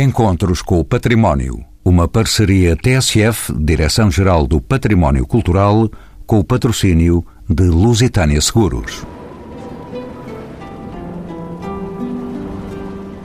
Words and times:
Encontros 0.00 0.62
com 0.62 0.78
o 0.78 0.84
Património. 0.84 1.64
Uma 1.84 2.06
parceria 2.06 2.76
TSF, 2.76 3.52
Direção-Geral 3.52 4.46
do 4.46 4.60
Património 4.60 5.26
Cultural, 5.26 5.90
com 6.24 6.38
o 6.38 6.44
patrocínio 6.44 7.26
de 7.50 7.64
Lusitânia 7.64 8.40
Seguros. 8.40 9.04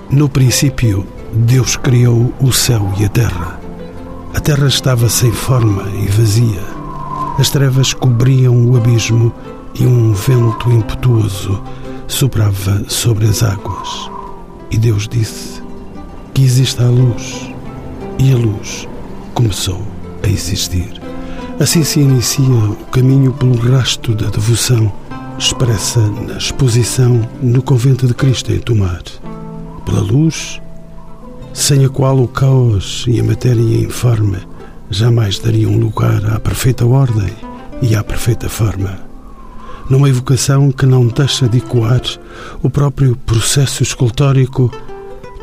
No 0.10 0.28
princípio, 0.28 1.08
Deus 1.32 1.76
criou 1.78 2.34
o 2.42 2.52
céu 2.52 2.92
e 2.98 3.06
a 3.06 3.10
terra. 3.10 3.60
A 4.34 4.40
terra 4.40 4.66
estava 4.66 5.08
sem 5.10 5.32
forma 5.32 5.88
e 5.92 6.08
vazia. 6.08 6.64
As 7.38 7.52
trevas 7.52 7.94
cobriam 7.94 8.72
o 8.72 8.76
abismo 8.76 9.32
e 9.80 9.86
um 9.86 10.12
vento 10.12 10.72
impetuoso 10.72 11.62
soprava 12.08 12.84
sobre 12.88 13.26
as 13.26 13.44
águas. 13.44 14.10
E 14.72 14.78
Deus 14.80 15.08
disse: 15.08 15.63
que 16.34 16.44
exista 16.44 16.86
a 16.86 16.90
luz. 16.90 17.54
E 18.20 18.32
a 18.32 18.38
luz 18.38 18.88
começou 19.34 19.82
a 20.24 20.28
existir. 20.28 21.02
Assim 21.60 21.84
se 21.84 22.00
inicia 22.00 22.46
o 22.46 22.76
caminho 22.92 23.32
pelo 23.34 23.56
rastro 23.56 24.16
da 24.16 24.30
devoção, 24.30 24.92
expressa 25.38 26.00
na 26.00 26.38
exposição 26.38 27.28
no 27.42 27.62
Convento 27.62 28.08
de 28.08 28.14
Cristo 28.14 28.52
em 28.52 28.60
Tomar. 28.60 29.04
Pela 29.86 30.02
luz, 30.02 30.62
sem 31.54 31.86
a 31.86 31.90
qual 31.90 32.20
o 32.20 32.28
caos 32.28 33.06
e 33.08 33.20
a 33.20 33.24
matéria 33.24 33.62
informe 33.62 34.38
jamais 34.90 35.40
dariam 35.40 35.78
lugar 35.78 36.26
à 36.26 36.40
perfeita 36.40 36.86
ordem 36.86 37.32
e 37.82 37.96
à 37.96 38.04
perfeita 38.04 38.50
forma. 38.50 39.00
Numa 39.90 40.10
evocação 40.10 40.72
que 40.72 40.86
não 40.86 41.08
deixa 41.08 41.48
de 41.48 41.58
ecoar 41.58 42.02
o 42.62 42.70
próprio 42.70 43.16
processo 43.16 43.84
escultórico 43.84 44.72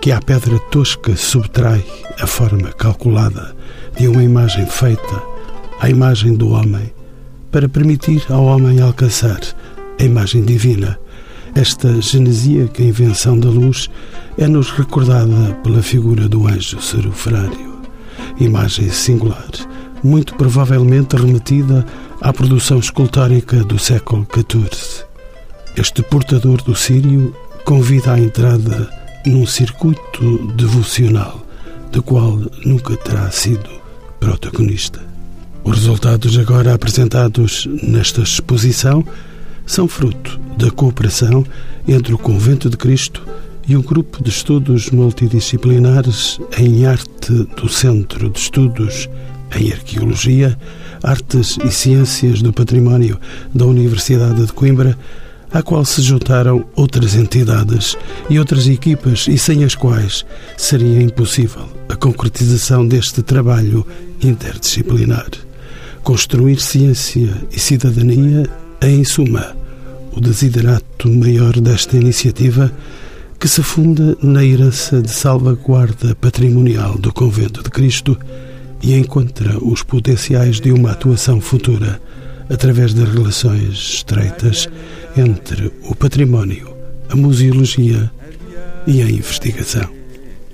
que 0.00 0.10
à 0.12 0.20
pedra 0.20 0.59
tosca 0.70 1.14
subtrai 1.14 1.84
a 2.18 2.27
forma 2.27 2.72
calculada 2.72 3.54
de 3.98 4.09
uma 4.09 4.24
imagem 4.24 4.64
feita 4.64 5.23
à 5.79 5.90
imagem 5.90 6.34
do 6.34 6.51
homem, 6.51 6.90
para 7.51 7.68
permitir 7.68 8.24
ao 8.30 8.45
homem 8.45 8.80
alcançar 8.80 9.40
a 9.98 10.02
imagem 10.02 10.42
divina. 10.42 10.98
Esta 11.54 12.01
genesíaca 12.01 12.82
invenção 12.82 13.38
da 13.38 13.51
luz 13.51 13.90
é-nos 14.38 14.70
recordada 14.70 15.54
pela 15.62 15.82
figura 15.82 16.29
do 16.29 16.46
anjo 16.46 16.80
serufrário, 16.80 17.80
imagem 18.38 18.88
singular, 18.88 19.51
muito 20.02 20.35
provavelmente 20.35 21.16
remetida 21.16 21.85
à 22.23 22.32
produção 22.32 22.79
escultórica 22.79 23.62
do 23.64 23.79
século 23.79 24.26
XIV. 24.32 25.04
Este 25.76 26.02
portador 26.02 26.62
do 26.62 26.74
Sírio 26.74 27.35
convida 27.64 28.12
à 28.12 28.18
entrada 28.18 28.99
num 29.26 29.46
circuito 29.46 30.52
devocional 30.54 31.45
do 31.93 32.02
qual 32.02 32.40
nunca 32.65 32.96
terá 32.96 33.30
sido 33.30 33.68
protagonista. 34.18 35.01
Os 35.65 35.79
resultados 35.79 36.38
agora 36.38 36.74
apresentados 36.74 37.68
nesta 37.82 38.23
exposição 38.23 39.04
são 39.66 39.87
fruto 39.87 40.41
da 40.57 40.71
cooperação 40.71 41.45
entre 41.87 42.15
o 42.15 42.18
Convento 42.18 42.71
de 42.71 42.76
Cristo 42.76 43.23
e 43.68 43.76
um 43.76 43.82
grupo 43.82 44.23
de 44.23 44.30
estudos 44.30 44.91
multidisciplinares 44.91 46.41
em 46.59 46.87
arte 46.87 47.32
do 47.57 47.68
Centro 47.68 48.30
de 48.30 48.38
Estudos 48.38 49.09
em 49.57 49.73
Arqueologia, 49.73 50.57
Artes 51.02 51.59
e 51.65 51.71
Ciências 51.71 52.43
do 52.43 52.52
Património 52.52 53.18
da 53.54 53.66
Universidade 53.66 54.46
de 54.46 54.52
Coimbra, 54.52 54.96
à 55.52 55.62
qual 55.62 55.84
se 55.84 56.02
juntaram 56.02 56.65
outras 56.76 57.15
entidades 57.15 57.96
e 58.29 58.38
outras 58.38 58.66
equipas 58.66 59.26
e 59.29 59.37
sem 59.37 59.65
as 59.65 59.74
quais 59.74 60.24
seria 60.57 61.02
impossível 61.02 61.68
a 61.88 61.96
concretização 61.96 62.87
deste 62.87 63.23
trabalho 63.23 63.87
interdisciplinar. 64.22 65.28
Construir 66.03 66.60
ciência 66.60 67.31
e 67.50 67.59
cidadania 67.59 68.48
é, 68.81 68.88
em 68.88 69.04
suma, 69.04 69.54
o 70.12 70.20
desiderato 70.20 71.08
maior 71.08 71.60
desta 71.60 71.96
iniciativa 71.96 72.72
que 73.38 73.48
se 73.48 73.62
funda 73.62 74.16
na 74.22 74.44
herança 74.44 75.00
de 75.00 75.10
salvaguarda 75.10 76.14
patrimonial 76.14 76.98
do 76.98 77.12
Convento 77.12 77.62
de 77.62 77.70
Cristo 77.70 78.19
e 78.82 78.94
encontra 78.94 79.58
os 79.62 79.82
potenciais 79.82 80.60
de 80.60 80.72
uma 80.72 80.92
atuação 80.92 81.41
futura 81.41 82.00
através 82.50 82.93
das 82.93 83.09
relações 83.09 83.94
estreitas 83.94 84.69
entre 85.16 85.72
o 85.84 85.94
património, 85.94 86.75
a 87.09 87.16
museologia 87.16 88.11
e 88.87 89.00
a 89.03 89.11
investigação. 89.11 89.88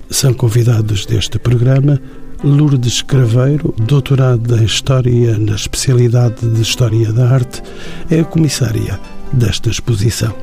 São 0.09 0.33
convidados 0.33 1.05
deste 1.05 1.37
programa 1.39 1.99
Lourdes 2.43 3.01
Craveiro, 3.01 3.73
doutorada 3.77 4.57
em 4.57 4.65
História 4.65 5.37
na 5.39 5.55
especialidade 5.55 6.47
de 6.47 6.61
História 6.61 7.11
da 7.11 7.29
Arte, 7.29 7.63
é 8.09 8.19
a 8.19 8.25
comissária 8.25 8.99
desta 9.33 9.69
exposição. 9.69 10.33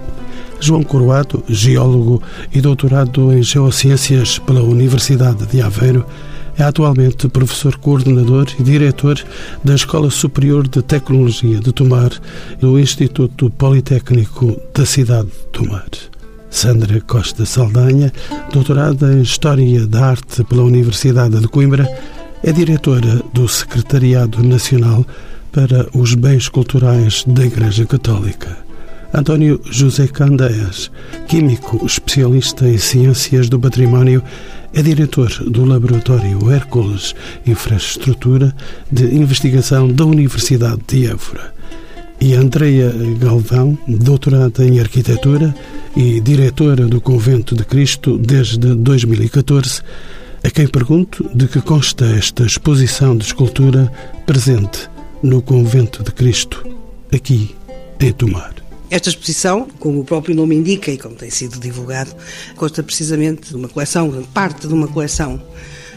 João 0.61 0.83
Coroado, 0.83 1.45
geólogo 1.49 2.23
e 2.53 2.61
doutorado 2.61 3.33
em 3.33 3.43
Geociências 3.43 4.39
pela 4.39 4.63
Universidade 4.63 5.47
de 5.47 5.61
Aveiro, 5.61 6.05
é 6.59 6.63
atualmente 6.63 7.29
professor 7.29 7.77
coordenador 7.77 8.47
e 8.59 8.63
diretor 8.63 9.19
da 9.63 9.75
Escola 9.75 10.11
Superior 10.11 10.67
de 10.69 10.83
Tecnologia 10.83 11.59
de 11.61 11.73
Tomar 11.73 12.11
do 12.61 12.79
Instituto 12.79 13.51
Politécnico 13.51 14.57
da 14.75 14.87
cidade 14.87 15.29
de 15.29 15.47
Tomar. 15.53 15.89
Sandra 16.51 17.01
Costa 17.01 17.45
Saldanha, 17.45 18.13
doutorada 18.53 19.13
em 19.13 19.23
História 19.23 19.87
da 19.87 20.07
Arte 20.11 20.45
pela 20.45 20.63
Universidade 20.63 21.41
de 21.41 21.49
Coimbra, 21.49 21.89
é 22.45 22.53
diretora 22.53 23.23
do 23.33 23.49
Secretariado 23.49 24.43
Nacional 24.43 25.05
para 25.51 25.89
os 25.95 26.15
Bens 26.15 26.49
Culturais 26.49 27.25
da 27.27 27.45
Igreja 27.45 27.87
Católica. 27.87 28.64
António 29.17 29.61
José 29.71 30.09
Candeias, 30.09 30.91
químico 31.29 31.87
especialista 31.87 32.69
em 32.69 32.77
ciências 32.77 33.49
do 33.49 33.61
património, 33.61 34.21
é 34.73 34.83
diretor 34.83 35.31
do 35.49 35.65
Laboratório 35.65 36.51
Hércules 36.51 37.15
Infraestrutura 37.47 38.53
de 38.91 39.05
Investigação 39.15 39.87
da 39.87 40.05
Universidade 40.05 40.81
de 40.89 41.07
Évora. 41.07 41.55
E 42.21 42.35
Andreia 42.35 42.93
Galvão, 43.21 43.79
doutorada 43.87 44.65
em 44.65 44.81
Arquitetura 44.81 45.55
e 45.97 46.21
diretora 46.21 46.87
do 46.89 47.01
Convento 47.01 47.55
de 47.55 47.65
Cristo 47.65 48.19
desde 48.19 48.75
2014, 48.75 49.81
a 50.43 50.51
quem 50.51 50.67
pergunto 50.67 51.31
de 51.33 51.47
que 51.47 51.61
consta 51.61 52.05
esta 52.05 52.43
exposição 52.43 53.17
de 53.17 53.25
escultura 53.25 53.93
presente 54.27 54.91
no 55.23 55.41
Convento 55.41 56.03
de 56.03 56.11
Cristo, 56.11 56.67
aqui 57.13 57.55
em 58.01 58.13
Tomar. 58.13 58.54
Esta 58.95 59.09
exposição, 59.09 59.67
como 59.81 60.03
o 60.03 60.05
próprio 60.05 60.37
nome 60.37 60.55
indica 60.55 60.89
e 60.89 60.97
como 60.97 61.17
tem 61.17 61.29
sido 61.29 61.59
divulgado, 61.59 62.15
consta 62.55 62.81
precisamente 62.81 63.49
de 63.49 63.57
uma 63.57 63.69
coleção, 63.69 64.23
parte 64.33 64.69
de 64.69 64.73
uma 64.73 64.87
coleção 64.87 65.43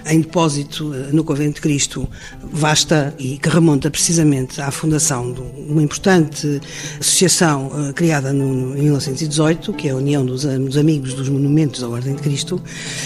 em 0.07 0.21
depósito 0.21 0.91
eh, 0.95 1.11
no 1.11 1.23
Convento 1.23 1.55
de 1.55 1.61
Cristo, 1.61 2.09
vasta 2.41 3.13
e 3.19 3.37
que 3.37 3.49
remonta 3.49 3.91
precisamente 3.91 4.59
à 4.59 4.71
fundação 4.71 5.31
de 5.31 5.41
uma 5.69 5.83
importante 5.83 6.59
associação 6.99 7.67
uh, 7.67 7.93
criada 7.93 8.31
em 8.31 8.33
1918, 8.33 9.73
que 9.73 9.89
é 9.89 9.91
a 9.91 9.95
União 9.95 10.25
dos, 10.25 10.43
dos, 10.43 10.75
Amigos 10.75 11.13
dos 11.13 11.29
Monumentos 11.29 11.81
da 11.81 11.89
Ordem 11.89 12.15
de 12.15 12.21
Cristo, 12.23 12.59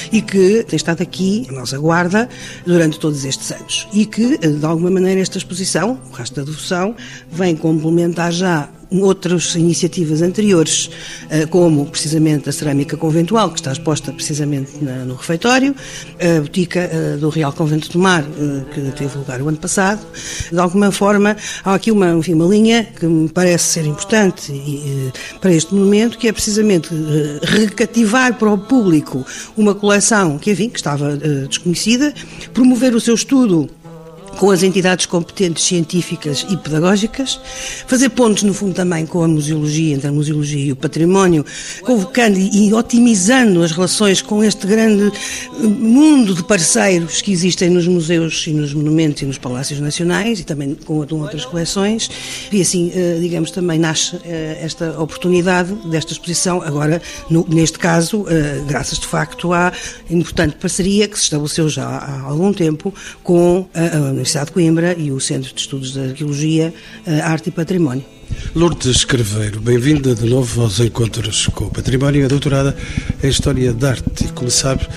e 0.10 0.22
que 0.22 0.64
tem 0.64 0.78
estado 0.78 1.02
aqui, 1.02 1.48
em 1.50 1.54
nossa 1.54 1.78
guarda, 1.78 2.30
durante 2.66 2.98
todos 2.98 3.26
estes 3.26 3.52
anos. 3.52 3.90
E 3.92 4.06
que, 4.06 4.40
eh, 4.42 4.48
de 4.48 4.66
alguma 4.66 4.90
maneira, 4.90 5.20
esta 5.20 5.38
exposição, 5.38 6.00
o 6.14 6.16
resto 6.16 6.36
da 6.36 6.44
devoção, 6.44 6.96
vem 7.30 7.58
complementar 7.58 8.32
já 8.32 8.70
outras 9.00 9.56
iniciativas 9.56 10.22
anteriores, 10.22 10.90
eh, 11.30 11.46
como 11.46 11.86
precisamente 11.86 12.50
a 12.50 12.52
cerâmica 12.52 12.98
conventual, 12.98 13.50
que 13.52 13.60
está 13.60 13.72
exposta 13.72 14.12
precisamente 14.12 14.72
no 14.82 15.16
refeitório, 15.16 15.74
a 16.20 16.42
botica 16.42 16.80
eh, 16.80 17.18
do 17.18 17.30
Real 17.30 17.54
Convento 17.54 17.90
do 17.92 18.00
Mar, 18.00 18.24
eh, 18.24 18.62
que 18.74 18.82
teve 18.92 19.18
lugar 19.18 19.42
o 19.42 19.48
ano 19.48 19.58
passado. 19.58 20.06
De 20.52 20.60
alguma 20.60 20.92
forma, 20.92 21.38
há 21.64 21.74
aqui 21.74 21.92
uma, 21.92 22.12
enfim, 22.12 22.34
uma 22.34 22.46
linha 22.46 22.84
que 22.84 23.06
me 23.06 23.30
parece 23.30 23.66
ser 23.66 23.86
importante 23.86 24.52
para 25.40 25.54
este 25.54 25.74
momento, 25.74 26.18
que 26.18 26.28
é 26.28 26.34
precisamente 26.34 26.90
recativar 27.44 28.38
para 28.38 28.52
o 28.52 28.58
público 28.58 29.26
uma 29.56 29.74
coleção 29.74 30.38
que, 30.38 30.52
enfim, 30.52 30.70
que 30.70 30.80
estava 30.80 31.16
desconhecida, 31.48 32.14
promover 32.54 32.94
o 32.94 33.00
seu 33.00 33.16
estudo 33.16 33.70
com 34.42 34.50
as 34.50 34.64
entidades 34.64 35.06
competentes 35.06 35.64
científicas 35.64 36.48
e 36.50 36.58
pedagógicas, 36.58 37.40
fazer 37.86 38.10
pontos, 38.10 38.42
no 38.42 38.56
fundo, 38.56 38.74
também 38.74 39.06
com 39.06 39.24
a 39.24 39.28
museologia, 39.28 39.94
entre 39.94 40.08
a 40.08 40.12
museologia 40.12 40.66
e 40.66 40.72
o 40.72 40.76
património, 40.76 41.46
convocando 41.84 42.40
e 42.40 42.74
otimizando 42.74 43.62
as 43.62 43.72
relações 43.72 44.20
com 44.20 44.44
este 44.44 44.66
grande 44.66 45.16
eh, 45.16 45.62
mundo 45.62 46.34
de 46.34 46.44
parceiros 46.44 47.22
que 47.22 47.32
existem 47.32 47.70
nos 47.70 47.86
museus 47.88 48.48
e 48.48 48.52
nos 48.52 48.74
monumentos 48.74 49.22
e 49.22 49.28
nos 49.28 49.38
palácios 49.38 49.80
nacionais 49.80 50.40
e 50.40 50.44
também 50.44 50.74
com 50.74 50.96
outras 50.96 51.46
coleções. 51.46 52.10
E 52.52 52.62
assim, 52.62 52.92
eh, 52.96 53.20
digamos, 53.22 53.52
também 53.52 53.78
nasce 53.78 54.18
eh, 54.26 54.58
esta 54.60 55.00
oportunidade 55.00 55.72
desta 55.86 56.14
exposição, 56.14 56.64
agora, 56.64 57.00
neste 57.30 57.78
caso, 57.78 58.26
graças 58.68 58.98
de 58.98 59.06
facto 59.06 59.54
à 59.54 59.72
importante 60.10 60.56
parceria 60.56 61.08
que 61.08 61.16
se 61.16 61.26
estabeleceu 61.26 61.70
já 61.70 61.86
há 61.86 62.22
algum 62.22 62.52
tempo 62.52 62.92
com 63.24 63.68
a 63.76 63.98
Universidade 63.98 64.31
de 64.40 64.52
Coimbra 64.52 64.96
e 64.98 65.12
o 65.12 65.20
Centro 65.20 65.54
de 65.54 65.60
Estudos 65.60 65.94
da 65.94 66.04
Arqueologia, 66.04 66.74
Arte 67.24 67.50
e 67.50 67.52
Património. 67.52 68.04
Lourdes 68.56 69.04
Carveiro, 69.04 69.60
bem-vinda 69.60 70.16
de 70.16 70.26
novo 70.26 70.62
aos 70.62 70.80
Encontros 70.80 71.48
com 71.48 71.66
o 71.66 71.70
Património, 71.70 72.24
é 72.24 72.28
doutorada 72.30 72.76
em 73.22 73.28
História 73.28 73.74
da 73.74 73.90
Arte 73.90 74.24
e, 74.24 74.28
como 74.30 74.50
sabe, 74.50 74.88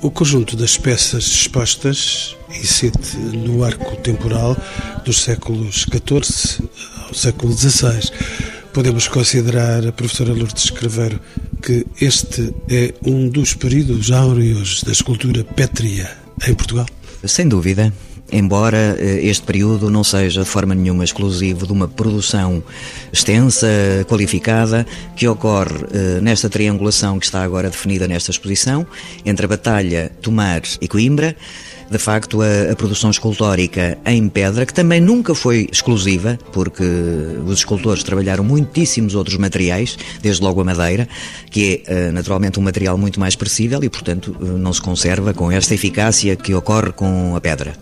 o 0.00 0.10
conjunto 0.10 0.56
das 0.56 0.78
peças 0.78 1.24
expostas 1.24 2.34
incide 2.48 3.18
no 3.36 3.62
arco 3.62 3.96
temporal 3.96 4.56
dos 5.04 5.20
séculos 5.20 5.84
XIV 5.84 6.66
ao 7.06 7.14
século 7.14 7.52
XVI. 7.52 8.10
Podemos 8.72 9.08
considerar, 9.08 9.86
a 9.86 9.92
professora 9.92 10.32
Lourdes 10.32 10.70
Carveiro, 10.70 11.20
que 11.62 11.86
este 12.00 12.54
é 12.70 12.94
um 13.04 13.28
dos 13.28 13.52
períodos 13.52 14.10
áureos 14.10 14.82
da 14.84 14.92
escultura 14.92 15.44
pétrea 15.44 16.10
em 16.48 16.54
Portugal? 16.54 16.86
Sem 17.26 17.46
dúvida 17.46 17.92
embora 18.32 18.96
eh, 18.98 19.20
este 19.22 19.44
período 19.44 19.90
não 19.90 20.04
seja 20.04 20.42
de 20.42 20.48
forma 20.48 20.74
nenhuma 20.74 21.04
exclusivo 21.04 21.66
de 21.66 21.72
uma 21.72 21.88
produção 21.88 22.62
extensa, 23.12 23.66
qualificada, 24.08 24.86
que 25.16 25.26
ocorre 25.26 25.86
eh, 25.92 26.20
nesta 26.20 26.48
triangulação 26.48 27.18
que 27.18 27.24
está 27.24 27.42
agora 27.42 27.70
definida 27.70 28.06
nesta 28.06 28.30
exposição, 28.30 28.86
entre 29.24 29.46
a 29.46 29.48
Batalha, 29.48 30.12
Tomar 30.20 30.62
e 30.80 30.88
Coimbra, 30.88 31.36
de 31.90 31.98
facto, 31.98 32.40
a, 32.40 32.70
a, 32.70 32.76
produção 32.76 33.10
escultórica 33.10 33.98
em 34.06 34.28
pedra, 34.28 34.64
que 34.64 34.72
também 34.72 35.00
nunca 35.00 35.34
foi 35.34 35.68
exclusiva, 35.72 36.38
porque 36.52 36.84
os 37.44 37.58
escultores 37.58 38.04
trabalharam 38.04 38.44
muitíssimos 38.44 39.16
outros 39.16 39.36
materiais, 39.36 39.98
desde 40.22 40.42
logo 40.42 40.60
a 40.60 40.64
madeira, 40.64 41.08
que 41.50 41.82
é 41.86 41.92
eh, 41.92 42.12
naturalmente 42.12 42.60
um 42.60 42.62
material 42.62 42.96
muito 42.96 43.18
mais 43.18 43.32
expressível 43.32 43.82
e, 43.82 43.88
portanto, 43.88 44.36
não 44.40 44.72
se 44.72 44.80
conserva 44.80 45.34
com 45.34 45.50
esta 45.50 45.74
eficácia 45.74 46.36
que 46.36 46.54
ocorre 46.54 46.92
com 46.92 47.34
a 47.34 47.40
pedra. 47.40 47.74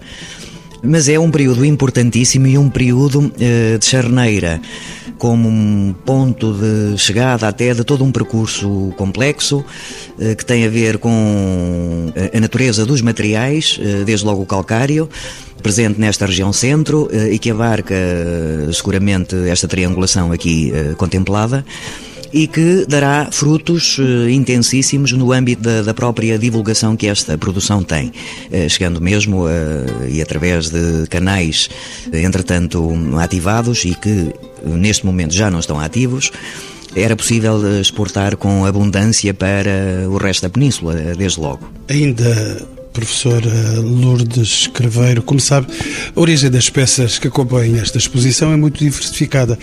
Mas 0.82 1.08
é 1.08 1.18
um 1.18 1.30
período 1.30 1.64
importantíssimo 1.64 2.46
e 2.46 2.56
um 2.56 2.70
período 2.70 3.20
uh, 3.20 3.78
de 3.78 3.84
charneira, 3.84 4.60
como 5.18 5.48
um 5.48 5.94
ponto 6.04 6.52
de 6.52 6.96
chegada 6.96 7.48
até 7.48 7.74
de 7.74 7.84
todo 7.84 8.04
um 8.04 8.12
percurso 8.12 8.92
complexo 8.96 9.58
uh, 9.58 10.36
que 10.36 10.44
tem 10.44 10.64
a 10.64 10.68
ver 10.68 10.98
com 10.98 12.12
eh, 12.14 12.36
a 12.36 12.40
natureza 12.40 12.86
dos 12.86 13.02
materiais, 13.02 13.78
uh, 13.78 14.04
desde 14.04 14.24
logo 14.24 14.42
o 14.42 14.46
calcário, 14.46 15.08
presente 15.62 16.00
nesta 16.00 16.24
região 16.24 16.52
centro 16.52 17.10
e 17.12 17.36
que 17.36 17.50
abarca 17.50 17.94
seguramente 18.72 19.34
esta 19.48 19.66
triangulação 19.66 20.30
aqui 20.30 20.72
contemplada 20.96 21.64
e 22.32 22.46
que 22.46 22.84
dará 22.86 23.28
frutos 23.30 23.98
uh, 23.98 24.28
intensíssimos 24.28 25.12
no 25.12 25.32
âmbito 25.32 25.62
da, 25.62 25.82
da, 25.82 25.94
própria 25.94 26.38
divulgação 26.38 26.96
que 26.96 27.06
esta 27.06 27.36
produção 27.38 27.82
tem, 27.82 28.08
uh, 28.08 28.68
chegando 28.68 29.00
mesmo 29.00 29.46
uh, 29.46 29.48
e 30.08 30.20
através 30.20 30.70
de 30.70 31.06
canais, 31.08 31.68
entretanto, 32.12 32.96
ativados 33.18 33.84
e 33.84 33.94
que 33.94 34.32
neste 34.64 35.06
momento 35.06 35.34
já 35.34 35.50
não 35.50 35.60
estão 35.60 35.78
ativos 35.78 36.30
era 36.96 37.14
possível 37.14 37.80
exportar 37.80 38.36
com 38.36 38.64
abundância 38.64 39.32
para 39.34 40.08
o 40.08 40.16
resto 40.16 40.42
da 40.42 40.48
península, 40.48 40.94
desde 40.94 41.38
logo. 41.38 41.70
Ainda 41.88 42.66
professora 42.98 43.80
Lourdes 43.80 44.66
Craveiro, 44.66 45.22
como 45.22 45.38
sabe, 45.38 45.68
a 46.16 46.20
origem 46.20 46.50
das 46.50 46.68
peças 46.68 47.16
que 47.16 47.28
acompanham 47.28 47.80
esta 47.80 47.96
exposição 47.96 48.52
é 48.52 48.56
muito 48.56 48.80
diversificada. 48.80 49.56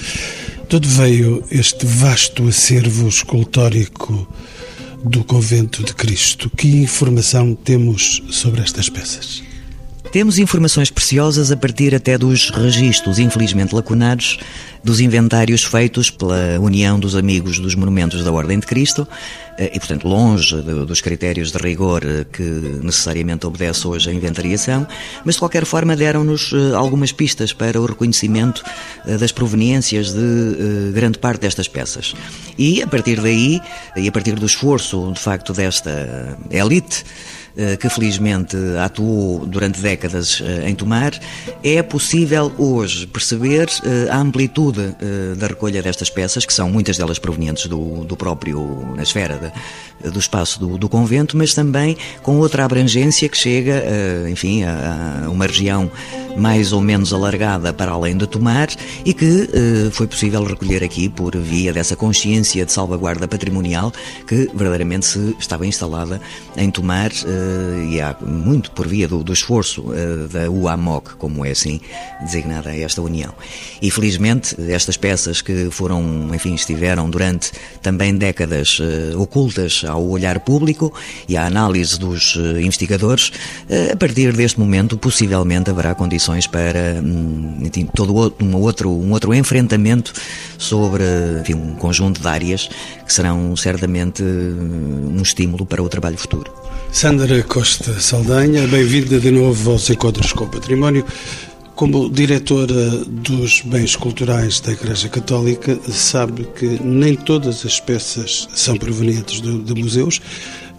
De 0.67 0.88
veio 0.88 1.44
este 1.51 1.85
vasto 1.85 2.47
acervo 2.47 3.07
escultórico 3.07 4.27
do 5.03 5.23
Convento 5.23 5.83
de 5.83 5.94
Cristo? 5.94 6.50
Que 6.50 6.67
informação 6.67 7.53
temos 7.53 8.23
sobre 8.31 8.62
estas 8.62 8.89
peças? 8.89 9.44
Temos 10.15 10.39
informações 10.39 10.89
preciosas 10.89 11.51
a 11.51 11.57
partir 11.57 11.94
até 11.94 12.17
dos 12.17 12.50
registros, 12.50 13.19
infelizmente 13.19 13.75
lacunados, 13.75 14.39
dos 14.81 15.01
inventários 15.01 15.65
feitos 15.65 16.09
pela 16.09 16.57
União 16.62 16.97
dos 16.97 17.17
Amigos 17.17 17.59
dos 17.59 17.75
Monumentos 17.75 18.23
da 18.23 18.31
Ordem 18.31 18.57
de 18.57 18.65
Cristo, 18.65 19.06
eh, 19.57 19.71
e, 19.73 19.77
portanto, 19.77 20.07
longe 20.07 20.56
dos 20.62 21.01
critérios 21.01 21.51
de 21.51 21.57
rigor 21.57 22.01
eh, 22.06 22.25
que 22.31 22.44
necessariamente 22.81 23.45
obedece 23.45 23.85
hoje 23.85 24.09
a 24.09 24.13
inventariação, 24.13 24.88
mas 25.25 25.35
de 25.35 25.39
qualquer 25.39 25.65
forma 25.65 25.97
deram-nos 25.97 26.53
eh, 26.53 26.73
algumas 26.73 27.12
pistas 27.12 27.51
para 27.51 27.77
o 27.81 27.85
reconhecimento 27.85 28.63
das 29.19 29.33
proveniências 29.33 30.13
de 30.13 30.94
grande 30.94 31.19
parte 31.19 31.41
destas 31.41 31.67
peças. 31.67 32.15
E 32.57 32.81
a 32.81 32.88
partir 32.88 33.19
daí, 33.19 33.59
e 33.97 34.07
a 34.07 34.12
partir 34.13 34.35
do 34.35 34.45
esforço, 34.45 35.12
de 35.12 35.19
facto, 35.19 35.51
desta 35.51 36.38
elite, 36.50 37.03
que 37.80 37.90
felizmente 37.90 38.57
atuou 38.84 39.46
durante 39.46 39.81
décadas 39.81 40.42
eh, 40.42 40.69
em 40.69 40.75
Tomar, 40.75 41.13
é 41.63 41.81
possível 41.81 42.52
hoje 42.57 43.07
perceber 43.07 43.69
eh, 43.84 44.10
a 44.10 44.18
amplitude 44.18 44.96
da 45.38 45.48
recolha 45.48 45.81
destas 45.81 46.10
peças, 46.10 46.46
que 46.46 46.54
são 46.54 46.69
muitas 46.69 46.98
delas 46.98 47.19
provenientes 47.19 47.68
do, 47.68 48.04
do 48.04 48.16
próprio, 48.18 48.94
na 48.96 49.04
esfera 49.04 49.54
de, 50.04 50.10
do 50.10 50.19
espaço 50.19 50.60
do, 50.60 50.78
do, 50.78 50.90
convento, 50.90 51.38
mas 51.38 51.54
também 51.54 51.98
com 52.22 52.38
outra 52.38 52.66
abrangência 52.66 53.28
que 53.30 53.38
chega, 53.38 53.84
enfim, 54.30 54.63
a, 54.63 55.30
uma 55.30 55.46
região 55.46 55.90
mais 56.38 56.74
ou 56.74 56.81
menos 56.81 57.13
alargada 57.13 57.72
para 57.72 57.92
além 57.92 58.18
de 58.18 58.28
Tomar 58.28 58.68
e 59.06 59.13
que 59.13 59.50
foi 59.92 60.08
possível 60.08 60.44
recolher 60.44 60.84
aqui 60.84 61.08
por 61.08 61.36
via 61.38 61.72
dessa 61.72 61.96
consciência 61.96 62.66
de 62.66 62.72
salvaguarda 62.72 63.28
patrimonial 63.28 63.92
que 64.28 64.50
verdadeiramente 64.54 65.06
se 65.06 65.36
estava 65.40 65.66
instalada 65.66 66.19
em 66.58 66.69
Tomar 66.69 67.12
eh, 67.12 67.44
e 67.89 68.01
há 68.01 68.15
muito 68.21 68.71
por 68.71 68.88
via 68.88 69.07
do, 69.07 69.24
do 69.24 69.33
esforço 69.33 69.94
eh, 69.94 70.27
da 70.31 70.50
UAMOC, 70.50 71.15
como 71.18 71.45
é 71.45 71.51
assim 71.51 71.80
designada 72.21 72.75
esta 72.75 73.01
união. 73.01 73.33
E 73.81 73.89
felizmente 73.92 74.56
estas 74.71 74.97
peças 74.97 75.42
que 75.42 75.69
foram, 75.71 76.30
enfim, 76.33 76.56
estiveram 76.56 77.09
durante 77.09 77.51
também 77.81 78.15
décadas 78.15 78.80
eh, 78.81 79.15
ocultas 79.15 79.83
ao 79.88 80.07
olhar 80.07 80.39
público 80.39 80.94
e 81.27 81.38
à 81.38 81.45
análise 81.45 82.00
dos 82.00 82.36
investigadores, 82.36 83.31
a 83.91 83.95
partir 83.95 84.33
deste 84.33 84.59
momento 84.59 84.98
possivelmente 84.98 85.69
haverá 85.69 85.95
condições 85.95 86.48
para 86.48 87.01
hum, 87.03 87.57
enfim, 87.62 87.88
todo 87.94 88.36
um 88.41 88.56
outro, 88.56 88.89
um 88.89 89.12
outro 89.12 89.33
enfrentamento 89.33 90.13
sobre 90.57 91.03
enfim, 91.41 91.53
um 91.53 91.75
conjunto 91.75 92.21
de 92.21 92.27
áreas 92.27 92.69
que 93.06 93.13
serão 93.13 93.56
certamente 93.56 94.24
um 94.24 95.21
estímulo 95.21 95.65
para 95.65 95.81
o 95.81 95.89
trabalho 95.89 96.18
futuro. 96.18 96.64
Sandra 96.95 97.44
Costa 97.44 98.00
Saldanha, 98.00 98.65
bem-vinda 98.69 99.19
de 99.19 99.30
novo 99.30 99.71
aos 99.71 99.89
Encontros 99.89 100.31
com 100.31 100.46
o 100.46 100.48
Património. 100.48 101.05
Como 101.75 102.10
diretora 102.10 102.89
dos 103.05 103.60
bens 103.65 103.98
culturais 103.98 104.62
da 104.62 104.72
Igreja 104.72 105.10
Católica, 105.10 105.77
sabe 105.91 106.48
que 106.58 106.81
nem 106.81 107.13
todas 107.13 107.65
as 107.65 107.81
peças 107.81 108.48
são 108.55 108.77
provenientes 108.77 109.41
de, 109.41 109.62
de 109.62 109.74
museus, 109.75 110.22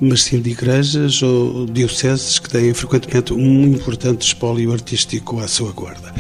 mas 0.00 0.22
sim 0.22 0.40
de 0.40 0.52
igrejas 0.52 1.22
ou 1.22 1.66
dioceses 1.66 2.38
que 2.38 2.48
têm 2.48 2.72
frequentemente 2.72 3.34
um 3.34 3.64
importante 3.64 4.26
espólio 4.26 4.72
artístico 4.72 5.38
à 5.40 5.46
sua 5.46 5.70
guarda. 5.72 6.14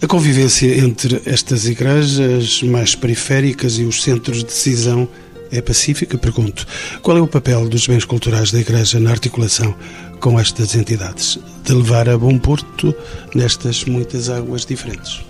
A 0.00 0.06
convivência 0.06 0.78
entre 0.78 1.20
estas 1.26 1.66
igrejas 1.66 2.62
mais 2.62 2.94
periféricas 2.94 3.76
e 3.76 3.82
os 3.82 4.04
centros 4.04 4.38
de 4.38 4.44
decisão 4.44 5.08
é 5.50 5.60
pacífica? 5.60 6.18
Pergunto. 6.18 6.66
Qual 7.02 7.16
é 7.16 7.20
o 7.20 7.26
papel 7.26 7.68
dos 7.68 7.86
bens 7.86 8.04
culturais 8.04 8.50
da 8.50 8.60
Igreja 8.60 8.98
na 9.00 9.10
articulação 9.10 9.74
com 10.20 10.38
estas 10.38 10.74
entidades? 10.74 11.38
De 11.64 11.72
levar 11.72 12.08
a 12.08 12.16
bom 12.16 12.38
porto 12.38 12.94
nestas 13.34 13.84
muitas 13.84 14.28
águas 14.28 14.64
diferentes? 14.64 15.20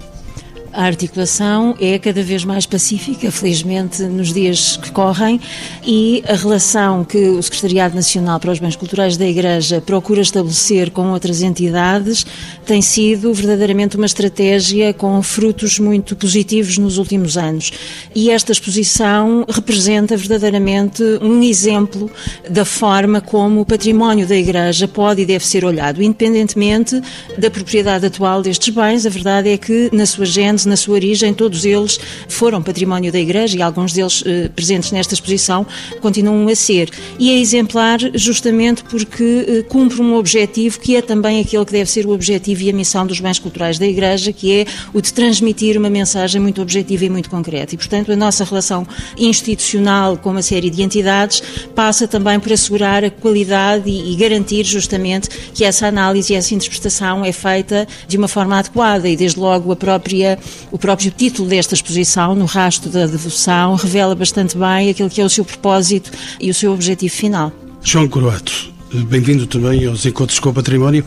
A 0.76 0.84
articulação 0.84 1.74
é 1.80 1.98
cada 1.98 2.22
vez 2.22 2.44
mais 2.44 2.66
pacífica, 2.66 3.30
felizmente, 3.30 4.02
nos 4.02 4.34
dias 4.34 4.76
que 4.76 4.90
correm, 4.90 5.40
e 5.82 6.22
a 6.28 6.34
relação 6.34 7.02
que 7.02 7.16
o 7.16 7.42
Secretariado 7.42 7.94
Nacional 7.94 8.38
para 8.38 8.52
os 8.52 8.58
Bens 8.58 8.76
Culturais 8.76 9.16
da 9.16 9.26
Igreja 9.26 9.80
procura 9.80 10.20
estabelecer 10.20 10.90
com 10.90 11.12
outras 11.12 11.40
entidades 11.40 12.26
tem 12.66 12.82
sido 12.82 13.32
verdadeiramente 13.32 13.96
uma 13.96 14.06
estratégia 14.06 14.92
com 14.92 15.22
frutos 15.22 15.78
muito 15.78 16.16
positivos 16.16 16.76
nos 16.78 16.98
últimos 16.98 17.38
anos. 17.38 17.70
E 18.12 18.28
esta 18.28 18.50
exposição 18.50 19.46
representa 19.48 20.16
verdadeiramente 20.16 21.02
um 21.22 21.40
exemplo 21.42 22.10
da 22.50 22.64
forma 22.64 23.20
como 23.20 23.60
o 23.60 23.64
património 23.64 24.26
da 24.26 24.34
Igreja 24.34 24.88
pode 24.88 25.22
e 25.22 25.24
deve 25.26 25.46
ser 25.46 25.64
olhado, 25.64 26.02
independentemente 26.02 27.00
da 27.38 27.48
propriedade 27.48 28.06
atual 28.06 28.42
destes 28.42 28.74
bens. 28.74 29.06
A 29.06 29.10
verdade 29.10 29.48
é 29.48 29.56
que, 29.56 29.88
na 29.92 30.04
sua 30.04 30.26
na 30.68 30.76
sua 30.76 30.94
origem, 30.94 31.32
todos 31.32 31.64
eles 31.64 31.98
foram 32.28 32.62
património 32.62 33.12
da 33.12 33.18
Igreja 33.18 33.56
e 33.56 33.62
alguns 33.62 33.92
deles 33.92 34.22
eh, 34.26 34.48
presentes 34.54 34.90
nesta 34.92 35.14
exposição 35.14 35.66
continuam 36.00 36.48
a 36.48 36.54
ser. 36.54 36.90
E 37.18 37.30
é 37.30 37.38
exemplar 37.38 37.98
justamente 38.14 38.84
porque 38.84 39.44
eh, 39.48 39.62
cumpre 39.62 40.00
um 40.00 40.14
objetivo 40.14 40.78
que 40.80 40.96
é 40.96 41.02
também 41.02 41.40
aquele 41.40 41.64
que 41.64 41.72
deve 41.72 41.90
ser 41.90 42.06
o 42.06 42.10
objetivo 42.10 42.62
e 42.62 42.70
a 42.70 42.72
missão 42.72 43.06
dos 43.06 43.20
bens 43.20 43.38
culturais 43.38 43.78
da 43.78 43.86
Igreja, 43.86 44.32
que 44.32 44.52
é 44.52 44.66
o 44.92 45.00
de 45.00 45.12
transmitir 45.12 45.78
uma 45.78 45.90
mensagem 45.90 46.40
muito 46.40 46.60
objetiva 46.60 47.04
e 47.04 47.10
muito 47.10 47.30
concreta. 47.30 47.74
E, 47.74 47.78
portanto, 47.78 48.12
a 48.12 48.16
nossa 48.16 48.44
relação 48.44 48.86
institucional 49.16 50.16
com 50.16 50.30
uma 50.30 50.42
série 50.42 50.70
de 50.70 50.82
entidades 50.82 51.42
passa 51.74 52.06
também 52.08 52.38
por 52.40 52.52
assegurar 52.52 53.04
a 53.04 53.10
qualidade 53.10 53.88
e, 53.88 54.12
e 54.12 54.16
garantir 54.16 54.64
justamente 54.64 55.28
que 55.54 55.64
essa 55.64 55.86
análise 55.86 56.32
e 56.32 56.36
essa 56.36 56.54
interpretação 56.54 57.24
é 57.24 57.32
feita 57.32 57.86
de 58.06 58.16
uma 58.16 58.28
forma 58.28 58.58
adequada 58.58 59.08
e, 59.08 59.16
desde 59.16 59.38
logo, 59.38 59.72
a 59.72 59.76
própria 59.76 60.38
o 60.70 60.78
próprio 60.78 61.10
título 61.10 61.48
desta 61.48 61.74
exposição, 61.74 62.34
No 62.34 62.44
Rasto 62.44 62.88
da 62.88 63.06
Devoção, 63.06 63.74
revela 63.74 64.14
bastante 64.14 64.56
bem 64.56 64.90
aquilo 64.90 65.10
que 65.10 65.20
é 65.20 65.24
o 65.24 65.30
seu 65.30 65.44
propósito 65.44 66.10
e 66.40 66.50
o 66.50 66.54
seu 66.54 66.72
objetivo 66.72 67.14
final. 67.14 67.52
João 67.82 68.08
Coroato, 68.08 68.72
bem-vindo 69.08 69.46
também 69.46 69.86
aos 69.86 70.04
Encontros 70.04 70.38
com 70.38 70.50
o 70.50 70.54
Património. 70.54 71.04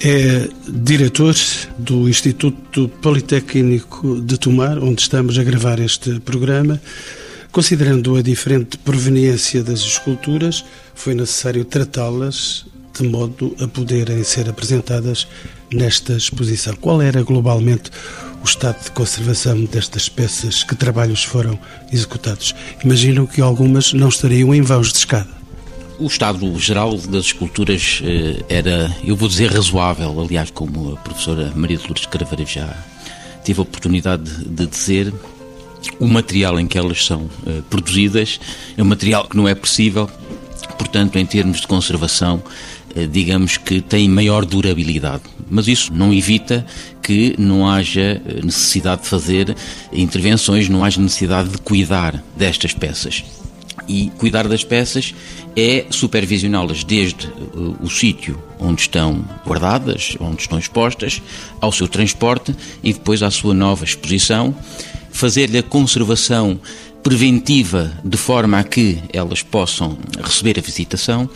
É 0.00 0.48
diretor 0.68 1.34
do 1.76 2.08
Instituto 2.08 2.88
Politécnico 3.02 4.20
de 4.20 4.38
Tomar, 4.38 4.78
onde 4.78 5.02
estamos 5.02 5.38
a 5.38 5.42
gravar 5.42 5.80
este 5.80 6.20
programa. 6.20 6.80
Considerando 7.50 8.14
a 8.14 8.22
diferente 8.22 8.78
proveniência 8.78 9.64
das 9.64 9.80
esculturas, 9.80 10.64
foi 10.94 11.14
necessário 11.14 11.64
tratá-las 11.64 12.66
de 12.96 13.08
modo 13.08 13.54
a 13.60 13.66
poderem 13.66 14.22
ser 14.24 14.48
apresentadas 14.48 15.26
nesta 15.72 16.14
exposição. 16.14 16.74
Qual 16.76 17.00
era 17.00 17.22
globalmente 17.22 17.90
o 18.42 18.44
estado 18.44 18.82
de 18.84 18.90
conservação 18.90 19.64
destas 19.64 20.08
peças? 20.08 20.62
Que 20.62 20.74
trabalhos 20.74 21.24
foram 21.24 21.58
executados? 21.92 22.54
Imagino 22.84 23.26
que 23.26 23.40
algumas 23.40 23.92
não 23.92 24.08
estariam 24.08 24.54
em 24.54 24.62
vãos 24.62 24.92
de 24.92 24.98
escada. 24.98 25.38
O 25.98 26.06
estado 26.06 26.58
geral 26.58 26.96
das 26.96 27.26
esculturas 27.26 28.00
eh, 28.04 28.44
era, 28.48 28.94
eu 29.02 29.16
vou 29.16 29.28
dizer, 29.28 29.50
razoável. 29.50 30.20
Aliás, 30.20 30.50
como 30.50 30.92
a 30.92 30.96
professora 30.96 31.52
Maria 31.56 31.76
de 31.76 31.84
Lourdes 31.84 32.06
Caraveira 32.06 32.46
já 32.46 32.72
tive 33.44 33.58
a 33.58 33.62
oportunidade 33.62 34.30
de 34.44 34.66
dizer, 34.66 35.12
o 35.98 36.06
material 36.06 36.58
em 36.60 36.66
que 36.66 36.78
elas 36.78 37.04
são 37.04 37.28
eh, 37.46 37.62
produzidas 37.68 38.38
é 38.76 38.82
um 38.82 38.86
material 38.86 39.28
que 39.28 39.36
não 39.36 39.48
é 39.48 39.54
possível, 39.54 40.08
portanto, 40.78 41.16
em 41.16 41.26
termos 41.26 41.60
de 41.60 41.66
conservação, 41.66 42.42
digamos 43.06 43.56
que 43.56 43.80
tem 43.80 44.08
maior 44.08 44.44
durabilidade. 44.44 45.22
Mas 45.50 45.68
isso 45.68 45.92
não 45.92 46.12
evita 46.12 46.64
que 47.02 47.34
não 47.38 47.68
haja 47.68 48.20
necessidade 48.44 49.02
de 49.02 49.08
fazer 49.08 49.56
intervenções, 49.92 50.68
não 50.68 50.84
haja 50.84 51.00
necessidade 51.00 51.48
de 51.48 51.58
cuidar 51.58 52.22
destas 52.36 52.72
peças. 52.74 53.24
E 53.88 54.10
cuidar 54.18 54.46
das 54.46 54.62
peças 54.62 55.14
é 55.56 55.86
supervisioná-las 55.90 56.84
desde 56.84 57.26
uh, 57.26 57.76
o 57.80 57.88
sítio 57.88 58.40
onde 58.60 58.82
estão 58.82 59.24
guardadas, 59.46 60.16
onde 60.20 60.42
estão 60.42 60.58
expostas, 60.58 61.22
ao 61.60 61.72
seu 61.72 61.88
transporte 61.88 62.54
e 62.82 62.92
depois 62.92 63.22
à 63.22 63.30
sua 63.30 63.54
nova 63.54 63.84
exposição, 63.84 64.54
fazer-lhe 65.10 65.58
a 65.58 65.62
conservação 65.62 66.60
preventiva 67.08 67.90
de 68.04 68.18
forma 68.18 68.58
a 68.58 68.62
que 68.62 68.98
elas 69.10 69.42
possam 69.42 69.96
receber 70.22 70.58
a 70.58 70.60
visitação, 70.60 71.26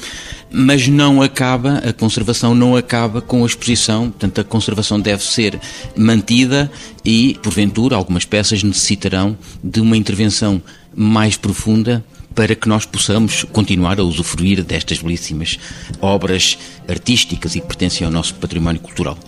mas 0.51 0.87
não 0.87 1.23
acaba, 1.23 1.79
a 1.79 1.95
conservação 1.95 2.55
não 2.55 2.77
acaba 2.77 3.23
com 3.23 3.43
a 3.43 3.47
exposição, 3.47 4.11
portanto 4.11 4.39
a 4.39 4.45
conservação 4.45 5.01
deve 5.01 5.25
ser 5.25 5.59
mantida 5.97 6.71
e, 7.03 7.39
porventura, 7.43 7.97
algumas 7.97 8.27
peças 8.27 8.63
necessitarão 8.63 9.35
de 9.65 9.81
uma 9.81 9.97
intervenção 9.97 10.61
mais 10.95 11.39
profunda 11.39 12.05
para 12.35 12.55
que 12.55 12.69
nós 12.69 12.87
possamos 12.87 13.45
continuar 13.53 13.99
a 13.99 14.03
usufruir 14.03 14.63
destas 14.65 14.99
belíssimas 15.01 15.59
obras 16.01 16.59
artísticas 16.89 17.55
e 17.55 17.61
que 17.61 17.67
pertencem 17.67 18.07
ao 18.07 18.13
nosso 18.13 18.35
património 18.35 18.81
cultural. 18.81 19.19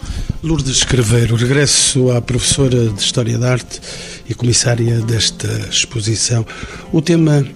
Lourdes 0.43 0.85
Craveiro, 0.85 1.37
regresso 1.37 2.11
à 2.11 2.21
professora 2.21 2.89
de 2.89 3.01
História 3.01 3.39
da 3.39 3.53
Arte 3.53 3.81
e 4.29 4.35
comissária 4.35 5.01
desta 5.01 5.49
exposição. 5.71 6.47
O 6.93 7.01
tema 7.01 7.47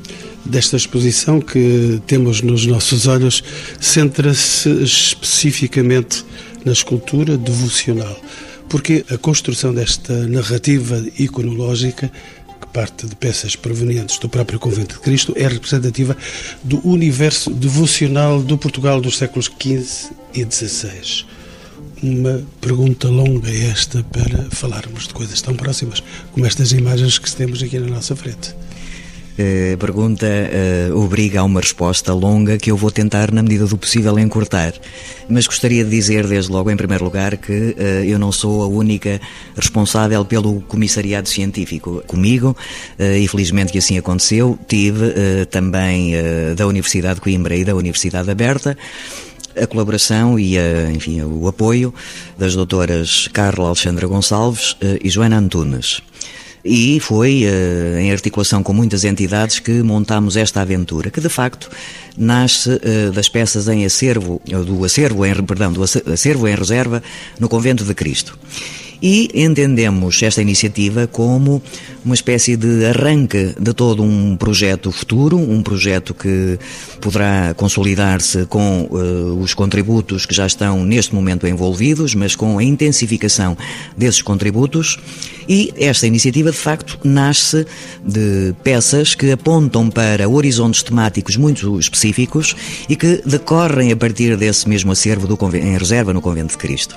desta 0.45 0.76
exposição 0.76 1.40
que 1.40 2.00
temos 2.07 2.40
nos 2.40 2.64
nossos 2.67 3.07
olhos 3.07 3.43
centra-se 3.81 4.69
especificamente 4.83 6.25
na 6.64 6.73
escultura 6.73 7.37
devocional, 7.37 8.19
porque 8.69 9.05
a 9.11 9.19
construção 9.19 9.73
desta 9.73 10.26
narrativa 10.26 11.02
iconológica 11.19 12.11
parte 12.69 13.07
de 13.07 13.17
peças 13.17 13.57
provenientes 13.57 14.19
do 14.19 14.29
próprio 14.29 14.59
Convento 14.59 14.97
de 14.97 15.01
Cristo, 15.01 15.33
é 15.37 15.47
representativa 15.49 16.17
do 16.63 16.87
universo 16.87 17.51
devocional 17.51 18.43
do 18.43 18.57
Portugal 18.57 19.01
dos 19.01 19.19
séculos 19.19 19.47
XV 19.47 20.11
e 20.35 20.45
XVI. 20.45 21.25
Uma 22.03 22.43
pergunta 22.61 23.09
longa 23.09 23.51
esta 23.51 24.05
para 24.05 24.49
falarmos 24.51 25.09
de 25.09 25.15
coisas 25.15 25.43
tão 25.43 25.55
próximas 25.55 26.03
como 26.33 26.47
estas 26.47 26.73
imagens 26.73 27.19
que 27.19 27.35
temos 27.35 27.63
aqui 27.63 27.79
na 27.79 27.89
nossa 27.89 28.15
frente. 28.15 28.55
A 29.38 29.76
pergunta 29.76 30.26
uh, 30.26 30.99
obriga 30.99 31.38
a 31.40 31.45
uma 31.45 31.61
resposta 31.61 32.12
longa 32.12 32.59
que 32.59 32.73
eu 32.73 32.76
vou 32.76 32.90
tentar, 32.90 33.30
na 33.30 33.40
medida 33.40 33.66
do 33.66 33.78
possível, 33.78 34.18
encurtar. 34.18 34.75
Mas 35.28 35.47
gostaria 35.47 35.85
de 35.85 35.90
dizer, 35.90 36.26
desde 36.26 36.50
logo, 36.50 36.73
em 36.73 36.76
primeiro 36.76 37.04
lugar, 37.04 37.37
que 37.37 37.52
uh, 37.52 38.04
eu 38.04 38.18
não 38.18 38.33
sou 38.33 38.64
a 38.64 38.66
única 38.66 39.21
responsável 39.54 40.25
pelo 40.25 40.61
comissariado 40.62 41.28
científico. 41.28 42.02
Comigo, 42.04 42.57
uh, 42.99 43.16
e 43.16 43.28
felizmente 43.28 43.71
que 43.71 43.78
assim 43.78 43.97
aconteceu, 43.97 44.59
tive 44.66 44.99
também 45.50 46.12
da 46.57 46.66
Universidade 46.66 47.16
de 47.16 47.21
Coimbra 47.21 47.54
e 47.54 47.64
da 47.64 47.75
Universidade 47.75 48.30
Aberta 48.30 48.76
a 49.61 49.66
colaboração 49.66 50.38
e 50.38 50.59
a, 50.59 50.90
enfim, 50.90 51.23
o 51.23 51.47
apoio 51.49 51.92
das 52.37 52.54
doutoras 52.54 53.28
Carla 53.33 53.66
Alexandra 53.66 54.07
Gonçalves 54.07 54.76
e 55.02 55.09
Joana 55.09 55.38
Antunes. 55.38 56.00
E 56.65 56.99
foi 57.00 57.45
uh, 57.45 57.99
em 57.99 58.11
articulação 58.11 58.62
com 58.62 58.73
muitas 58.73 59.05
entidades 59.05 59.59
que 59.59 59.83
montamos 59.83 60.37
esta 60.37 60.61
aventura, 60.61 61.11
que 61.11 61.21
de 61.21 61.29
facto 61.29 61.71
nasce 62.17 62.71
uh, 62.71 63.12
das 63.12 63.29
peças 63.29 63.69
em 63.69 63.85
acervo, 63.85 64.41
do 64.45 64.85
acervo 64.85 65.25
em, 65.25 65.35
perdão, 65.45 65.73
do 65.73 65.83
acervo 65.83 66.49
em 66.49 66.55
reserva 66.55 67.03
no 67.38 67.49
Convento 67.49 67.85
de 67.85 67.95
Cristo 67.95 68.38
e 69.00 69.31
entendemos 69.35 70.23
esta 70.23 70.43
iniciativa 70.43 71.07
como 71.07 71.62
uma 72.05 72.14
espécie 72.14 72.57
de 72.57 72.87
arranque 72.87 73.55
de 73.61 73.73
todo 73.73 74.02
um 74.02 74.37
projeto 74.37 74.90
futuro, 74.90 75.37
um 75.37 75.62
projeto 75.62 76.14
que 76.14 76.59
poderá 77.00 77.55
consolidar-se 77.55 78.47
com 78.47 78.88
uh, 78.90 79.40
os 79.40 79.55
contributos 79.55 80.26
que 80.26 80.35
já 80.35 80.47
estão 80.47 80.85
neste 80.85 81.14
momento 81.14 81.47
envolvidos, 81.47 82.14
mas 82.14 82.35
com 82.35 82.59
a 82.59 82.64
intensificação 82.64 83.57
desses 83.97 84.23
contributos. 84.23 84.99
E 85.49 85.73
esta 85.78 86.07
iniciativa, 86.07 86.50
de 86.50 86.57
facto, 86.57 86.99
nasce 87.02 87.67
de 88.05 88.55
peças 88.62 89.14
que 89.14 89.31
apontam 89.31 89.88
para 89.88 90.28
horizontes 90.28 90.83
temáticos 90.83 91.37
muito 91.37 91.78
específicos 91.78 92.55
e 92.88 92.95
que 92.95 93.23
decorrem 93.25 93.93
a 93.93 93.97
partir 93.97 94.37
desse 94.37 94.69
mesmo 94.69 94.93
acervo 94.93 95.26
do, 95.26 95.57
em 95.57 95.76
reserva 95.78 96.12
no 96.12 96.21
Convento 96.21 96.52
de 96.52 96.59
Cristo. 96.59 96.97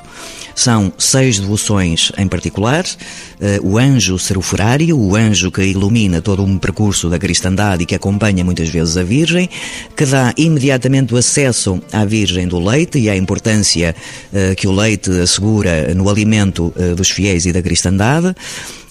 São 0.53 0.91
seis 0.97 1.39
devoções 1.39 1.90
em 2.17 2.27
particular: 2.27 2.83
uh, 2.85 3.67
o 3.67 3.77
anjo 3.77 4.17
seroferário, 4.19 4.97
o 4.97 5.15
anjo 5.15 5.51
que 5.51 5.63
ilumina 5.63 6.21
todo 6.21 6.43
um 6.43 6.57
percurso 6.57 7.09
da 7.09 7.19
cristandade 7.19 7.83
e 7.83 7.85
que 7.85 7.95
acompanha 7.95 8.43
muitas 8.43 8.69
vezes 8.69 8.97
a 8.97 9.03
Virgem, 9.03 9.49
que 9.95 10.05
dá 10.05 10.33
imediatamente 10.37 11.13
o 11.13 11.17
acesso 11.17 11.81
à 11.91 12.05
Virgem 12.05 12.47
do 12.47 12.59
leite 12.59 12.99
e 12.99 13.09
à 13.09 13.15
importância 13.15 13.95
uh, 14.31 14.55
que 14.55 14.67
o 14.67 14.71
leite 14.71 15.11
assegura 15.11 15.93
no 15.93 16.09
alimento 16.09 16.73
uh, 16.75 16.95
dos 16.95 17.09
fiéis 17.09 17.45
e 17.45 17.51
da 17.51 17.61
cristandade. 17.61 18.35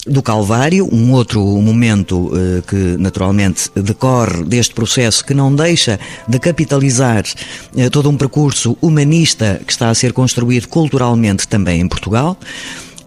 Do 0.06 0.22
Calvário, 0.22 0.88
um 0.90 1.12
outro 1.12 1.44
momento 1.60 2.32
eh, 2.34 2.62
que 2.66 2.96
naturalmente 2.98 3.70
decorre 3.74 4.44
deste 4.44 4.74
processo 4.74 5.22
que 5.22 5.34
não 5.34 5.54
deixa 5.54 6.00
de 6.26 6.38
capitalizar 6.38 7.22
eh, 7.76 7.90
todo 7.90 8.08
um 8.08 8.16
percurso 8.16 8.78
humanista 8.80 9.60
que 9.64 9.70
está 9.70 9.90
a 9.90 9.94
ser 9.94 10.14
construído 10.14 10.68
culturalmente 10.68 11.46
também 11.46 11.82
em 11.82 11.86
Portugal 11.86 12.38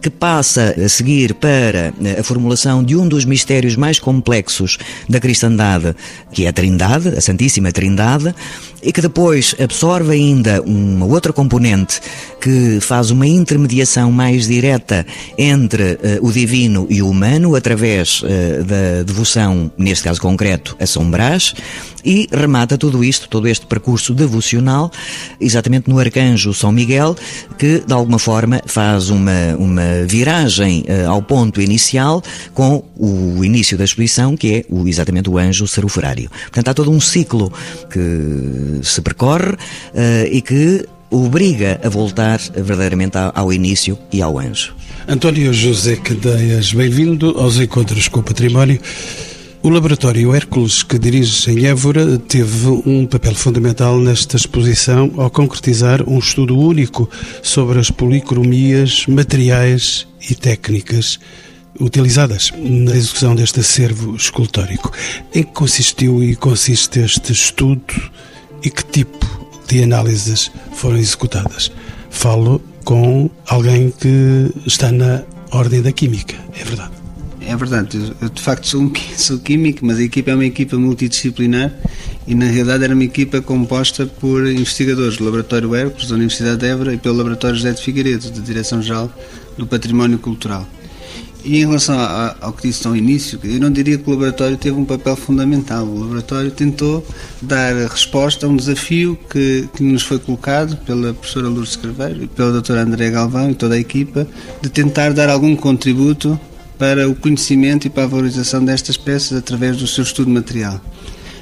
que 0.03 0.10
passa 0.10 0.75
a 0.77 0.89
seguir 0.89 1.33
para 1.33 1.93
a 2.19 2.24
formulação 2.24 2.83
de 2.83 2.93
um 2.93 3.07
dos 3.07 3.24
mistérios 3.24 3.77
mais 3.77 4.00
complexos 4.00 4.77
da 5.07 5.17
cristandade, 5.17 5.95
que 6.33 6.45
é 6.45 6.50
a 6.50 6.53
Trindade, 6.53 7.07
a 7.07 7.22
Santíssima 7.22 7.72
Trindade, 7.72 8.36
e 8.83 8.91
que 8.91 9.01
depois 9.01 9.55
absorve 9.61 10.11
ainda 10.11 10.61
uma 10.61 11.05
outra 11.05 11.31
componente 11.31 12.01
que 12.39 12.79
faz 12.81 13.09
uma 13.09 13.25
intermediação 13.25 14.11
mais 14.11 14.47
direta 14.47 15.05
entre 15.37 15.93
uh, 15.93 15.97
o 16.21 16.31
divino 16.31 16.85
e 16.89 17.01
o 17.01 17.09
humano 17.09 17.55
através 17.55 18.21
uh, 18.21 18.63
da 18.65 19.03
devoção, 19.03 19.71
neste 19.77 20.03
caso 20.03 20.19
concreto, 20.19 20.75
a 20.79 20.85
São 20.85 21.09
Brás, 21.09 21.53
e 22.05 22.27
remata 22.31 22.77
tudo 22.77 23.03
isto, 23.03 23.29
todo 23.29 23.47
este 23.47 23.65
percurso 23.65 24.13
devocional, 24.13 24.91
exatamente 25.39 25.89
no 25.89 25.97
Arcanjo 25.97 26.53
São 26.53 26.71
Miguel, 26.71 27.15
que 27.57 27.79
de 27.79 27.93
alguma 27.93 28.19
forma 28.19 28.61
faz 28.65 29.09
uma, 29.09 29.55
uma 29.57 30.03
viragem 30.05 30.83
uh, 30.89 31.09
ao 31.09 31.21
ponto 31.21 31.61
inicial 31.61 32.21
com 32.53 32.83
o 32.97 33.43
início 33.43 33.77
da 33.77 33.85
exposição, 33.85 34.35
que 34.35 34.53
é 34.53 34.65
o, 34.69 34.87
exatamente 34.87 35.29
o 35.29 35.37
anjo 35.37 35.65
seroforário. 35.65 36.29
Portanto, 36.43 36.67
há 36.67 36.73
todo 36.73 36.91
um 36.91 36.99
ciclo 36.99 37.51
que 37.89 37.99
se 38.82 39.01
percorre 39.01 39.56
e 40.32 40.42
que 40.42 40.86
obriga 41.12 41.80
a 41.84 41.89
voltar 41.89 42.39
verdadeiramente 42.39 43.18
ao 43.34 43.53
início 43.53 43.98
e 44.12 44.22
ao 44.22 44.39
anjo. 44.39 44.74
António 45.08 45.53
José 45.53 45.96
Candeias, 45.98 46.74
bem-vindo 46.74 47.38
aos 47.38 47.60
Encontros 47.60 48.08
com 48.08 48.22
o 48.22 48.24
Património. 48.24 48.80
O 49.62 49.70
Laboratório 49.70 50.34
Hércules, 50.36 50.84
que 50.84 51.00
dirige 51.00 51.50
em 51.50 51.68
Évora, 51.68 52.18
teve 52.18 52.68
um 52.86 53.06
papel 53.06 53.34
fundamental 53.34 53.98
nesta 53.98 54.36
exposição 54.36 55.10
ao 55.18 55.30
concretizar 55.30 56.03
um 56.10 56.20
estudo 56.20 56.58
único 56.58 57.10
sobre 57.42 57.80
as 57.80 57.89
policromias 57.89 59.06
materiais 59.08 60.06
e 60.30 60.36
técnicas 60.36 61.18
utilizadas 61.80 62.51
na 62.58 62.96
execução 62.96 63.36
deste 63.36 63.62
acervo 63.62 64.15
escultórico. 64.15 64.92
Em 65.34 65.44
que 65.44 65.51
consistiu 65.51 66.22
e 66.24 66.36
consiste 66.36 67.00
este 67.00 67.32
estudo 67.32 67.82
e 68.63 68.70
que 68.70 68.84
tipo 68.86 69.25
de 69.67 69.84
análises 69.84 70.51
foram 70.74 70.98
executadas. 70.98 71.72
Falo 72.10 72.62
com 72.84 73.29
alguém 73.48 73.91
que 73.91 74.51
está 74.65 74.91
na 74.91 75.24
ordem 75.51 75.82
da 75.82 75.91
química, 75.91 76.36
é 76.60 76.63
verdade. 76.63 76.91
É 77.46 77.55
verdade, 77.58 78.13
eu 78.22 78.29
de 78.29 78.41
facto 78.41 78.65
sou, 78.65 78.82
um, 78.82 78.91
sou 79.17 79.38
químico, 79.38 79.86
mas 79.86 79.98
a 79.98 80.03
equipa 80.03 80.32
é 80.32 80.34
uma 80.34 80.46
equipa 80.46 80.77
multidisciplinar 80.77 81.74
e 82.25 82.34
na 82.34 82.46
realidade 82.46 82.86
era 82.86 82.93
uma 82.93 83.03
equipa 83.03 83.41
composta 83.41 84.05
por 84.05 84.48
investigadores 84.48 85.17
do 85.17 85.25
Laboratório 85.25 85.75
Hércules 85.75 86.08
da 86.08 86.15
Universidade 86.15 86.58
de 86.58 86.67
Évora 86.67 86.93
e 86.93 86.98
pelo 86.98 87.17
Laboratório 87.17 87.58
José 87.58 87.74
de 87.74 87.82
Figueiredo, 87.82 88.32
da 88.32 88.39
Direção-Geral 88.39 89.12
do 89.58 89.67
Património 89.67 90.20
Cultural. 90.20 90.65
E 91.43 91.57
em 91.57 91.65
relação 91.65 91.97
ao 92.39 92.53
que 92.53 92.69
disse 92.69 92.88
ao 92.88 92.95
início, 92.95 93.38
eu 93.43 93.59
não 93.59 93.69
diria 93.69 93.97
que 93.97 94.07
o 94.07 94.12
laboratório 94.13 94.55
teve 94.55 94.77
um 94.77 94.85
papel 94.85 95.15
fundamental. 95.17 95.85
O 95.85 96.00
laboratório 96.00 96.50
tentou 96.51 97.05
dar 97.41 97.75
resposta 97.89 98.45
a 98.45 98.50
um 98.50 98.55
desafio 98.55 99.19
que, 99.29 99.67
que 99.75 99.83
nos 99.83 100.03
foi 100.03 100.19
colocado 100.19 100.77
pela 100.85 101.13
professora 101.13 101.50
Lourdes 101.50 101.75
Carveiro 101.75 102.23
e 102.23 102.27
pela 102.27 102.53
doutora 102.53 102.83
André 102.83 103.12
Galvão 103.12 103.51
e 103.51 103.55
toda 103.55 103.75
a 103.75 103.79
equipa, 103.79 104.25
de 104.62 104.69
tentar 104.69 105.12
dar 105.12 105.29
algum 105.29 105.53
contributo 105.53 106.39
para 106.79 107.09
o 107.09 107.15
conhecimento 107.15 107.88
e 107.88 107.89
para 107.89 108.03
a 108.03 108.07
valorização 108.07 108.63
destas 108.63 108.95
peças 108.95 109.38
através 109.38 109.75
do 109.75 109.85
seu 109.85 110.03
estudo 110.03 110.29
material. 110.29 110.79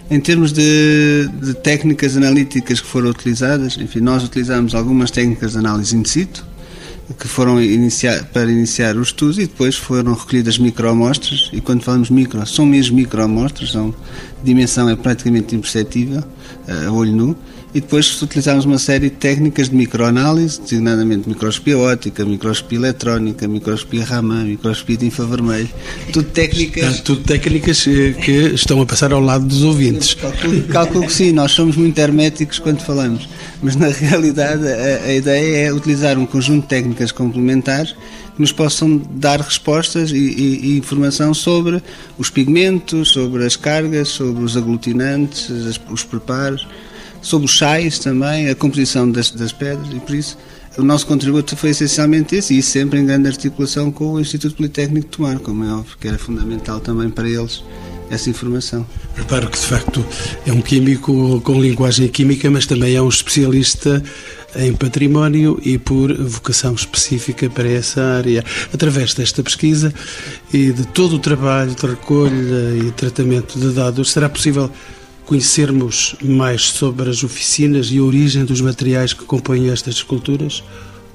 Em 0.10 0.20
termos 0.20 0.52
de, 0.52 1.30
de 1.42 1.54
técnicas 1.54 2.18
analíticas 2.18 2.82
que 2.82 2.88
foram 2.88 3.10
utilizadas, 3.10 3.78
enfim, 3.78 4.00
nós 4.02 4.24
utilizamos 4.24 4.76
algumas 4.76 5.10
técnicas 5.10 5.54
de 5.54 5.60
análise 5.60 5.96
in 5.96 6.04
situ, 6.04 6.46
que 7.14 7.28
foram 7.28 7.62
iniciar, 7.62 8.26
para 8.26 8.50
iniciar 8.52 8.96
os 8.96 9.10
estudos 9.10 9.38
e 9.38 9.42
depois 9.42 9.76
foram 9.76 10.14
recolhidas 10.14 10.58
microamostras. 10.58 11.50
E 11.54 11.62
quando 11.62 11.84
falamos 11.84 12.10
micro, 12.10 12.46
são 12.46 12.66
mesmo 12.66 12.96
microamostras, 12.96 13.72
são, 13.72 13.94
a 14.40 14.44
dimensão 14.44 14.90
é 14.90 14.96
praticamente 14.96 15.56
imperceptível 15.56 16.24
eh, 16.68 16.86
a 16.86 16.92
olho 16.92 17.16
nu 17.16 17.38
e 17.74 17.80
depois 17.80 18.22
utilizamos 18.22 18.66
uma 18.66 18.78
série 18.78 19.10
de 19.10 19.16
técnicas 19.16 19.70
de 19.70 19.76
microanálise, 19.76 20.60
designadamente 20.60 21.28
microscopia 21.30 21.78
óptica, 21.78 22.26
microscopia 22.26 22.78
eletrónica, 22.78 23.48
microscopia 23.48 24.04
Raman, 24.04 24.44
microscopia 24.44 24.98
de 24.98 25.06
infravermelho, 25.06 25.70
tudo 26.12 26.28
técnicas... 26.30 27.00
tudo 27.00 27.22
técnicas 27.22 27.88
eh, 27.88 28.12
que 28.12 28.32
estão 28.54 28.82
a 28.82 28.86
passar 28.86 29.14
ao 29.14 29.22
lado 29.22 29.46
dos 29.46 29.64
ouvintes. 29.64 30.14
Calculo, 30.16 30.64
calculo 30.64 31.08
que 31.08 31.14
sim, 31.14 31.32
nós 31.32 31.52
somos 31.52 31.78
muito 31.78 31.98
herméticos 31.98 32.60
quando 32.60 32.82
falamos, 32.82 33.30
mas 33.64 33.78
na 33.78 33.88
realidade 33.92 34.68
a, 34.68 35.06
a 35.06 35.14
ideia 35.14 35.68
é 35.68 35.74
utilizar 35.74 36.18
um 36.18 36.26
conjunto 36.26 36.64
de 36.64 36.68
técnicas 36.68 37.14
complementares 37.14 37.96
que 38.36 38.42
nos 38.42 38.52
possam 38.52 39.02
dar 39.12 39.40
respostas 39.40 40.12
e, 40.12 40.18
e, 40.18 40.74
e, 40.74 40.78
informação 40.78 41.34
sobre 41.34 41.82
os 42.18 42.30
pigmentos, 42.30 43.10
sobre 43.10 43.46
as 43.46 43.56
cargas, 43.56 44.10
sobre 44.10 44.44
os 44.44 44.58
aglutinantes, 44.58 45.50
os 45.90 46.04
preparos 46.04 46.68
sobre 47.22 47.46
os 47.46 47.58
sais 47.58 48.00
também, 48.00 48.50
a 48.50 48.56
composição 48.56 49.10
das, 49.10 49.32
das 49.32 49.52
pedras 49.52 49.88
e 49.94 50.00
por 50.00 50.16
isso 50.16 50.38
o 50.78 50.84
nosso 50.84 51.06
contributo 51.06 51.56
foi 51.58 51.72
essencialmente 51.72 52.36
esse 52.36 52.58
e 52.58 52.64
sempre 52.64 53.00
em 53.00 53.06
grande 53.06 53.28
articulação 53.28 53.92
com 53.92 54.14
o 54.14 54.20
Instituto 54.20 54.56
Politécnico 54.56 55.08
de 55.08 55.18
Tomar, 55.18 55.40
como 55.40 55.64
é 55.66 55.74
óbvio 55.74 55.98
que 56.00 56.08
era 56.08 56.18
fundamental 56.18 56.80
também 56.80 57.10
para 57.10 57.30
eles 57.30 57.62
essa 58.10 58.30
informação. 58.30 58.86
Reparo 59.16 59.50
que 59.50 59.58
de 59.58 59.66
facto 59.66 60.06
é 60.46 60.52
um 60.52 60.62
químico 60.62 61.42
com 61.42 61.62
linguagem 61.62 62.08
química, 62.08 62.50
mas 62.50 62.66
também 62.66 62.96
é 62.96 63.02
um 63.02 63.10
especialista 63.10 64.04
em 64.56 64.74
património 64.74 65.60
e 65.64 65.78
por 65.78 66.14
vocação 66.14 66.74
específica 66.74 67.50
para 67.50 67.70
essa 67.70 68.02
área. 68.02 68.44
Através 68.74 69.14
desta 69.14 69.42
pesquisa 69.42 69.94
e 70.54 70.72
de 70.72 70.86
todo 70.88 71.16
o 71.16 71.20
trabalho 71.20 71.74
de 71.74 71.86
recolha 71.86 72.78
e 72.82 72.92
tratamento 72.92 73.60
de 73.60 73.72
dados, 73.72 74.12
será 74.12 74.30
possível 74.30 74.70
conhecermos 75.26 76.16
mais 76.22 76.64
sobre 76.64 77.10
as 77.10 77.24
oficinas 77.24 77.90
e 77.92 77.98
a 77.98 78.04
origem 78.04 78.46
dos 78.46 78.62
materiais 78.62 79.14
que 79.14 79.26
compõem 79.26 79.70
estas 79.70 79.96
esculturas, 79.96 80.64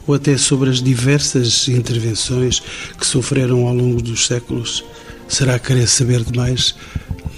ou 0.06 0.14
até 0.14 0.36
sobre 0.36 0.70
as 0.70 0.82
diversas 0.82 1.68
intervenções 1.68 2.62
que 2.98 3.06
sofreram 3.06 3.66
ao 3.66 3.74
longo 3.74 4.00
dos 4.00 4.26
séculos. 4.26 4.84
Será 5.28 5.58
querer 5.58 5.88
saber 5.88 6.22
demais? 6.22 6.74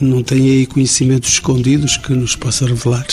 Não 0.00 0.22
tem 0.22 0.50
aí 0.50 0.66
conhecimentos 0.66 1.30
escondidos 1.30 1.96
que 1.96 2.12
nos 2.12 2.36
possa 2.36 2.66
revelar? 2.66 3.06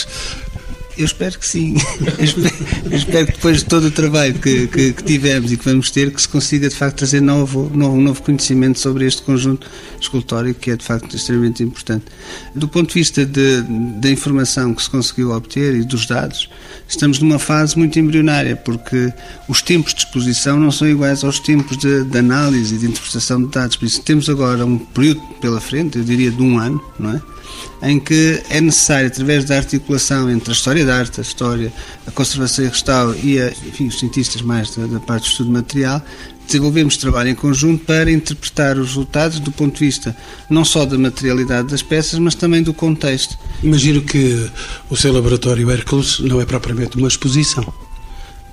Eu 0.98 1.04
espero 1.04 1.38
que 1.38 1.46
sim. 1.46 1.74
Eu 2.18 2.24
espero, 2.24 2.54
eu 2.90 2.96
espero 2.96 3.26
que 3.26 3.32
depois 3.32 3.58
de 3.58 3.64
todo 3.66 3.88
o 3.88 3.90
trabalho 3.90 4.34
que, 4.34 4.66
que, 4.68 4.92
que, 4.94 5.02
tivemos 5.02 5.52
e 5.52 5.56
que 5.56 5.64
vamos 5.64 5.90
ter, 5.90 6.10
que 6.10 6.20
se 6.20 6.28
consiga 6.28 6.68
de 6.68 6.74
facto 6.74 6.98
trazer 6.98 7.20
novo, 7.20 7.70
novo, 7.74 8.00
novo 8.00 8.22
conhecimento 8.22 8.78
sobre 8.78 9.06
este 9.06 9.20
conjunto 9.22 9.68
escultórico 10.00 10.60
que 10.60 10.70
é 10.70 10.76
de 10.76 10.84
facto 10.84 11.14
extremamente 11.14 11.62
importante. 11.62 12.06
Do 12.54 12.66
ponto 12.68 12.88
de 12.88 12.94
vista 12.94 13.26
da 13.26 14.10
informação 14.10 14.74
que 14.74 14.82
se 14.82 14.88
conseguiu 14.88 15.32
obter 15.32 15.74
e 15.74 15.84
dos 15.84 16.06
dados, 16.06 16.48
estamos 16.88 17.18
numa 17.18 17.38
fase 17.38 17.76
muito 17.76 17.98
embrionária, 17.98 18.56
porque 18.56 19.12
os 19.48 19.60
tempos 19.60 19.92
de 19.92 20.00
exposição 20.00 20.58
não 20.58 20.70
são 20.70 20.88
iguais 20.88 21.22
aos 21.24 21.38
tempos 21.38 21.76
de, 21.76 22.04
de 22.04 22.18
análise 22.18 22.74
e 22.74 22.78
de 22.78 22.86
interpretação 22.86 23.42
de 23.42 23.48
dados. 23.50 23.76
Por 23.76 23.84
isso 23.84 24.00
temos 24.02 24.30
agora 24.30 24.64
um 24.64 24.78
período 24.78 25.20
pela 25.40 25.60
frente, 25.60 25.98
eu 25.98 26.04
diria 26.04 26.30
de 26.30 26.42
um 26.42 26.58
ano, 26.58 26.82
não 26.98 27.10
é? 27.10 27.35
Em 27.82 28.00
que 28.00 28.42
é 28.50 28.60
necessário, 28.60 29.08
através 29.08 29.44
da 29.44 29.56
articulação 29.56 30.30
entre 30.30 30.50
a 30.50 30.52
história 30.52 30.84
da 30.84 30.96
arte, 30.96 31.20
a 31.20 31.22
história, 31.22 31.72
a 32.06 32.10
conservação 32.10 32.64
e 32.64 32.68
restauro 32.68 33.18
e 33.22 33.40
a, 33.40 33.48
enfim, 33.48 33.88
os 33.88 33.98
cientistas 33.98 34.42
mais 34.42 34.74
da, 34.74 34.86
da 34.86 35.00
parte 35.00 35.24
do 35.24 35.30
estudo 35.30 35.50
material, 35.50 36.02
desenvolvemos 36.46 36.96
trabalho 36.96 37.30
em 37.30 37.34
conjunto 37.34 37.84
para 37.84 38.10
interpretar 38.10 38.78
os 38.78 38.88
resultados 38.88 39.40
do 39.40 39.50
ponto 39.50 39.74
de 39.74 39.84
vista 39.84 40.16
não 40.48 40.64
só 40.64 40.84
da 40.84 40.96
materialidade 40.96 41.68
das 41.68 41.82
peças, 41.82 42.18
mas 42.18 42.34
também 42.34 42.62
do 42.62 42.72
contexto. 42.72 43.36
Imagino 43.62 44.00
que 44.02 44.48
o 44.88 44.96
seu 44.96 45.12
laboratório 45.12 45.70
Hércules 45.70 46.20
não 46.20 46.40
é 46.40 46.46
propriamente 46.46 46.96
uma 46.96 47.08
exposição. 47.08 47.85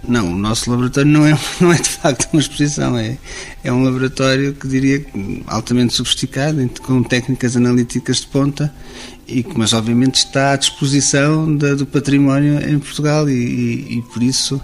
Não, 0.05 0.33
o 0.33 0.35
nosso 0.35 0.69
laboratório 0.69 1.09
não 1.09 1.25
é, 1.25 1.37
não 1.61 1.71
é 1.71 1.77
de 1.77 1.89
facto 1.89 2.27
uma 2.33 2.41
exposição, 2.41 2.97
é, 2.97 3.17
é 3.63 3.71
um 3.71 3.83
laboratório 3.83 4.53
que 4.53 4.67
diria 4.67 5.05
altamente 5.47 5.93
sofisticado, 5.93 6.69
com 6.81 7.01
técnicas 7.01 7.55
analíticas 7.55 8.17
de 8.17 8.27
ponta, 8.27 8.73
e, 9.27 9.45
mas 9.55 9.71
obviamente 9.71 10.15
está 10.15 10.51
à 10.51 10.55
disposição 10.57 11.55
da, 11.55 11.73
do 11.73 11.85
património 11.85 12.59
em 12.69 12.77
Portugal 12.79 13.29
e, 13.29 13.33
e, 13.33 13.97
e 13.97 14.01
por 14.01 14.21
isso 14.21 14.61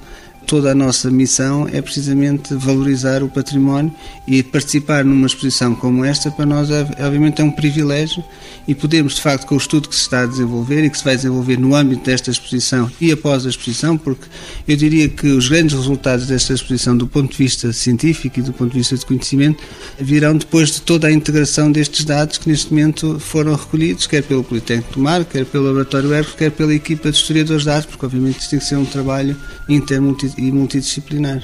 toda 0.49 0.71
a 0.71 0.75
nossa 0.75 1.11
missão 1.11 1.69
é 1.71 1.79
precisamente 1.79 2.55
valorizar 2.55 3.21
o 3.21 3.29
património 3.29 3.93
e 4.27 4.41
participar 4.41 5.05
numa 5.05 5.27
exposição 5.27 5.75
como 5.75 6.03
esta. 6.03 6.31
Para 6.31 6.47
nós 6.47 6.71
é, 6.71 6.81
obviamente 7.05 7.39
é 7.39 7.43
um 7.43 7.51
privilégio 7.51 8.23
e 8.67 8.73
podemos 8.73 9.13
de 9.13 9.21
facto 9.21 9.45
com 9.45 9.53
o 9.53 9.59
estudo 9.59 9.87
que 9.87 9.95
se 9.95 10.01
está 10.01 10.21
a 10.21 10.25
desenvolver 10.25 10.83
e 10.83 10.89
que 10.89 10.97
se 10.97 11.03
vai 11.03 11.15
desenvolver 11.15 11.59
no 11.59 11.75
âmbito 11.75 12.03
desta 12.03 12.31
exposição 12.31 12.89
e 12.99 13.11
após 13.11 13.45
a 13.45 13.49
exposição, 13.49 13.95
porque 13.95 14.25
eu 14.67 14.75
diria 14.75 15.07
que 15.07 15.27
os 15.27 15.47
grandes 15.47 15.75
resultados 15.75 16.25
desta 16.25 16.51
exposição 16.51 16.97
do 16.97 17.05
ponto 17.05 17.31
de 17.31 17.37
vista 17.37 17.71
científico 17.71 18.39
e 18.39 18.41
do 18.41 18.51
ponto 18.51 18.71
de 18.71 18.79
vista 18.79 18.97
de 18.97 19.05
conhecimento 19.05 19.63
virão 19.99 20.35
depois 20.35 20.71
de 20.71 20.81
toda 20.81 21.07
a 21.07 21.11
integração 21.11 21.71
destes 21.71 22.03
dados 22.03 22.39
que 22.39 22.49
neste 22.49 22.71
momento 22.71 23.19
foram 23.19 23.53
recolhidos, 23.53 24.07
quer 24.07 24.23
pelo 24.23 24.43
Politécnico 24.43 24.93
do 24.93 24.99
Mar, 24.99 25.23
quer 25.25 25.45
pelo 25.45 25.65
Laboratório 25.65 26.11
Ergo, 26.11 26.31
quer 26.35 26.49
pela 26.49 26.73
equipa 26.73 27.11
de 27.11 27.17
historiadores 27.17 27.63
de 27.63 27.69
arte, 27.69 27.87
porque 27.87 28.05
obviamente 28.07 28.39
isto 28.39 28.49
tem 28.49 28.57
que 28.57 28.65
ser 28.65 28.77
um 28.77 28.85
trabalho 28.85 29.37
intermulti 29.67 30.38
e 30.39 30.51
multidisciplinar. 30.51 31.43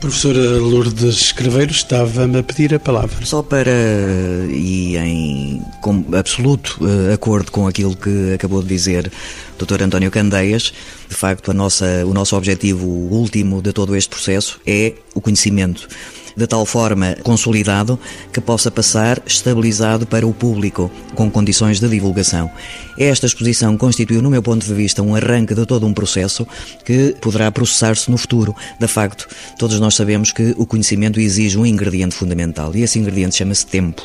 Professora 0.00 0.58
Lourdes 0.58 1.32
Craveiro 1.32 1.70
estava-me 1.70 2.38
a 2.38 2.42
pedir 2.42 2.74
a 2.74 2.80
palavra. 2.80 3.24
Só 3.24 3.42
para, 3.42 3.70
e 4.50 4.96
em 4.96 5.62
com 5.80 6.04
absoluto 6.16 6.78
uh, 6.80 7.12
acordo 7.12 7.50
com 7.50 7.66
aquilo 7.66 7.96
que 7.96 8.32
acabou 8.34 8.62
de 8.62 8.68
dizer 8.68 9.10
o 9.58 9.64
Dr. 9.64 9.82
António 9.82 10.10
Candeias, 10.10 10.72
de 11.08 11.14
facto 11.14 11.50
a 11.50 11.54
nossa, 11.54 12.04
o 12.06 12.12
nosso 12.12 12.36
objetivo 12.36 12.86
último 12.86 13.62
de 13.62 13.72
todo 13.72 13.96
este 13.96 14.10
processo 14.10 14.60
é 14.66 14.94
o 15.14 15.20
conhecimento 15.20 15.88
de 16.36 16.46
tal 16.46 16.64
forma 16.66 17.16
consolidado 17.22 17.98
que 18.32 18.40
possa 18.40 18.70
passar 18.70 19.22
estabilizado 19.26 20.06
para 20.06 20.26
o 20.26 20.32
público, 20.32 20.90
com 21.14 21.30
condições 21.30 21.80
de 21.80 21.88
divulgação. 21.88 22.50
Esta 22.98 23.26
exposição 23.26 23.76
constituiu, 23.76 24.22
no 24.22 24.30
meu 24.30 24.42
ponto 24.42 24.64
de 24.64 24.74
vista, 24.74 25.02
um 25.02 25.14
arranque 25.14 25.54
de 25.54 25.66
todo 25.66 25.86
um 25.86 25.94
processo 25.94 26.46
que 26.84 27.14
poderá 27.20 27.50
processar-se 27.50 28.10
no 28.10 28.18
futuro. 28.18 28.54
De 28.78 28.86
facto, 28.86 29.26
todos 29.58 29.78
nós 29.80 29.94
sabemos 29.94 30.32
que 30.32 30.54
o 30.56 30.66
conhecimento 30.66 31.20
exige 31.20 31.58
um 31.58 31.66
ingrediente 31.66 32.14
fundamental 32.14 32.74
e 32.74 32.82
esse 32.82 32.98
ingrediente 32.98 33.36
chama-se 33.36 33.66
tempo. 33.66 34.02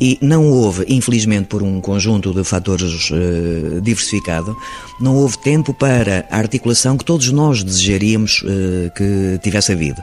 E 0.00 0.18
não 0.20 0.50
houve, 0.50 0.84
infelizmente 0.88 1.46
por 1.46 1.62
um 1.62 1.80
conjunto 1.80 2.32
de 2.34 2.44
fatores 2.44 3.10
uh, 3.10 3.80
diversificado, 3.80 4.54
não 5.00 5.16
houve 5.16 5.38
tempo 5.38 5.72
para 5.72 6.26
a 6.30 6.36
articulação 6.36 6.98
que 6.98 7.04
todos 7.04 7.30
nós 7.32 7.64
desejaríamos 7.64 8.42
uh, 8.42 8.90
que 8.94 9.38
tivesse 9.42 9.72
havido 9.72 10.02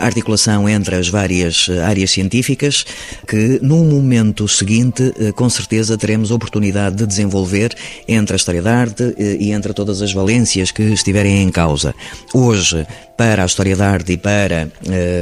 articulação 0.00 0.68
entre 0.68 0.96
as 0.96 1.08
várias 1.08 1.68
eh, 1.68 1.82
áreas 1.82 2.10
científicas, 2.10 2.84
que 3.26 3.58
num 3.62 3.84
momento 3.84 4.48
seguinte, 4.48 5.12
eh, 5.18 5.32
com 5.32 5.48
certeza, 5.48 5.98
teremos 5.98 6.30
oportunidade 6.30 6.96
de 6.96 7.06
desenvolver 7.06 7.74
entre 8.08 8.34
a 8.34 8.36
história 8.36 8.62
da 8.62 8.74
arte 8.74 9.14
eh, 9.18 9.36
e 9.38 9.52
entre 9.52 9.72
todas 9.74 10.00
as 10.00 10.12
valências 10.12 10.70
que 10.70 10.82
estiverem 10.82 11.42
em 11.42 11.50
causa. 11.50 11.94
Hoje, 12.32 12.86
para 13.16 13.42
a 13.42 13.46
história 13.46 13.74
da 13.74 13.88
arte 13.88 14.12
e 14.12 14.16
para 14.16 14.68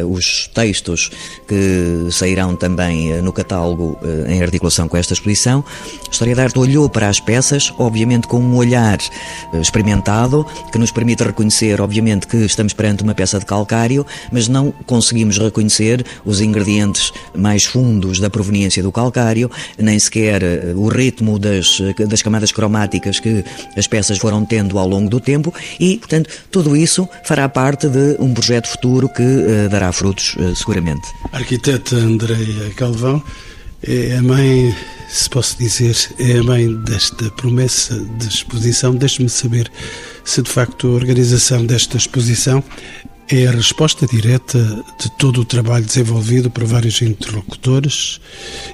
uh, 0.02 0.12
os 0.12 0.48
textos 0.48 1.11
que 1.46 2.09
sairão 2.11 2.57
também 2.57 3.12
uh, 3.12 3.22
no 3.22 3.33
catálogo 3.33 3.98
uh, 4.02 4.30
em 4.30 4.42
articulação 4.42 4.88
com 4.88 4.96
esta 4.96 5.14
exposição. 5.14 5.64
A 6.07 6.11
história 6.11 6.35
da 6.35 6.42
arte 6.42 6.59
olhou 6.59 6.88
para 6.88 7.09
as 7.09 7.20
peças, 7.20 7.72
obviamente 7.78 8.26
com 8.26 8.40
um 8.40 8.57
olhar 8.57 8.98
experimentado, 9.61 10.44
que 10.72 10.78
nos 10.78 10.90
permite 10.90 11.22
reconhecer, 11.22 11.80
obviamente, 11.80 12.26
que 12.26 12.38
estamos 12.38 12.72
perante 12.72 13.02
uma 13.02 13.14
peça 13.14 13.38
de 13.38 13.46
calcário, 13.46 14.07
mas 14.33 14.48
não 14.48 14.72
conseguimos 14.87 15.38
reconhecer 15.38 16.04
os 16.24 16.40
ingredientes 16.40 17.12
mais 17.35 17.64
fundos 17.64 18.20
da 18.20 18.30
proveniência 18.30 18.83
do 18.83 18.92
calcário, 18.92 19.50
nem 19.78 19.98
sequer 19.98 20.42
o 20.76 20.88
ritmo 20.88 21.38
das, 21.38 21.80
das 22.09 22.22
camadas 22.22 22.52
cromáticas 22.52 23.20
que 23.20 23.44
as 23.76 23.87
peças 23.87 24.18
foram 24.18 24.44
tendo 24.44 24.78
ao 24.78 24.88
longo 24.88 25.09
do 25.09 25.20
tempo 25.20 25.52
e, 25.78 25.96
portanto, 25.98 26.30
tudo 26.50 26.76
isso 26.76 27.09
fará 27.24 27.48
parte 27.48 27.84
parte 27.85 27.88
de 27.88 28.16
um 28.20 28.33
projeto 28.33 28.68
futuro 28.68 29.09
que 29.09 29.23
uh, 29.23 29.68
dará 29.68 29.92
frutos, 29.92 30.35
uh, 30.37 30.55
seguramente. 30.55 31.07
A 31.33 31.38
arquiteta 31.38 31.97
Andreia 31.97 32.73
Galvão 32.77 33.23
é 33.83 34.16
a 34.16 34.23
mãe, 34.23 34.75
se 35.09 35.29
posso 35.29 35.59
dizer, 35.59 35.97
é 36.18 36.38
a 36.38 36.42
mãe 36.42 36.75
desta 36.83 37.31
promessa 37.33 37.99
de 38.18 38.29
exposição. 38.29 38.94
Deixe-me 38.94 39.29
saber 39.29 39.70
se 40.25 40.42
de 40.42 40.51
facto 40.51 40.88
a 40.88 40.90
organização 40.90 41.64
desta 41.66 41.97
exposição 41.97 42.62
é 43.29 43.47
a 43.47 43.53
resposta 43.53 44.07
direta 44.07 44.59
de 45.01 45.11
todo 45.19 45.41
o 45.41 45.45
trabalho 45.45 45.85
desenvolvido 45.85 46.51
por 46.51 46.65
vários 46.65 47.01
interlocutores, 47.01 48.21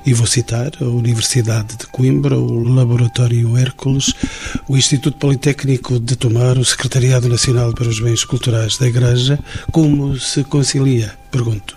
e 0.04 0.12
vou 0.12 0.26
citar 0.26 0.72
a 0.80 0.84
Universidade 0.84 1.76
de 1.76 1.86
Coimbra, 1.86 2.36
o 2.36 2.62
Laboratório 2.62 3.56
Hércules, 3.56 4.12
o 4.68 4.76
Instituto 4.76 5.16
Politécnico 5.18 6.00
de 6.00 6.16
Tomar, 6.16 6.58
o 6.58 6.64
Secretariado 6.64 7.28
Nacional 7.28 7.72
para 7.72 7.88
os 7.88 8.00
Bens 8.00 8.24
Culturais 8.24 8.76
da 8.76 8.88
Igreja. 8.88 9.38
Como 9.70 10.18
se 10.18 10.42
concilia, 10.44 11.16
pergunto, 11.30 11.76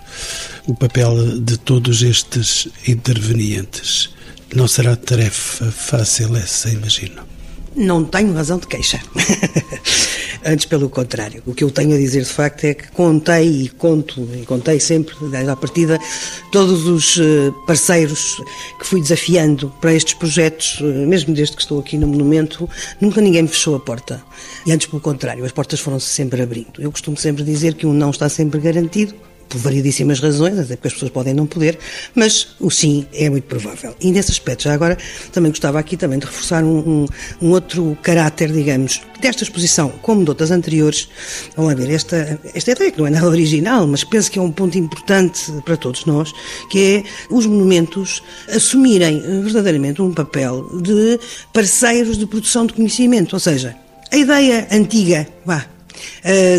o 0.66 0.74
papel 0.74 1.40
de 1.40 1.56
todos 1.58 2.02
estes 2.02 2.68
intervenientes? 2.88 4.10
Não 4.54 4.68
será 4.68 4.96
tarefa 4.96 5.70
fácil 5.70 6.36
essa, 6.36 6.70
imagino. 6.70 7.33
Não 7.76 8.04
tenho 8.04 8.32
razão 8.32 8.58
de 8.58 8.66
queixa. 8.66 9.00
Antes, 10.46 10.66
pelo 10.66 10.90
contrário. 10.90 11.42
O 11.46 11.54
que 11.54 11.64
eu 11.64 11.70
tenho 11.70 11.94
a 11.94 11.98
dizer, 11.98 12.22
de 12.22 12.28
facto, 12.28 12.64
é 12.64 12.74
que 12.74 12.88
contei 12.92 13.62
e 13.62 13.68
conto, 13.70 14.28
e 14.34 14.44
contei 14.44 14.78
sempre, 14.78 15.14
desde 15.30 15.50
a 15.50 15.56
partida, 15.56 15.98
todos 16.52 16.86
os 16.86 17.18
eh, 17.18 17.50
parceiros 17.66 18.36
que 18.78 18.86
fui 18.86 19.00
desafiando 19.00 19.72
para 19.80 19.94
estes 19.94 20.12
projetos, 20.12 20.78
eh, 20.80 20.84
mesmo 20.84 21.34
desde 21.34 21.56
que 21.56 21.62
estou 21.62 21.80
aqui 21.80 21.96
no 21.96 22.06
Monumento, 22.06 22.68
nunca 23.00 23.22
ninguém 23.22 23.42
me 23.42 23.48
fechou 23.48 23.74
a 23.74 23.80
porta. 23.80 24.22
E 24.66 24.72
antes, 24.72 24.86
pelo 24.86 25.00
contrário, 25.00 25.44
as 25.46 25.52
portas 25.52 25.80
foram-se 25.80 26.08
sempre 26.08 26.42
abrindo. 26.42 26.78
Eu 26.78 26.92
costumo 26.92 27.16
sempre 27.16 27.42
dizer 27.42 27.74
que 27.74 27.86
um 27.86 27.94
não 27.94 28.10
está 28.10 28.28
sempre 28.28 28.60
garantido, 28.60 29.14
por 29.48 29.58
variedíssimas 29.58 30.20
razões, 30.20 30.58
até 30.58 30.76
porque 30.76 30.88
as 30.88 30.94
pessoas 30.94 31.10
podem 31.10 31.34
não 31.34 31.46
poder, 31.46 31.78
mas 32.14 32.48
o 32.60 32.70
sim 32.70 33.06
é 33.12 33.28
muito 33.30 33.44
provável. 33.44 33.94
E 34.00 34.10
nesse 34.10 34.30
aspecto, 34.30 34.64
já 34.64 34.74
agora, 34.74 34.96
também 35.32 35.50
gostava 35.50 35.78
aqui 35.78 35.96
também 35.96 36.18
de 36.18 36.26
reforçar 36.26 36.64
um, 36.64 36.78
um, 36.78 37.06
um 37.42 37.50
outro 37.50 37.96
caráter, 38.02 38.52
digamos, 38.52 39.00
desta 39.20 39.42
exposição, 39.42 39.90
como 40.02 40.22
de 40.24 40.30
outras 40.30 40.50
anteriores. 40.50 41.08
Vamos 41.56 41.74
ver, 41.74 41.90
esta, 41.90 42.38
esta 42.54 42.72
ideia 42.72 42.90
que 42.90 42.98
não 42.98 43.06
é 43.06 43.10
nada 43.10 43.28
original, 43.28 43.86
mas 43.86 44.04
penso 44.04 44.30
que 44.30 44.38
é 44.38 44.42
um 44.42 44.52
ponto 44.52 44.76
importante 44.78 45.52
para 45.64 45.76
todos 45.76 46.04
nós, 46.04 46.32
que 46.70 46.78
é 46.96 47.04
os 47.30 47.46
monumentos 47.46 48.22
assumirem 48.48 49.20
verdadeiramente 49.42 50.02
um 50.02 50.12
papel 50.12 50.68
de 50.80 51.18
parceiros 51.52 52.18
de 52.18 52.26
produção 52.26 52.66
de 52.66 52.74
conhecimento, 52.74 53.34
ou 53.34 53.40
seja, 53.40 53.76
a 54.10 54.16
ideia 54.16 54.68
antiga, 54.70 55.26
vá, 55.44 55.66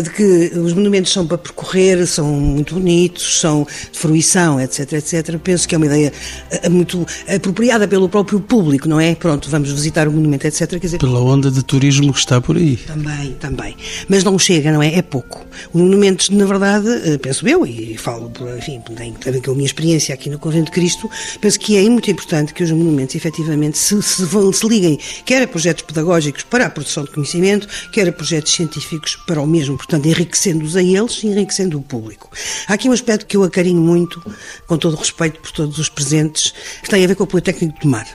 de 0.02 0.10
que 0.10 0.58
os 0.58 0.72
monumentos 0.72 1.12
são 1.12 1.26
para 1.26 1.38
percorrer, 1.38 2.06
são 2.06 2.26
muito 2.26 2.74
bonitos, 2.74 3.40
são 3.40 3.66
de 3.92 3.98
fruição, 3.98 4.60
etc, 4.60 4.92
etc. 4.92 5.38
Penso 5.38 5.68
que 5.68 5.74
é 5.74 5.78
uma 5.78 5.86
ideia 5.86 6.12
eh, 6.50 6.68
muito 6.68 7.06
apropriada 7.28 7.86
pelo 7.88 8.08
próprio 8.08 8.40
público, 8.40 8.88
não 8.88 9.00
é? 9.00 9.14
Pronto, 9.14 9.48
vamos 9.50 9.70
visitar 9.72 10.08
o 10.08 10.12
monumento, 10.12 10.46
etc. 10.46 10.68
Quer 10.68 10.78
dizer, 10.78 10.98
Pela 10.98 11.20
onda 11.20 11.50
de 11.50 11.62
turismo 11.62 12.12
que 12.12 12.18
está 12.18 12.40
por 12.40 12.56
aí. 12.56 12.76
Também, 12.76 13.32
também. 13.34 13.76
Mas 14.08 14.24
não 14.24 14.38
chega, 14.38 14.72
não 14.72 14.82
é? 14.82 14.94
É 14.94 15.02
pouco. 15.02 15.46
Os 15.72 15.80
monumentos, 15.80 16.30
na 16.30 16.44
verdade, 16.44 16.88
eh, 16.88 17.18
penso 17.18 17.46
eu, 17.48 17.66
e 17.66 17.96
falo, 17.96 18.32
enfim, 18.58 18.80
tem 18.96 19.14
a 19.26 19.30
ver 19.30 19.42
com 19.42 19.50
a 19.52 19.54
minha 19.54 19.66
experiência 19.66 20.14
aqui 20.14 20.30
no 20.30 20.38
Convento 20.38 20.66
de 20.66 20.72
Cristo, 20.72 21.10
penso 21.40 21.58
que 21.58 21.76
é 21.76 21.88
muito 21.88 22.10
importante 22.10 22.54
que 22.54 22.62
os 22.62 22.70
monumentos, 22.70 23.14
efetivamente, 23.14 23.78
se, 23.78 24.00
se, 24.02 24.26
se 24.26 24.68
liguem, 24.68 24.98
quer 25.24 25.42
a 25.42 25.48
projetos 25.48 25.82
pedagógicos 25.82 26.42
para 26.44 26.66
a 26.66 26.70
produção 26.70 27.04
de 27.04 27.10
conhecimento, 27.10 27.68
quer 27.92 28.08
a 28.08 28.12
projetos 28.12 28.52
científicos 28.52 29.16
para 29.26 29.40
o 29.40 29.46
mesmo, 29.46 29.76
portanto, 29.76 30.06
enriquecendo-os 30.06 30.76
a 30.76 30.82
eles 30.82 31.22
e 31.22 31.26
enriquecendo 31.26 31.78
o 31.78 31.82
público. 31.82 32.30
Há 32.68 32.74
aqui 32.74 32.88
um 32.88 32.92
aspecto 32.92 33.26
que 33.26 33.36
eu 33.36 33.42
acarinho 33.42 33.80
muito, 33.80 34.22
com 34.66 34.78
todo 34.78 34.96
respeito 34.96 35.40
por 35.40 35.50
todos 35.50 35.78
os 35.78 35.88
presentes, 35.88 36.54
que 36.82 36.88
tem 36.88 37.04
a 37.04 37.08
ver 37.08 37.16
com 37.16 37.24
o 37.24 37.26
Politécnico 37.26 37.80
de 37.80 37.86
Mar 37.86 38.06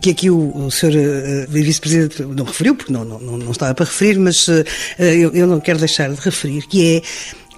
que 0.00 0.10
aqui 0.10 0.30
o, 0.30 0.66
o 0.66 0.70
senhor 0.70 0.94
uh, 0.94 1.50
vice-presidente 1.50 2.22
não 2.22 2.44
referiu, 2.44 2.74
porque 2.74 2.92
não, 2.92 3.04
não, 3.04 3.18
não 3.18 3.52
estava 3.52 3.74
para 3.74 3.84
referir, 3.84 4.18
mas 4.18 4.48
uh, 4.48 4.64
eu, 4.98 5.32
eu 5.32 5.46
não 5.46 5.60
quero 5.60 5.78
deixar 5.78 6.10
de 6.10 6.20
referir, 6.20 6.66
que 6.66 6.96
é 6.96 7.02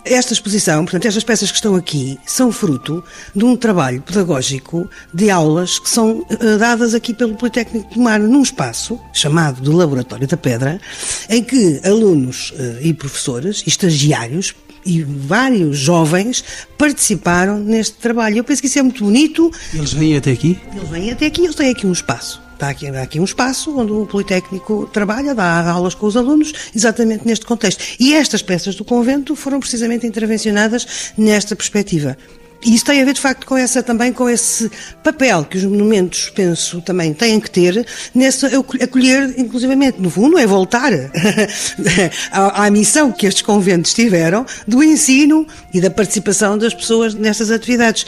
esta 0.05 0.33
exposição, 0.33 0.85
portanto, 0.85 1.07
estas 1.07 1.25
peças 1.25 1.51
que 1.51 1.57
estão 1.57 1.75
aqui, 1.75 2.19
são 2.27 2.53
fruto 2.53 3.03
de 3.35 3.45
um 3.45 3.57
trabalho 3.57 4.03
pedagógico 4.03 4.89
de 5.13 5.31
aulas 5.31 5.79
que 5.79 5.89
são 5.89 6.19
uh, 6.19 6.59
dadas 6.59 6.95
aqui 6.95 7.15
pelo 7.15 7.35
Politécnico 7.35 7.93
de 7.93 7.99
Mar, 7.99 8.21
num 8.21 8.43
espaço 8.43 9.01
chamado 9.13 9.63
do 9.63 9.73
Laboratório 9.73 10.27
da 10.27 10.37
Pedra, 10.37 10.81
em 11.29 11.43
que 11.43 11.81
alunos 11.85 12.51
uh, 12.51 12.83
e 12.83 12.93
professores 12.93 13.63
e 13.67 13.69
estagiários 13.69 14.55
e 14.85 15.03
vários 15.03 15.79
jovens 15.79 16.45
participaram 16.77 17.59
neste 17.59 17.97
trabalho. 17.97 18.39
Eu 18.39 18.45
penso 18.45 18.61
que 18.61 18.69
isso 18.69 18.79
é 18.79 18.83
muito 18.83 19.03
bonito. 19.03 19.51
Eles 19.73 19.95
vêm 19.95 20.17
até 20.17 20.33
aqui? 20.33 20.59
Eles 20.77 20.89
vêm 20.91 21.11
até 21.11 21.27
aqui, 21.27 21.43
eles 21.43 21.55
têm 21.55 21.71
aqui 21.71 21.87
um 21.87 21.93
espaço. 21.93 22.44
Está 22.55 22.69
aqui, 22.69 22.89
há 22.89 23.03
aqui 23.03 23.19
um 23.19 23.25
espaço 23.25 23.77
onde 23.77 23.93
o 23.93 24.07
Politécnico 24.07 24.89
trabalha, 24.93 25.35
dá 25.35 25.69
aulas 25.69 25.95
com 25.95 26.07
os 26.07 26.17
alunos, 26.17 26.53
exatamente 26.75 27.27
neste 27.27 27.45
contexto. 27.45 27.83
E 27.99 28.15
estas 28.15 28.43
peças 28.43 28.77
do 28.77 28.85
convento 28.85 29.35
foram 29.35 29.59
precisamente 29.59 30.07
intervencionadas 30.07 31.13
nesta 31.19 31.57
perspectiva. 31.57 32.17
E 32.65 32.75
isso 32.75 32.85
tem 32.85 33.03
a 33.03 33.05
ver, 33.05 33.13
de 33.13 33.21
facto, 33.21 33.47
com 33.47 33.57
essa 33.57 33.83
também 33.83 34.13
com 34.13 34.29
esse 34.29 34.71
papel 35.03 35.45
que 35.45 35.59
os 35.59 35.65
monumentos, 35.65 36.31
penso, 36.31 36.81
também 36.81 37.13
têm 37.13 37.39
que 37.39 37.51
ter 37.51 37.87
nessa 38.15 38.47
acolher, 38.81 39.35
inclusivamente, 39.37 40.01
no 40.01 40.09
fundo, 40.09 40.39
é 40.39 40.47
voltar 40.47 40.93
à, 42.33 42.65
à, 42.65 42.71
missão 42.71 43.13
que 43.13 43.27
estes 43.27 43.43
conventos 43.43 43.93
tiveram 43.93 44.47
do 44.67 44.83
ensino 44.83 45.47
e 45.73 45.81
da 45.81 45.91
participação 45.91 46.57
das 46.57 46.73
pessoas 46.73 47.15
nestas 47.15 47.51
atividades. 47.51 48.07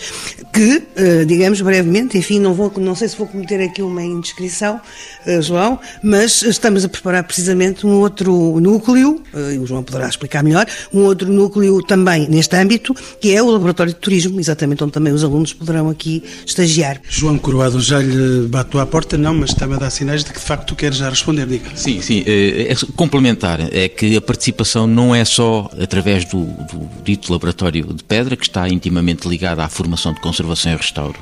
Que, 0.53 0.83
eh, 0.97 1.25
digamos 1.27 1.61
brevemente, 1.61 2.16
enfim, 2.16 2.40
não 2.40 2.55
vou, 2.55 2.73
não 2.79 2.95
sei 2.95 3.09
se 3.09 3.16
vou 3.16 3.27
cometer 3.27 3.62
aqui 3.62 3.83
uma 3.83 4.03
indiscrição, 4.03 4.81
eh, 5.27 5.42
João, 5.42 5.79
mas 6.03 6.40
estamos 6.42 6.83
a 6.85 6.88
preparar 6.88 7.25
precisamente 7.25 7.87
um 7.87 8.01
outro 8.01 8.59
núcleo, 8.59 9.23
eh, 9.35 9.55
e 9.55 9.59
o 9.59 9.66
João 9.66 9.83
poderá 9.83 10.09
explicar 10.09 10.42
melhor, 10.42 10.66
um 10.95 11.03
outro 11.03 11.31
núcleo 11.31 11.83
também 11.83 12.27
neste 12.29 12.57
âmbito, 12.57 12.95
que 13.21 13.35
é 13.35 13.42
o 13.42 13.51
Laboratório 13.51 13.92
de 13.92 13.99
Turismo, 13.99 14.40
exatamente 14.46 14.82
onde 14.82 14.92
também 14.92 15.12
os 15.12 15.22
alunos 15.22 15.52
poderão 15.52 15.88
aqui 15.88 16.22
estagiar. 16.44 17.00
João 17.09 17.38
Coroado, 17.38 17.80
já 17.80 18.00
lhe 18.00 18.46
bato 18.48 18.78
à 18.78 18.87
porta, 18.87 19.16
não, 19.16 19.35
mas 19.35 19.50
está-me 19.50 19.74
a 19.74 19.78
dar 19.78 19.90
sinais 19.90 20.24
de 20.24 20.32
que 20.32 20.38
de 20.38 20.44
facto 20.44 20.74
quer 20.74 20.92
já 20.92 21.09
responder, 21.09 21.46
diga. 21.46 21.70
Sim, 21.74 22.00
sim, 22.00 22.24
é, 22.26 22.72
é 22.72 22.74
complementar, 22.96 23.61
é 23.72 23.88
que 23.88 24.16
a 24.16 24.20
participação 24.20 24.87
não 24.87 25.14
é 25.14 25.24
só 25.24 25.70
através 25.80 26.24
do, 26.24 26.44
do 26.44 26.88
dito 27.04 27.32
laboratório 27.32 27.92
de 27.92 28.04
pedra, 28.04 28.37
que 28.37 28.44
está 28.44 28.68
intimamente 28.68 29.28
ligado 29.28 29.61
à 29.61 29.68
formação 29.68 30.12
de 30.12 30.20
conservação 30.20 30.72
e 30.72 30.76
restauro, 30.76 31.18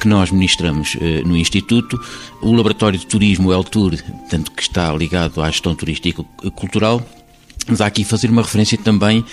que 0.00 0.08
nós 0.08 0.30
ministramos 0.30 0.96
eh, 1.00 1.22
no 1.24 1.36
Instituto, 1.36 1.98
o 2.42 2.52
Laboratório 2.52 2.98
de 2.98 3.06
Turismo, 3.06 3.48
o 3.48 3.52
ELTUR, 3.52 3.94
tanto 4.28 4.50
que 4.50 4.62
está 4.62 4.92
ligado 4.92 5.40
à 5.40 5.50
gestão 5.50 5.74
turística 5.74 6.22
e 6.42 6.50
cultural, 6.50 7.02
mas 7.66 7.80
há 7.80 7.86
aqui 7.86 8.04
fazer 8.04 8.30
uma 8.30 8.42
referência 8.42 8.78
também 8.78 9.24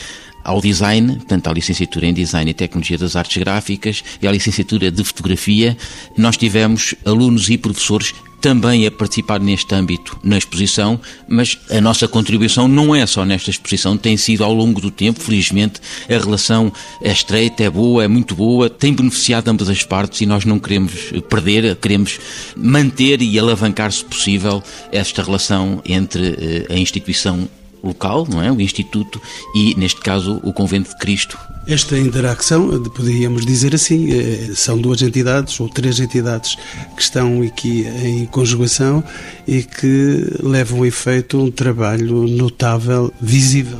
ao 0.43 0.62
design, 0.62 1.15
portanto, 1.15 1.47
à 1.47 1.53
licenciatura 1.53 2.06
em 2.06 2.13
Design 2.13 2.49
e 2.51 2.53
Tecnologia 2.53 2.97
das 2.97 3.15
Artes 3.15 3.38
Gráficas 3.38 4.03
e 4.21 4.27
à 4.27 4.32
licenciatura 4.32 4.91
de 4.91 5.03
Fotografia. 5.03 5.77
Nós 6.17 6.38
tivemos 6.38 6.95
alunos 7.06 7.49
e 7.49 7.58
professores 7.58 8.13
também 8.43 8.86
a 8.86 8.91
participar 8.91 9.39
neste 9.39 9.73
âmbito 9.73 10.19
na 10.21 10.38
exposição, 10.38 10.99
mas 11.29 11.58
a 11.71 11.79
nossa 11.79 12.10
contribuição 12.10 12.67
não 12.67 12.93
é 12.93 13.06
só 13.06 13.23
nesta 13.23 13.49
exposição, 13.49 13.95
tem 13.95 14.17
sido 14.17 14.43
ao 14.43 14.53
longo 14.53 14.82
do 14.82 14.91
tempo, 14.91 15.21
felizmente, 15.21 15.79
a 16.10 16.17
relação 16.17 16.69
é 17.01 17.10
estreita, 17.10 17.63
é 17.63 17.69
boa, 17.69 18.03
é 18.03 18.08
muito 18.10 18.36
boa, 18.36 18.69
tem 18.69 18.93
beneficiado 18.93 19.47
ambas 19.47 19.69
as 19.69 19.84
partes 19.84 20.19
e 20.19 20.25
nós 20.25 20.43
não 20.43 20.60
queremos 20.60 21.13
perder, 21.29 21.73
queremos 21.77 22.19
manter 22.53 23.21
e 23.21 23.39
alavancar, 23.39 23.93
se 23.93 24.03
possível, 24.03 24.62
esta 24.91 25.23
relação 25.23 25.82
entre 25.86 26.67
eh, 26.69 26.73
a 26.73 26.77
instituição 26.77 27.47
local, 27.83 28.25
não 28.29 28.41
é? 28.41 28.51
O 28.51 28.61
Instituto 28.61 29.21
e, 29.53 29.75
neste 29.75 29.99
caso, 30.01 30.39
o 30.43 30.53
Convento 30.53 30.89
de 30.89 30.97
Cristo. 30.97 31.37
Esta 31.67 31.97
interação, 31.97 32.81
poderíamos 32.83 33.45
dizer 33.45 33.73
assim, 33.73 34.11
eh, 34.11 34.51
são 34.53 34.77
duas 34.77 35.01
entidades 35.01 35.59
ou 35.59 35.69
três 35.69 35.99
entidades 35.99 36.57
que 36.95 37.01
estão 37.01 37.41
aqui 37.41 37.85
em 38.03 38.25
conjugação 38.25 39.03
e 39.47 39.63
que 39.63 40.27
levam 40.41 40.83
a 40.83 40.87
efeito 40.87 41.41
um 41.41 41.49
trabalho 41.49 42.27
notável, 42.27 43.13
visível. 43.21 43.79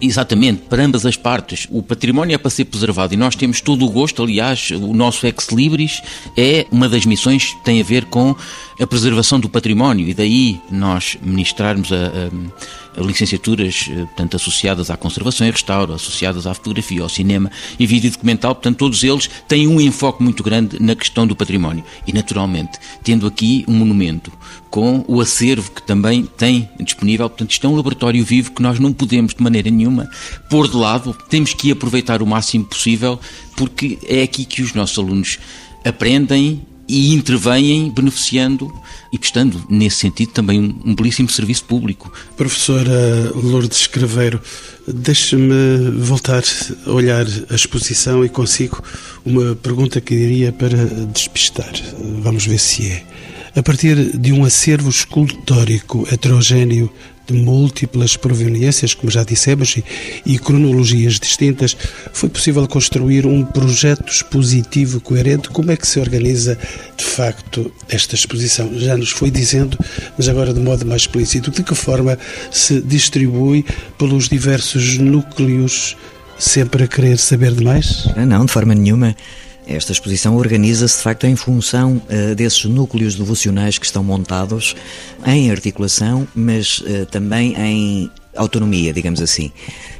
Exatamente, 0.00 0.62
para 0.62 0.82
ambas 0.82 1.04
as 1.04 1.16
partes. 1.16 1.66
O 1.70 1.82
património 1.82 2.34
é 2.34 2.38
para 2.38 2.50
ser 2.50 2.64
preservado 2.64 3.12
e 3.12 3.16
nós 3.18 3.36
temos 3.36 3.60
todo 3.60 3.84
o 3.84 3.90
gosto, 3.90 4.22
aliás, 4.22 4.70
o 4.70 4.94
nosso 4.94 5.26
Ex 5.26 5.48
Libris 5.48 6.02
é 6.36 6.66
uma 6.70 6.88
das 6.88 7.04
missões 7.04 7.52
que 7.52 7.64
tem 7.64 7.80
a 7.80 7.84
ver 7.84 8.06
com 8.06 8.34
a 8.80 8.86
preservação 8.86 9.38
do 9.38 9.48
património 9.48 10.08
e 10.08 10.14
daí 10.14 10.58
nós 10.70 11.18
ministrarmos 11.20 11.92
a, 11.92 11.96
a, 11.96 12.30
a 12.79 12.79
licenciaturas 12.96 13.88
eh, 13.90 13.94
portanto, 14.06 14.36
associadas 14.36 14.90
à 14.90 14.96
conservação 14.96 15.46
e 15.46 15.50
restauro, 15.50 15.92
associadas 15.92 16.46
à 16.46 16.54
fotografia, 16.54 17.02
ao 17.02 17.08
cinema 17.08 17.50
e 17.78 17.86
vídeo 17.86 18.10
documental, 18.10 18.54
portanto 18.54 18.78
todos 18.78 19.02
eles 19.04 19.28
têm 19.48 19.66
um 19.66 19.80
enfoque 19.80 20.22
muito 20.22 20.42
grande 20.42 20.80
na 20.80 20.94
questão 20.94 21.26
do 21.26 21.36
património. 21.36 21.84
E 22.06 22.12
naturalmente 22.12 22.78
tendo 23.02 23.26
aqui 23.26 23.64
um 23.68 23.74
monumento 23.74 24.32
com 24.70 25.04
o 25.08 25.20
acervo 25.20 25.70
que 25.70 25.82
também 25.82 26.24
tem 26.24 26.68
disponível, 26.78 27.28
portanto 27.28 27.50
isto 27.50 27.66
é 27.66 27.70
um 27.70 27.76
laboratório 27.76 28.24
vivo 28.24 28.52
que 28.52 28.62
nós 28.62 28.78
não 28.78 28.92
podemos 28.92 29.34
de 29.34 29.42
maneira 29.42 29.70
nenhuma 29.70 30.08
pôr 30.48 30.68
de 30.68 30.76
lado, 30.76 31.16
temos 31.28 31.54
que 31.54 31.70
aproveitar 31.70 32.22
o 32.22 32.26
máximo 32.26 32.64
possível 32.64 33.18
porque 33.56 33.98
é 34.06 34.22
aqui 34.22 34.44
que 34.44 34.62
os 34.62 34.72
nossos 34.74 34.98
alunos 34.98 35.38
aprendem 35.84 36.62
e 36.90 37.14
intervêm 37.14 37.88
beneficiando 37.88 38.72
e 39.12 39.18
prestando, 39.18 39.64
nesse 39.68 39.96
sentido, 39.96 40.32
também 40.32 40.60
um, 40.60 40.90
um 40.90 40.94
belíssimo 40.94 41.28
serviço 41.28 41.64
público. 41.64 42.12
Professora 42.36 43.30
Lourdes 43.34 43.86
Craveiro, 43.86 44.40
deixe-me 44.86 45.90
voltar 45.98 46.42
a 46.86 46.90
olhar 46.90 47.26
a 47.48 47.54
exposição 47.54 48.24
e 48.24 48.28
consigo 48.28 48.82
uma 49.24 49.54
pergunta 49.54 50.00
que 50.00 50.14
iria 50.14 50.52
para 50.52 50.84
despistar. 51.12 51.72
Vamos 52.22 52.44
ver 52.44 52.58
se 52.58 52.90
é. 52.90 53.04
A 53.54 53.62
partir 53.62 54.16
de 54.16 54.32
um 54.32 54.44
acervo 54.44 54.90
escultórico 54.90 56.06
heterogêneo 56.10 56.90
de 57.30 57.38
múltiplas 57.38 58.16
proveniências, 58.16 58.92
como 58.92 59.10
já 59.10 59.22
dissemos, 59.22 59.76
e, 59.76 59.84
e, 60.26 60.38
cronologias 60.38 61.18
distintas, 61.18 61.76
foi 62.12 62.28
possível 62.28 62.66
construir 62.66 63.26
um 63.26 63.44
projeto 63.44 64.10
expositivo 64.10 65.00
coerente. 65.00 65.48
Como 65.48 65.70
é 65.70 65.76
que 65.76 65.86
se 65.86 66.00
organiza, 66.00 66.58
de 66.96 67.04
facto, 67.04 67.72
esta 67.88 68.14
exposição? 68.14 68.70
Já 68.78 68.96
nos 68.96 69.10
foi 69.10 69.30
dizendo, 69.30 69.78
mas 70.18 70.28
agora 70.28 70.52
de 70.52 70.60
modo 70.60 70.84
mais 70.84 71.02
explícito, 71.02 71.50
de 71.50 71.62
que 71.62 71.74
forma 71.74 72.18
se 72.50 72.80
distribui 72.80 73.64
pelos 73.96 74.28
diversos 74.28 74.98
núcleos, 74.98 75.96
sempre 76.38 76.84
a 76.84 76.88
querer 76.88 77.18
saber 77.18 77.52
demais? 77.52 78.06
Não, 78.16 78.44
de 78.44 78.52
forma 78.52 78.74
nenhuma. 78.74 79.14
Esta 79.70 79.92
exposição 79.92 80.36
organiza-se 80.36 80.96
de 80.96 81.02
facto 81.04 81.28
em 81.28 81.36
função 81.36 82.02
uh, 82.10 82.34
desses 82.34 82.64
núcleos 82.64 83.14
devocionais 83.14 83.78
que 83.78 83.86
estão 83.86 84.02
montados 84.02 84.74
em 85.24 85.48
articulação, 85.48 86.26
mas 86.34 86.80
uh, 86.80 87.06
também 87.08 87.54
em 87.56 88.10
autonomia, 88.34 88.92
digamos 88.92 89.22
assim. 89.22 89.52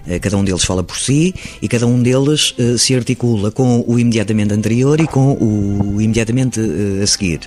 Uh, 0.08 0.18
cada 0.20 0.36
um 0.36 0.42
deles 0.42 0.64
fala 0.64 0.82
por 0.82 0.98
si 0.98 1.32
e 1.62 1.68
cada 1.68 1.86
um 1.86 2.02
deles 2.02 2.52
se 2.78 2.96
articula 2.96 3.52
com 3.52 3.84
o 3.86 3.96
imediatamente 3.96 4.52
anterior 4.52 4.98
e 4.98 5.06
com 5.06 5.34
o 5.34 6.00
imediatamente 6.00 6.58
a 7.00 7.06
seguir. 7.06 7.38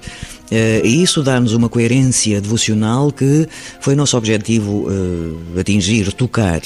E 0.51 1.01
isso 1.01 1.23
dá-nos 1.23 1.53
uma 1.53 1.67
coerência 1.67 2.39
devocional 2.39 3.11
que 3.11 3.47
foi 3.79 3.95
nosso 3.95 4.15
objetivo 4.17 4.87
atingir, 5.57 6.11
tocar. 6.13 6.61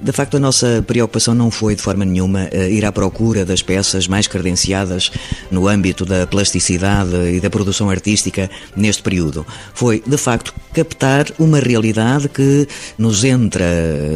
De 0.00 0.12
facto, 0.12 0.36
a 0.36 0.40
nossa 0.40 0.84
preocupação 0.86 1.34
não 1.34 1.50
foi 1.50 1.74
de 1.74 1.80
forma 1.80 2.04
nenhuma 2.04 2.48
eh, 2.52 2.70
ir 2.70 2.84
à 2.84 2.92
procura 2.92 3.46
das 3.46 3.62
peças 3.62 4.06
mais 4.06 4.26
credenciadas 4.26 5.10
no 5.50 5.66
âmbito 5.66 6.04
da 6.04 6.26
plasticidade 6.26 7.16
e 7.34 7.40
da 7.40 7.48
produção 7.48 7.88
artística 7.88 8.50
neste 8.76 9.02
período. 9.02 9.46
Foi, 9.72 10.02
de 10.06 10.18
facto, 10.18 10.52
captar 10.74 11.26
uma 11.38 11.58
realidade 11.58 12.28
que 12.28 12.68
nos 12.98 13.24
entra, 13.24 13.64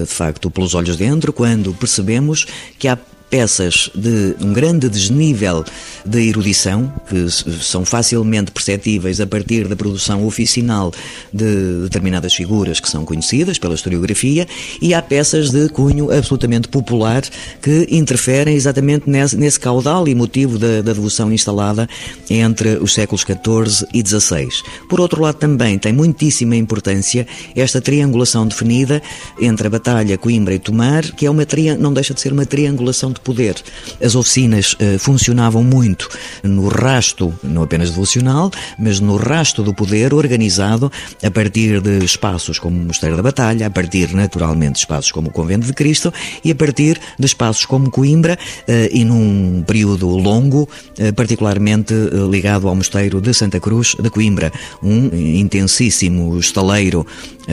de 0.00 0.14
facto, 0.14 0.50
pelos 0.50 0.74
olhos 0.74 0.98
dentro 0.98 1.32
quando 1.32 1.72
percebemos 1.72 2.46
que 2.78 2.86
há 2.86 2.98
peças 3.31 3.90
de 3.95 4.35
um 4.40 4.53
grande 4.53 4.88
desnível 4.88 5.64
de 6.05 6.29
erudição, 6.29 6.93
que 7.09 7.31
são 7.31 7.85
facilmente 7.85 8.51
perceptíveis 8.51 9.21
a 9.21 9.27
partir 9.27 9.69
da 9.69 9.77
produção 9.77 10.27
oficinal 10.27 10.93
de 11.33 11.83
determinadas 11.83 12.35
figuras 12.35 12.81
que 12.81 12.90
são 12.90 13.05
conhecidas 13.05 13.59
pela 13.59 13.75
historiografia, 13.75 14.47
e 14.83 14.93
há 14.93 15.01
peças 15.01 15.51
de 15.51 15.69
cunho 15.69 16.11
absolutamente 16.11 16.69
popular 16.69 17.23
que 17.62 17.87
interferem 17.90 18.55
exatamente 18.57 19.09
nesse, 19.09 19.37
nesse 19.37 19.61
caudal 19.61 20.09
emotivo 20.09 20.59
da, 20.59 20.83
da 20.83 20.93
devoção 20.93 21.33
instalada 21.33 21.88
entre 22.29 22.79
os 22.79 22.93
séculos 22.93 23.23
XIV 23.23 23.87
e 23.95 24.07
XVI. 24.07 24.49
Por 24.88 25.01
outro 25.01 25.23
lado, 25.23 25.37
também 25.37 25.79
tem 25.79 25.93
muitíssima 25.93 26.57
importância 26.57 27.27
esta 27.55 27.81
triangulação 27.81 28.47
definida 28.47 29.01
entre 29.40 29.66
a 29.66 29.71
Batalha, 29.71 30.19
Coimbra 30.19 30.55
e 30.55 30.59
Tomar, 30.59 31.03
que 31.12 31.27
é 31.27 31.31
uma 31.31 31.47
não 31.79 31.93
deixa 31.93 32.14
de 32.14 32.21
ser 32.21 32.33
uma 32.33 32.47
triangulação 32.47 33.12
de 33.12 33.19
de 33.20 33.24
poder. 33.24 33.54
As 34.02 34.14
oficinas 34.14 34.74
uh, 34.74 34.98
funcionavam 34.98 35.62
muito 35.62 36.09
no 36.42 36.68
rasto, 36.68 37.33
não 37.42 37.62
apenas 37.62 37.90
devocional, 37.90 38.50
mas 38.78 38.98
no 38.98 39.16
rasto 39.16 39.62
do 39.62 39.74
poder 39.74 40.14
organizado 40.14 40.90
a 41.22 41.30
partir 41.30 41.80
de 41.80 42.04
espaços 42.04 42.59
como 42.59 42.80
o 42.80 42.87
Mosteiro 42.87 43.16
da 43.16 43.22
Batalha, 43.22 43.66
a 43.66 43.70
partir 43.70 44.14
naturalmente 44.14 44.74
de 44.74 44.78
espaços 44.80 45.12
como 45.12 45.28
o 45.28 45.33
Convento 45.33 45.66
de 45.66 45.72
Cristo 45.72 46.12
e 46.44 46.50
a 46.50 46.54
partir 46.54 46.98
de 47.18 47.26
espaços 47.26 47.66
como 47.66 47.90
Coimbra 47.90 48.38
uh, 48.66 48.72
e 48.90 49.04
num 49.04 49.62
período 49.66 50.09
longo, 50.09 50.62
uh, 50.62 51.12
particularmente 51.14 51.94
ligado 52.30 52.68
ao 52.68 52.74
Mosteiro 52.74 53.20
de 53.20 53.35
Santa 53.35 53.61
Cruz 53.61 53.94
de 54.00 54.11
Coimbra, 54.11 54.52
um 54.83 55.11
intensíssimo 55.14 56.38
estaleiro 56.38 57.06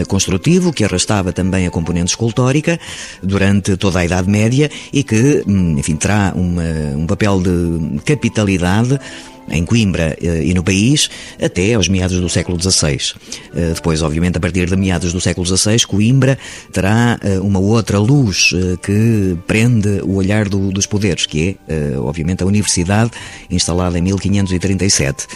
construtivo 0.05 0.73
que 0.73 0.83
arrastava 0.83 1.31
também 1.31 1.65
a 1.65 1.71
componente 1.71 2.11
escultórica 2.11 2.79
durante 3.21 3.77
toda 3.77 3.99
a 3.99 4.05
Idade 4.05 4.29
Média 4.29 4.69
e 4.91 5.03
que 5.03 5.43
hum, 5.47 5.75
enfim, 5.77 5.95
terá 5.95 6.33
uma, 6.35 6.63
um 6.95 7.07
papel 7.07 7.41
de 7.41 7.99
capitalidade 8.03 8.99
em 9.49 9.65
Coimbra 9.65 10.17
eh, 10.21 10.43
e 10.45 10.53
no 10.53 10.63
país 10.63 11.09
até 11.41 11.73
aos 11.73 11.87
meados 11.87 12.19
do 12.19 12.29
século 12.29 12.61
XVI. 12.61 12.97
Eh, 13.55 13.73
depois, 13.73 14.01
obviamente, 14.01 14.37
a 14.37 14.39
partir 14.39 14.67
de 14.67 14.75
meados 14.75 15.13
do 15.13 15.21
século 15.21 15.45
XVI, 15.45 15.85
Coimbra 15.85 16.37
terá 16.71 17.19
eh, 17.23 17.39
uma 17.39 17.59
outra 17.59 17.99
luz 17.99 18.53
que 18.81 19.37
prende 19.47 20.01
o 20.03 20.15
olhar 20.15 20.49
do, 20.49 20.71
dos 20.71 20.85
poderes, 20.85 21.25
que 21.25 21.57
é, 21.67 21.97
obviamente, 21.97 22.43
a 22.43 22.45
Universidade, 22.45 23.11
instalada 23.49 23.97
em 23.97 24.01
1537 24.01 25.27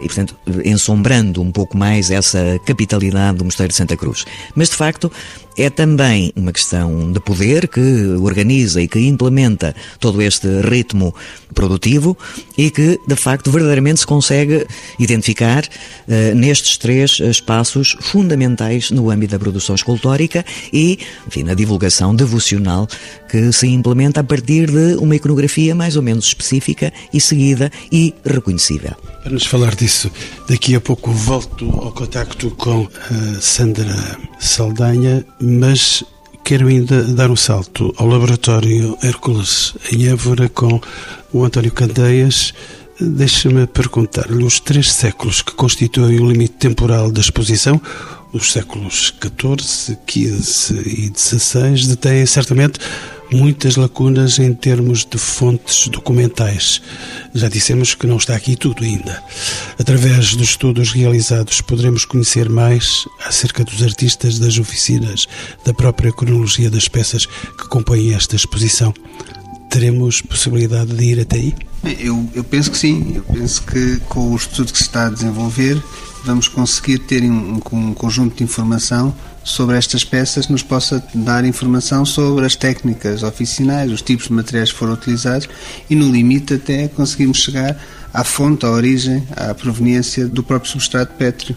e, 0.00 0.06
portanto, 0.06 0.36
ensombrando 0.64 1.42
um 1.42 1.50
pouco 1.50 1.76
mais 1.76 2.10
essa 2.10 2.60
capitalidade 2.64 3.38
do 3.38 3.44
Mosteiro 3.44 3.70
de 3.70 3.76
Santa 3.76 3.96
Cruz. 3.96 4.24
Mas, 4.54 4.70
de 4.70 4.76
facto, 4.76 5.10
é 5.56 5.70
também 5.70 6.32
uma 6.36 6.52
questão 6.52 7.10
de 7.10 7.18
poder 7.18 7.66
que 7.66 7.80
organiza 8.20 8.80
e 8.82 8.86
que 8.86 8.98
implementa 9.00 9.74
todo 9.98 10.20
este 10.20 10.46
ritmo 10.60 11.14
produtivo 11.54 12.16
e 12.58 12.70
que, 12.70 13.00
de 13.06 13.16
facto, 13.16 13.50
verdadeiramente 13.50 14.00
se 14.00 14.06
consegue 14.06 14.66
identificar 14.98 15.64
uh, 15.64 16.34
nestes 16.34 16.76
três 16.76 17.18
espaços 17.20 17.96
fundamentais 18.00 18.90
no 18.90 19.10
âmbito 19.10 19.32
da 19.32 19.38
produção 19.38 19.74
escultórica 19.74 20.44
e, 20.72 20.98
enfim, 21.26 21.42
na 21.42 21.54
divulgação 21.54 22.14
devocional 22.14 22.86
que 23.28 23.52
se 23.52 23.66
implementa 23.66 24.20
a 24.20 24.24
partir 24.24 24.70
de 24.70 24.96
uma 24.96 25.16
iconografia 25.16 25.74
mais 25.74 25.96
ou 25.96 26.02
menos 26.02 26.26
específica 26.26 26.92
e 27.12 27.20
seguida 27.20 27.70
e 27.90 28.14
reconhecível. 28.24 28.94
Para 29.22 29.32
nos 29.32 29.46
falar 29.46 29.74
disso, 29.74 30.10
daqui 30.48 30.74
a 30.74 30.80
pouco 30.80 31.10
volto 31.10 31.68
ao 31.70 31.92
contacto 31.92 32.50
com 32.52 32.88
a 33.10 33.40
Sandra 33.40 34.18
Saldanha, 34.38 35.24
mas 35.40 36.04
quero 36.44 36.68
ainda 36.68 37.02
dar 37.02 37.28
um 37.30 37.36
salto 37.36 37.92
ao 37.96 38.06
laboratório 38.06 38.96
Hércules 39.02 39.74
em 39.92 40.06
Évora 40.06 40.48
com 40.48 40.80
o 41.32 41.44
António 41.44 41.72
Candeias. 41.72 42.54
Deixa-me 43.00 43.66
perguntar-lhe 43.66 44.44
os 44.44 44.60
três 44.60 44.92
séculos 44.92 45.42
que 45.42 45.52
constituem 45.52 46.20
o 46.20 46.30
limite 46.30 46.54
temporal 46.54 47.10
da 47.10 47.20
exposição, 47.20 47.82
os 48.32 48.52
séculos 48.52 49.12
XIV, 49.20 49.98
XV 50.06 50.82
e 50.86 51.12
XVI, 51.14 51.88
detêm 51.88 52.24
certamente 52.26 52.78
muitas 53.32 53.76
lacunas 53.76 54.38
em 54.38 54.52
termos 54.54 55.04
de 55.04 55.18
fontes 55.18 55.88
documentais. 55.88 56.80
Já 57.34 57.48
dissemos 57.48 57.94
que 57.94 58.06
não 58.06 58.16
está 58.16 58.34
aqui 58.34 58.56
tudo 58.56 58.84
ainda. 58.84 59.22
Através 59.78 60.34
dos 60.34 60.50
estudos 60.50 60.92
realizados, 60.92 61.60
poderemos 61.60 62.04
conhecer 62.04 62.48
mais 62.48 63.06
acerca 63.24 63.64
dos 63.64 63.82
artistas, 63.82 64.38
das 64.38 64.58
oficinas, 64.58 65.26
da 65.64 65.74
própria 65.74 66.12
cronologia 66.12 66.70
das 66.70 66.88
peças 66.88 67.26
que 67.26 67.68
compõem 67.68 68.14
esta 68.14 68.36
exposição. 68.36 68.94
Teremos 69.68 70.20
possibilidade 70.22 70.94
de 70.94 71.04
ir 71.04 71.20
até 71.20 71.36
aí? 71.36 71.54
Eu, 71.98 72.28
eu 72.34 72.44
penso 72.44 72.70
que 72.70 72.78
sim. 72.78 73.14
Eu 73.16 73.22
penso 73.22 73.62
que 73.62 73.98
com 74.08 74.32
o 74.32 74.36
estudo 74.36 74.72
que 74.72 74.78
se 74.78 74.84
está 74.84 75.06
a 75.06 75.10
desenvolver, 75.10 75.82
vamos 76.24 76.48
conseguir 76.48 76.98
ter 77.00 77.22
um, 77.22 77.60
um 77.72 77.94
conjunto 77.94 78.36
de 78.36 78.44
informação 78.44 79.14
sobre 79.46 79.76
estas 79.76 80.02
peças 80.02 80.48
nos 80.48 80.60
possa 80.60 81.00
dar 81.14 81.44
informação 81.44 82.04
sobre 82.04 82.44
as 82.44 82.56
técnicas 82.56 83.22
oficinais, 83.22 83.92
os 83.92 84.02
tipos 84.02 84.26
de 84.26 84.32
materiais 84.32 84.72
que 84.72 84.78
foram 84.78 84.94
utilizados 84.94 85.48
e, 85.88 85.94
no 85.94 86.10
limite, 86.10 86.54
até 86.54 86.88
conseguimos 86.88 87.38
chegar 87.38 87.80
à 88.12 88.24
fonte, 88.24 88.66
à 88.66 88.70
origem, 88.70 89.24
à 89.36 89.54
proveniência 89.54 90.26
do 90.26 90.42
próprio 90.42 90.68
substrato 90.72 91.14
pétreo. 91.14 91.54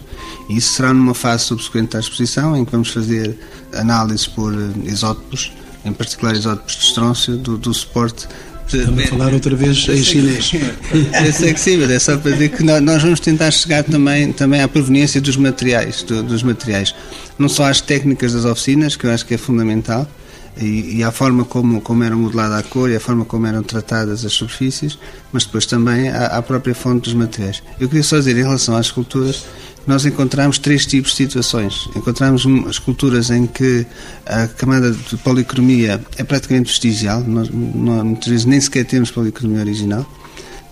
E 0.48 0.56
isso 0.56 0.74
será 0.74 0.94
numa 0.94 1.14
fase 1.14 1.44
subsequente 1.44 1.96
à 1.96 2.00
exposição, 2.00 2.56
em 2.56 2.64
que 2.64 2.70
vamos 2.70 2.90
fazer 2.90 3.36
análises 3.74 4.28
por 4.28 4.54
isótopos, 4.84 5.52
em 5.84 5.92
particular 5.92 6.36
isótopos 6.36 6.76
de 6.76 6.84
estrôncio, 6.84 7.36
do, 7.36 7.58
do 7.58 7.74
suporte 7.74 8.28
Estamos 8.72 9.04
a 9.04 9.06
falar 9.08 9.34
outra 9.34 9.56
vez 9.56 9.88
em 9.88 10.02
chinês. 10.02 10.52
Eu 11.24 11.32
sei 11.32 11.52
que 11.52 11.60
sim, 11.60 11.76
mas 11.76 11.90
é 11.90 11.98
só 11.98 12.16
para 12.16 12.32
dizer 12.32 12.50
que 12.50 12.62
nós 12.62 13.02
vamos 13.02 13.20
tentar 13.20 13.50
chegar 13.50 13.82
também, 13.82 14.32
também 14.32 14.62
à 14.62 14.68
proveniência 14.68 15.20
dos 15.20 15.36
materiais, 15.36 16.02
do, 16.02 16.22
dos 16.22 16.42
materiais. 16.42 16.94
Não 17.38 17.48
só 17.48 17.64
às 17.64 17.80
técnicas 17.80 18.32
das 18.32 18.44
oficinas, 18.44 18.96
que 18.96 19.06
eu 19.06 19.10
acho 19.10 19.26
que 19.26 19.34
é 19.34 19.38
fundamental, 19.38 20.08
e, 20.56 20.98
e 20.98 21.04
à 21.04 21.10
forma 21.10 21.44
como, 21.44 21.80
como 21.80 22.04
era 22.04 22.14
modelada 22.14 22.58
a 22.58 22.62
cor 22.62 22.90
e 22.90 22.96
a 22.96 23.00
forma 23.00 23.24
como 23.24 23.46
eram 23.46 23.62
tratadas 23.62 24.24
as 24.24 24.32
superfícies, 24.32 24.98
mas 25.32 25.44
depois 25.44 25.66
também 25.66 26.08
à, 26.08 26.26
à 26.26 26.42
própria 26.42 26.74
fonte 26.74 27.04
dos 27.04 27.14
materiais. 27.14 27.62
Eu 27.78 27.88
queria 27.88 28.02
só 28.02 28.18
dizer, 28.18 28.36
em 28.36 28.42
relação 28.42 28.76
às 28.76 28.86
esculturas, 28.86 29.44
nós 29.86 30.04
encontramos 30.04 30.58
três 30.58 30.86
tipos 30.86 31.12
de 31.12 31.16
situações. 31.18 31.88
Encontramos 31.96 32.44
esculturas 32.70 33.30
em 33.30 33.46
que 33.46 33.86
a 34.26 34.46
camada 34.46 34.92
de 34.92 35.16
policromia 35.18 36.00
é 36.16 36.24
praticamente 36.24 36.68
vestigial, 36.68 37.20
nós, 37.22 37.50
muitas 37.50 38.28
vezes 38.28 38.44
nem 38.44 38.60
sequer 38.60 38.84
temos 38.84 39.10
policromia 39.10 39.60
original. 39.60 40.06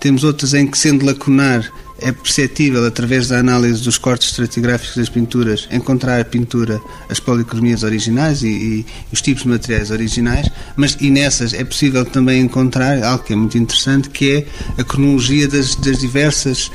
Temos 0.00 0.22
outras 0.22 0.54
em 0.54 0.66
que, 0.66 0.78
sendo 0.78 1.04
lacunar, 1.04 1.68
é 2.00 2.12
perceptível, 2.12 2.86
através 2.86 3.28
da 3.28 3.38
análise 3.38 3.82
dos 3.82 3.98
cortes 3.98 4.28
estratigráficos 4.28 4.96
das 4.96 5.08
pinturas, 5.08 5.68
encontrar 5.70 6.20
a 6.20 6.24
pintura, 6.24 6.80
as 7.08 7.18
policromias 7.18 7.82
originais 7.82 8.42
e, 8.42 8.48
e, 8.48 8.86
os 9.12 9.20
tipos 9.20 9.42
de 9.42 9.48
materiais 9.48 9.90
originais, 9.90 10.48
mas 10.76 10.96
e 11.00 11.10
nessas 11.10 11.52
é 11.52 11.64
possível 11.64 12.04
também 12.04 12.40
encontrar 12.40 13.02
algo 13.02 13.24
que 13.24 13.32
é 13.32 13.36
muito 13.36 13.58
interessante, 13.58 14.08
que 14.10 14.30
é 14.30 14.80
a 14.80 14.84
cronologia 14.84 15.48
das, 15.48 15.74
das 15.74 15.98
diversas 15.98 16.70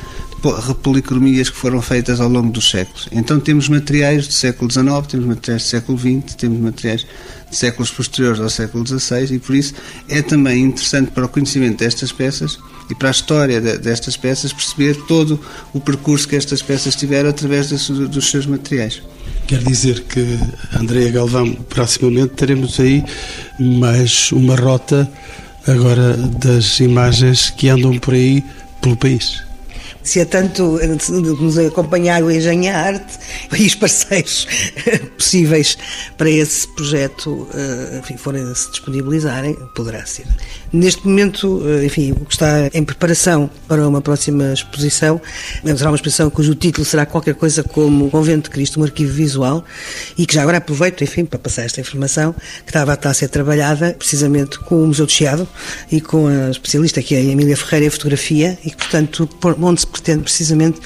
policromias 0.81 1.49
que 1.49 1.55
foram 1.55 1.81
feitas 1.81 2.19
ao 2.19 2.27
longo 2.27 2.51
dos 2.51 2.69
séculos. 2.69 3.07
Então 3.11 3.39
temos 3.39 3.69
materiais 3.69 4.27
do 4.27 4.33
século 4.33 4.69
XIX, 4.69 5.07
temos 5.07 5.25
materiais 5.25 5.63
do 5.63 5.67
século 5.67 5.97
XX, 5.97 6.35
temos 6.35 6.59
materiais 6.59 7.07
de 7.49 7.55
séculos 7.55 7.91
posteriores 7.91 8.41
ao 8.41 8.49
século 8.49 8.85
XVI 8.85 9.35
e 9.35 9.39
por 9.39 9.55
isso 9.55 9.73
é 10.09 10.21
também 10.21 10.63
interessante 10.63 11.11
para 11.11 11.25
o 11.25 11.29
conhecimento 11.29 11.79
destas 11.79 12.11
peças 12.11 12.59
e 12.89 12.95
para 12.95 13.07
a 13.07 13.11
história 13.11 13.61
destas 13.61 14.17
peças 14.17 14.51
perceber 14.51 14.95
todo 15.07 15.39
o 15.73 15.79
percurso 15.79 16.27
que 16.27 16.35
estas 16.35 16.61
peças 16.61 16.95
tiveram 16.95 17.29
através 17.29 17.69
dos 17.69 18.29
seus 18.29 18.45
materiais. 18.45 19.01
Quer 19.47 19.63
dizer 19.63 20.01
que, 20.01 20.39
Andréa 20.77 21.11
Galvão, 21.11 21.53
proximamente 21.53 22.33
teremos 22.33 22.79
aí 22.79 23.03
mais 23.59 24.31
uma 24.31 24.55
rota 24.55 25.09
agora 25.67 26.17
das 26.17 26.79
imagens 26.79 27.49
que 27.49 27.69
andam 27.69 27.97
por 27.99 28.13
aí 28.13 28.43
pelo 28.81 28.97
país 28.97 29.42
se 30.03 30.19
é 30.19 30.25
tanto 30.25 30.79
nos 31.17 31.57
acompanhar 31.57 32.23
o 32.23 32.31
Engenho 32.31 32.73
Arte 32.73 33.17
e 33.57 33.65
os 33.65 33.75
parceiros 33.75 34.47
possíveis 35.17 35.77
para 36.17 36.29
esse 36.29 36.67
projeto 36.67 37.47
eh, 37.53 37.99
enfim, 37.99 38.17
forem 38.17 38.53
se 38.53 38.69
disponibilizarem, 38.71 39.55
poderá 39.75 40.05
ser. 40.05 40.25
Neste 40.73 41.07
momento, 41.07 41.61
eh, 41.67 41.85
enfim, 41.85 42.13
o 42.13 42.25
que 42.25 42.33
está 42.33 42.67
em 42.73 42.83
preparação 42.83 43.47
para 43.67 43.87
uma 43.87 44.01
próxima 44.01 44.53
exposição, 44.53 45.21
será 45.63 45.91
uma 45.91 45.95
exposição 45.95 46.31
cujo 46.31 46.55
título 46.55 46.83
será 46.83 47.05
qualquer 47.05 47.35
coisa 47.35 47.61
como 47.61 48.09
Convento 48.09 48.45
de 48.45 48.49
Cristo, 48.49 48.79
um 48.79 48.83
arquivo 48.83 49.13
visual, 49.13 49.63
e 50.17 50.25
que 50.25 50.33
já 50.33 50.41
agora 50.41 50.57
aproveito, 50.57 51.03
enfim, 51.03 51.25
para 51.25 51.37
passar 51.37 51.61
esta 51.61 51.79
informação, 51.79 52.33
que 52.33 52.71
estava 52.71 52.97
a 52.99 53.13
ser 53.13 53.27
trabalhada 53.27 53.93
precisamente 53.93 54.57
com 54.57 54.83
o 54.83 54.87
Museu 54.87 55.05
do 55.05 55.11
Chiado 55.11 55.47
e 55.91 56.01
com 56.01 56.25
a 56.25 56.49
especialista 56.49 57.03
que 57.03 57.13
é 57.13 57.19
a 57.19 57.21
Emília 57.21 57.55
Ferreira 57.55 57.85
em 57.85 57.89
fotografia, 57.91 58.57
e 58.65 58.71
que, 58.71 58.77
portanto, 58.77 59.29
onde 59.61 59.81
se 59.81 59.85
pretende 59.85 60.23
precisamente 60.23 60.81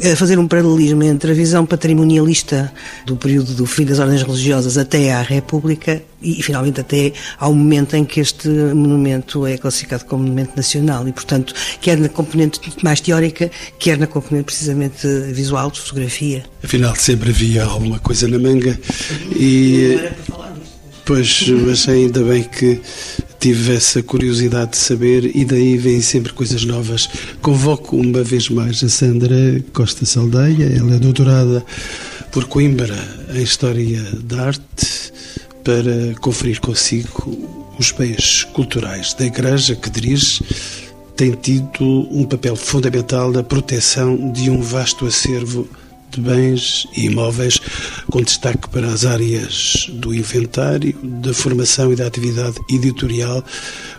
eh, 0.00 0.14
fazer 0.14 0.38
um 0.38 0.46
paralelismo 0.46 1.02
entre 1.02 1.32
a 1.32 1.34
visão 1.34 1.66
patrimonialista 1.66 2.72
do 3.04 3.16
período 3.16 3.54
do 3.54 3.66
fim 3.66 3.84
das 3.84 3.98
ordens 3.98 4.22
religiosas 4.22 4.78
até 4.78 5.12
à 5.12 5.20
República 5.20 6.00
e, 6.22 6.40
finalmente, 6.42 6.80
até 6.80 7.12
ao 7.38 7.52
momento 7.52 7.96
em 7.96 8.04
que 8.04 8.20
este 8.20 8.48
monumento 8.48 9.31
é 9.46 9.56
classificado 9.56 10.04
como 10.04 10.22
monumento 10.22 10.52
nacional 10.56 11.06
e, 11.08 11.12
portanto, 11.12 11.54
quer 11.80 11.98
na 11.98 12.08
componente 12.08 12.60
mais 12.82 13.00
teórica, 13.00 13.50
quer 13.78 13.98
na 13.98 14.06
componente 14.06 14.44
precisamente 14.44 15.06
visual, 15.32 15.70
de 15.70 15.80
fotografia. 15.80 16.44
Afinal, 16.62 16.94
sempre 16.96 17.30
havia 17.30 17.64
alguma 17.64 17.98
coisa 17.98 18.28
na 18.28 18.38
manga 18.38 18.78
e... 19.34 19.98
Pois, 21.04 21.48
mas 21.66 21.88
ainda 21.88 22.22
bem 22.22 22.44
que 22.44 22.80
tive 23.40 23.74
essa 23.74 24.00
curiosidade 24.04 24.70
de 24.70 24.76
saber 24.76 25.34
e 25.34 25.44
daí 25.44 25.76
vêm 25.76 26.00
sempre 26.00 26.32
coisas 26.32 26.64
novas. 26.64 27.08
Convoco 27.40 27.96
uma 27.96 28.22
vez 28.22 28.48
mais 28.48 28.84
a 28.84 28.88
Sandra 28.88 29.60
Costa 29.72 30.06
Saldeia, 30.06 30.72
ela 30.78 30.94
é 30.94 30.98
doutorada 31.00 31.64
por 32.30 32.44
Coimbra 32.44 32.96
em 33.34 33.42
História 33.42 34.00
da 34.22 34.46
Arte, 34.46 35.12
para 35.64 36.14
conferir 36.20 36.60
consigo 36.60 37.71
os 37.78 37.90
bens 37.92 38.44
culturais 38.52 39.14
da 39.14 39.24
Igreja 39.24 39.74
que 39.74 39.90
dirige. 39.90 40.44
Tem 41.16 41.32
tido 41.32 42.08
um 42.10 42.24
papel 42.24 42.56
fundamental 42.56 43.30
na 43.30 43.42
proteção 43.42 44.32
de 44.32 44.50
um 44.50 44.60
vasto 44.60 45.06
acervo 45.06 45.68
de 46.12 46.20
bens 46.20 46.86
e 46.94 47.06
imóveis, 47.06 47.58
com 48.10 48.22
destaque 48.22 48.68
para 48.68 48.86
as 48.88 49.04
áreas 49.04 49.86
do 49.94 50.14
inventário, 50.14 50.94
da 51.02 51.32
formação 51.32 51.92
e 51.92 51.96
da 51.96 52.06
atividade 52.06 52.56
editorial, 52.70 53.42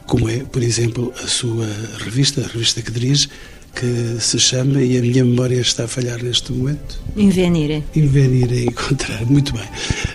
como 0.05 0.29
é, 0.29 0.37
por 0.37 0.61
exemplo, 0.61 1.11
a 1.23 1.27
sua 1.27 1.67
revista, 2.03 2.41
a 2.41 2.47
revista 2.47 2.81
que 2.81 2.91
dirige, 2.91 3.29
que 3.75 4.17
se 4.19 4.39
chama, 4.39 4.81
e 4.81 4.97
a 4.97 5.01
minha 5.01 5.25
memória 5.25 5.59
está 5.59 5.85
a 5.85 5.87
falhar 5.87 6.21
neste 6.23 6.51
momento. 6.51 6.99
Invenire. 7.17 7.83
Invenire, 7.95 8.65
encontrar. 8.65 9.25
Muito 9.25 9.53
bem. 9.53 9.67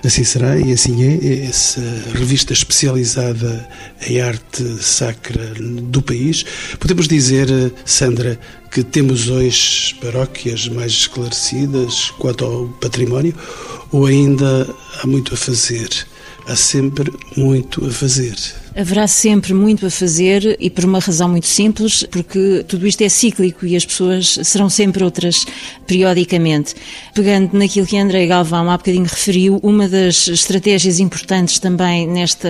Assim 0.04 0.24
será 0.24 0.58
e 0.58 0.72
assim 0.72 1.02
é. 1.02 1.48
Essa 1.48 1.80
revista 2.14 2.52
especializada 2.52 3.68
em 4.06 4.20
arte 4.20 4.64
sacra 4.80 5.54
do 5.54 6.00
país. 6.00 6.44
Podemos 6.78 7.08
dizer, 7.08 7.48
Sandra, 7.84 8.38
que 8.70 8.82
temos 8.82 9.28
hoje 9.28 9.94
paróquias 10.00 10.68
mais 10.68 10.92
esclarecidas 10.92 12.10
quanto 12.18 12.44
ao 12.44 12.68
património 12.80 13.34
ou 13.90 14.06
ainda 14.06 14.68
há 15.02 15.06
muito 15.06 15.34
a 15.34 15.36
fazer? 15.36 15.88
Há 16.46 16.56
sempre 16.56 17.12
muito 17.36 17.84
a 17.86 17.90
fazer. 17.90 18.36
Haverá 18.78 19.08
sempre 19.08 19.52
muito 19.52 19.84
a 19.86 19.90
fazer 19.90 20.56
e 20.60 20.70
por 20.70 20.84
uma 20.84 21.00
razão 21.00 21.28
muito 21.28 21.48
simples, 21.48 22.04
porque 22.04 22.64
tudo 22.68 22.86
isto 22.86 23.02
é 23.02 23.08
cíclico 23.08 23.66
e 23.66 23.74
as 23.74 23.84
pessoas 23.84 24.38
serão 24.44 24.70
sempre 24.70 25.02
outras 25.02 25.44
periodicamente. 25.84 26.76
Pegando 27.12 27.58
naquilo 27.58 27.88
que 27.88 27.98
André 27.98 28.24
Galvão 28.26 28.70
há 28.70 28.78
bocadinho 28.78 29.02
referiu, 29.02 29.58
uma 29.64 29.88
das 29.88 30.28
estratégias 30.28 31.00
importantes 31.00 31.58
também 31.58 32.06
nesta 32.06 32.48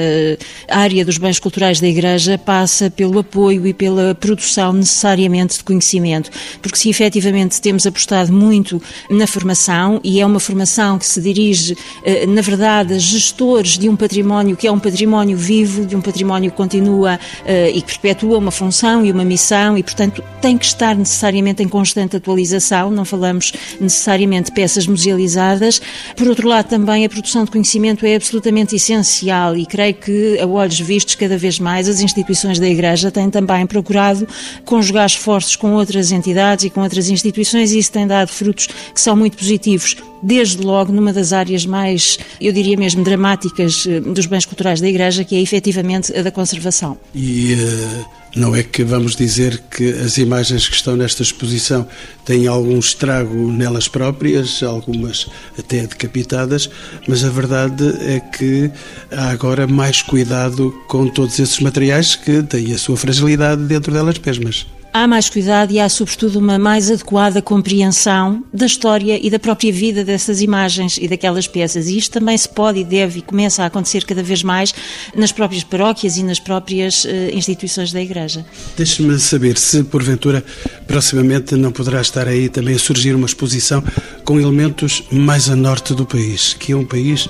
área 0.69 1.03
dos 1.03 1.17
bens 1.17 1.41
culturais 1.41 1.81
da 1.81 1.88
Igreja 1.88 2.37
passa 2.37 2.91
pelo 2.91 3.21
apoio 3.21 3.67
e 3.67 3.73
pela 3.73 4.14
produção 4.14 4.75
necessariamente 4.75 5.57
de 5.57 5.64
conhecimento, 5.64 6.31
porque 6.61 6.77
se 6.77 6.91
efetivamente 6.91 7.59
temos 7.59 7.87
apostado 7.87 8.31
muito 8.31 8.83
na 9.09 9.27
formação 9.27 9.99
e 10.05 10.21
é 10.21 10.27
uma 10.27 10.41
formação 10.41 10.99
que 10.99 11.07
se 11.07 11.23
dirige, 11.23 11.75
eh, 12.05 12.27
na 12.27 12.43
verdade, 12.43 12.93
a 12.93 12.99
gestores 12.99 13.79
de 13.79 13.88
um 13.88 13.97
património 13.97 14.59
que 14.59 14.67
é 14.67 14.71
um 14.71 14.79
património 14.79 15.35
vivo, 15.35 15.87
de 15.87 15.97
um 15.97 16.03
património 16.03 16.17
património 16.18 16.50
continua 16.50 17.14
uh, 17.16 17.76
e 17.76 17.81
perpetua 17.83 18.38
uma 18.38 18.50
função 18.50 19.04
e 19.04 19.12
uma 19.12 19.24
missão 19.24 19.78
e, 19.78 19.83
portanto, 19.83 20.22
tem 20.40 20.59
que 20.59 20.64
estar 20.64 20.96
necessariamente 20.96 21.62
em 21.62 21.68
constante 21.68 22.16
atualização, 22.16 22.90
não 22.90 23.04
falamos 23.04 23.52
necessariamente 23.81 24.46
de 24.46 24.52
peças 24.52 24.87
musealizadas. 24.87 25.81
Por 26.16 26.26
outro 26.26 26.48
lado, 26.48 26.68
também 26.68 27.04
a 27.04 27.09
produção 27.09 27.44
de 27.44 27.50
conhecimento 27.50 28.04
é 28.04 28.16
absolutamente 28.16 28.74
essencial 28.74 29.57
e 29.57 29.64
creio 29.64 29.94
que, 29.94 30.38
a 30.40 30.46
olhos 30.46 30.81
vistos, 30.81 31.14
cada 31.14 31.38
vez 31.38 31.61
mais 31.61 31.88
as 31.88 32.00
instituições 32.00 32.59
da 32.59 32.68
Igreja 32.68 33.11
têm 33.11 33.31
também 33.31 33.66
procurado 33.66 34.26
conjugar 34.64 35.07
esforços 35.07 35.54
com 35.54 35.74
outras 35.74 36.11
entidades 36.11 36.64
e 36.64 36.70
com 36.70 36.83
outras 36.83 37.09
instituições 37.09 37.72
e 37.72 37.78
isso 37.78 37.92
tem 37.92 38.07
dado 38.07 38.28
frutos 38.28 38.66
que 38.66 39.00
são 39.00 39.14
muito 39.14 39.37
positivos 39.37 39.96
desde 40.23 40.62
logo 40.62 40.92
numa 40.92 41.12
das 41.12 41.33
áreas 41.33 41.64
mais, 41.64 42.19
eu 42.40 42.52
diria 42.52 42.77
mesmo, 42.77 43.02
dramáticas 43.04 43.87
eh, 43.87 44.00
dos 44.00 44.27
bens 44.27 44.44
culturais 44.44 44.81
da 44.81 44.88
Igreja, 44.88 45.25
que 45.25 45.37
é 45.37 45.40
efetivamente 45.40 46.08
a 46.17 46.23
da 46.23 46.31
conservação. 46.31 46.98
E 47.15 47.54
uh, 47.54 48.04
não 48.37 48.54
é 48.54 48.63
que 48.63 48.85
vamos 48.85 49.17
dizer 49.17 49.63
que 49.71 49.90
as 49.90 50.19
imagens 50.19 50.69
que 50.69 50.75
estão 50.75 50.96
nesta 50.96 51.23
exposição 51.23 51.87
têm 52.25 52.46
algum 52.46 52.79
estrago 52.79 53.50
nelas 53.50 53.88
próprias, 53.88 54.63
algumas 54.63 55.27
até 55.59 55.87
decapitadas, 55.87 56.71
mas 57.06 57.25
a 57.25 57.31
verdade 57.31 57.85
é 58.00 58.21
que 58.21 58.71
há 59.11 59.31
agora 59.31 59.67
mais 59.67 60.02
cuidado 60.02 60.71
com 60.88 61.09
todos 61.09 61.38
esses 61.38 61.59
materiais 61.61 62.15
que 62.17 62.42
têm 62.42 62.73
a 62.73 62.79
sua 62.79 62.96
fragilidade 62.96 63.63
dentro 63.63 63.92
delas 63.92 64.19
mesmas. 64.19 64.67
Há 64.99 65.07
mais 65.07 65.31
cuidado 65.31 65.73
e 65.73 65.79
há, 65.79 65.88
sobretudo, 65.88 66.40
uma 66.40 66.59
mais 66.59 66.90
adequada 66.90 67.40
compreensão 67.40 68.42
da 68.53 68.67
história 68.67 69.17
e 69.25 69.31
da 69.31 69.38
própria 69.38 69.73
vida 69.73 70.03
dessas 70.03 70.42
imagens 70.42 70.99
e 71.01 71.07
daquelas 71.07 71.46
peças. 71.46 71.87
E 71.87 71.96
isto 71.96 72.11
também 72.11 72.37
se 72.37 72.49
pode 72.49 72.81
e 72.81 72.85
deve 72.85 73.21
e 73.21 73.23
começa 73.23 73.63
a 73.63 73.67
acontecer 73.67 74.05
cada 74.05 74.25
vez 74.25 74.42
mais 74.42 74.75
nas 75.15 75.31
próprias 75.31 75.63
paróquias 75.63 76.17
e 76.17 76.25
nas 76.25 76.40
próprias 76.40 77.05
uh, 77.05 77.09
instituições 77.33 77.92
da 77.92 78.03
Igreja. 78.03 78.44
Deixe-me 78.77 79.17
saber 79.21 79.57
se, 79.57 79.85
porventura, 79.85 80.44
proximamente 80.88 81.55
não 81.55 81.71
poderá 81.71 82.01
estar 82.01 82.27
aí 82.27 82.49
também 82.49 82.75
a 82.75 82.79
surgir 82.81 83.15
uma 83.15 83.27
exposição 83.27 83.85
com 84.25 84.40
elementos 84.40 85.05
mais 85.13 85.49
a 85.49 85.55
norte 85.55 85.94
do 85.94 86.05
país, 86.05 86.55
que 86.55 86.73
é 86.73 86.77
um 86.77 86.85
país 86.85 87.29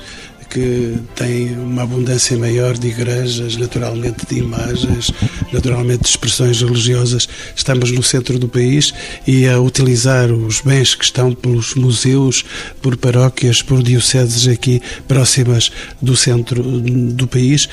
que 0.49 0.99
tem 1.15 1.55
uma 1.59 1.83
abundância 1.83 2.37
maior 2.37 2.77
de 2.77 2.89
igrejas, 2.89 3.57
naturalmente 3.57 4.27
de 4.27 4.39
imagens, 4.39 5.13
naturalmente 5.53 6.03
de 6.03 6.09
expressões 6.09 6.61
religiosas. 6.61 7.29
Estamos 7.55 7.91
no 7.91 8.03
centro 8.03 8.39
do 8.39 8.49
país 8.49 8.93
e 9.27 9.47
a 9.47 9.61
utilizar 9.61 10.31
os 10.33 10.61
bens 10.61 10.95
que 10.95 11.05
estão 11.05 11.35
pelos 11.35 11.75
museus, 11.75 12.45
por 12.81 12.97
paróquias, 12.97 13.63
por 13.63 13.83
dioceses 13.83 14.49
aqui 14.49 14.81
próximas 15.07 15.71
do 16.01 16.17
centro 16.17 16.63
do 16.63 17.27
país 17.27 17.69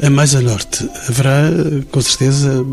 a 0.00 0.08
mais 0.08 0.34
a 0.34 0.40
norte, 0.40 0.88
haverá, 1.08 1.50
com 1.90 2.00
certeza, 2.00 2.64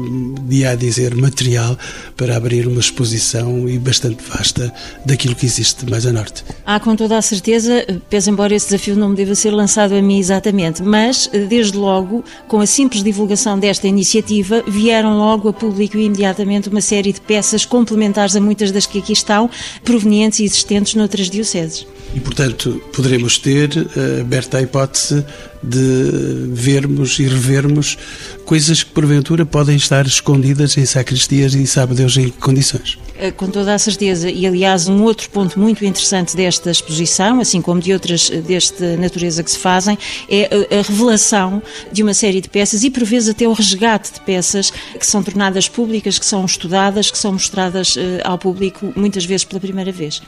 dia 0.48 0.72
a 0.72 0.76
dizer, 0.76 1.16
material 1.16 1.78
para 2.16 2.38
abrir 2.38 2.68
uma 2.68 2.80
exposição 2.80 3.68
e 3.68 3.80
bastante 3.80 4.24
vasta 4.30 4.72
daquilo 5.06 5.36
que 5.36 5.46
existe 5.46 5.90
mais 5.90 6.06
a 6.06 6.14
norte. 6.14 6.44
Há, 6.66 6.80
com 6.80 6.96
toda 6.96 7.18
a 7.18 7.22
certeza, 7.22 7.86
pese 8.10 8.30
embora 8.30 8.54
esse 8.54 8.68
desafio 8.68 8.96
não 8.96 9.10
me 9.10 9.16
deva 9.16 9.34
ser 9.34 9.52
lançado 9.52 9.96
a 9.96 10.02
mim 10.02 10.20
exatamente, 10.20 10.84
mas, 10.84 11.28
desde 11.50 11.78
logo, 11.78 12.24
com 12.48 12.60
a 12.60 12.66
simples 12.68 13.04
divulgação 13.04 13.58
desta 13.58 13.88
iniciativa, 13.88 14.64
vieram 14.68 15.18
logo 15.18 15.50
a 15.50 15.54
público 15.54 15.98
imediatamente 15.98 16.70
uma 16.70 16.82
série 16.82 17.12
de 17.12 17.22
peças 17.22 17.66
complementares 17.66 18.36
a 18.36 18.42
muitas 18.42 18.72
das 18.72 18.86
que 18.86 19.00
aqui 19.00 19.14
estão, 19.14 19.50
provenientes 19.84 20.40
e 20.40 20.44
existentes 20.44 20.94
noutras 20.94 21.30
dioceses. 21.30 21.88
E, 22.14 22.20
portanto, 22.20 22.82
poderemos 22.94 23.38
ter 23.38 23.70
uh, 23.76 24.22
aberta 24.22 24.60
a 24.60 24.62
hipótese 24.62 25.26
de 25.66 26.48
vermos 26.54 27.20
e 27.20 27.24
revermos 27.24 27.98
coisas 28.46 28.84
que 28.84 28.92
porventura 28.92 29.46
podem 29.46 29.76
estar 29.76 30.06
escondidas 30.06 30.78
em 30.78 30.86
sacristias 30.86 31.54
e 31.54 31.66
sabe 31.66 31.96
Deus 31.96 32.16
em 32.18 32.26
que 32.26 32.38
condições. 32.38 32.98
Eh, 33.18 33.32
com 33.32 33.48
toda 33.48 33.74
a 33.74 33.80
certeza, 33.80 34.30
e 34.30 34.46
aliás, 34.46 34.88
um 34.88 35.04
outro 35.04 35.30
ponto 35.30 35.60
muito 35.60 35.86
interessante 35.86 36.36
desta 36.36 36.70
exposição, 36.70 37.40
assim 37.40 37.62
como 37.62 37.80
de 37.80 37.94
outras 37.94 38.30
eh, 38.30 38.42
desta 38.42 38.98
natureza 38.98 39.42
que 39.42 39.52
se 39.52 39.58
fazem, 39.58 39.98
é 40.30 40.50
a, 40.78 40.82
revelação 40.82 41.62
de 41.92 42.04
uma 42.04 42.14
série 42.14 42.42
de 42.42 42.50
peças 42.50 42.84
e, 42.84 42.90
por 42.90 43.04
vezes, 43.04 43.30
até 43.30 43.48
o 43.48 43.54
resgate 43.54 44.14
de 44.14 44.22
peças 44.22 44.72
que 45.00 45.06
são 45.06 45.24
tornadas 45.24 45.70
públicas, 45.70 46.20
que 46.20 46.26
são 46.26 46.44
estudadas, 46.46 47.10
que 47.10 47.18
são 47.18 47.34
mostradas 47.34 47.96
eh, 47.98 48.22
ao 48.24 48.38
público 48.38 48.92
muitas 48.96 49.24
vezes 49.26 49.46
pela 49.46 49.62
primeira 49.62 49.92
vez. 49.92 50.22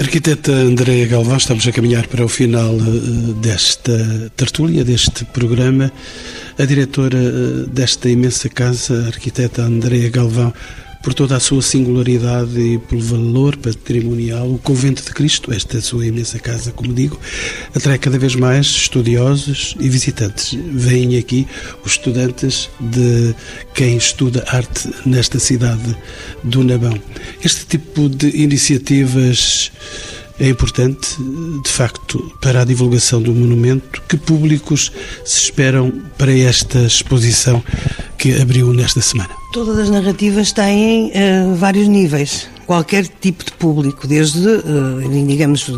Arquiteta 0.00 0.52
Andréa 0.52 1.08
Galvão, 1.08 1.36
estamos 1.36 1.66
a 1.66 1.72
caminhar 1.72 2.06
para 2.06 2.24
o 2.24 2.28
final 2.28 2.72
eh, 2.72 3.32
desta 3.42 4.30
tertúlia, 4.36 4.84
deste 4.84 5.24
programa. 5.24 5.90
A 6.56 6.64
diretora 6.64 7.18
eh, 7.18 7.66
desta 7.68 8.08
imensa 8.08 8.48
casa, 8.48 8.94
a 8.94 9.06
arquiteta 9.08 9.62
Andréa 9.62 10.08
Galvão, 10.08 10.54
por 11.02 11.14
toda 11.14 11.36
a 11.36 11.40
sua 11.40 11.62
singularidade 11.62 12.58
e 12.58 12.78
pelo 12.78 13.00
valor 13.00 13.56
patrimonial, 13.56 14.50
o 14.50 14.58
Convento 14.58 15.02
de 15.02 15.10
Cristo, 15.10 15.52
esta 15.52 15.80
sua 15.80 16.06
imensa 16.06 16.38
casa, 16.38 16.72
como 16.72 16.92
digo, 16.92 17.18
atrai 17.74 17.98
cada 17.98 18.18
vez 18.18 18.34
mais 18.34 18.66
estudiosos 18.66 19.74
e 19.78 19.88
visitantes. 19.88 20.58
Vêm 20.72 21.16
aqui 21.16 21.46
os 21.84 21.92
estudantes 21.92 22.68
de 22.80 23.34
quem 23.74 23.96
estuda 23.96 24.44
arte 24.48 24.90
nesta 25.06 25.38
cidade 25.38 25.96
do 26.42 26.64
Nabão. 26.64 27.00
Este 27.42 27.66
tipo 27.66 28.08
de 28.08 28.28
iniciativas 28.36 29.70
é 30.40 30.48
importante, 30.48 31.16
de 31.62 31.70
facto, 31.70 32.32
para 32.40 32.62
a 32.62 32.64
divulgação 32.64 33.20
do 33.20 33.34
monumento. 33.34 34.02
Que 34.08 34.16
públicos 34.16 34.92
se 35.24 35.44
esperam 35.44 35.90
para 36.16 36.32
esta 36.32 36.78
exposição 36.80 37.62
que 38.16 38.40
abriu 38.40 38.72
nesta 38.72 39.00
semana? 39.00 39.30
Todas 39.52 39.78
as 39.78 39.90
narrativas 39.90 40.52
têm 40.52 41.08
uh, 41.08 41.54
vários 41.56 41.88
níveis 41.88 42.48
qualquer 42.68 43.06
tipo 43.06 43.42
de 43.42 43.52
público, 43.52 44.06
desde, 44.06 44.46
eh, 44.46 45.24
digamos, 45.26 45.70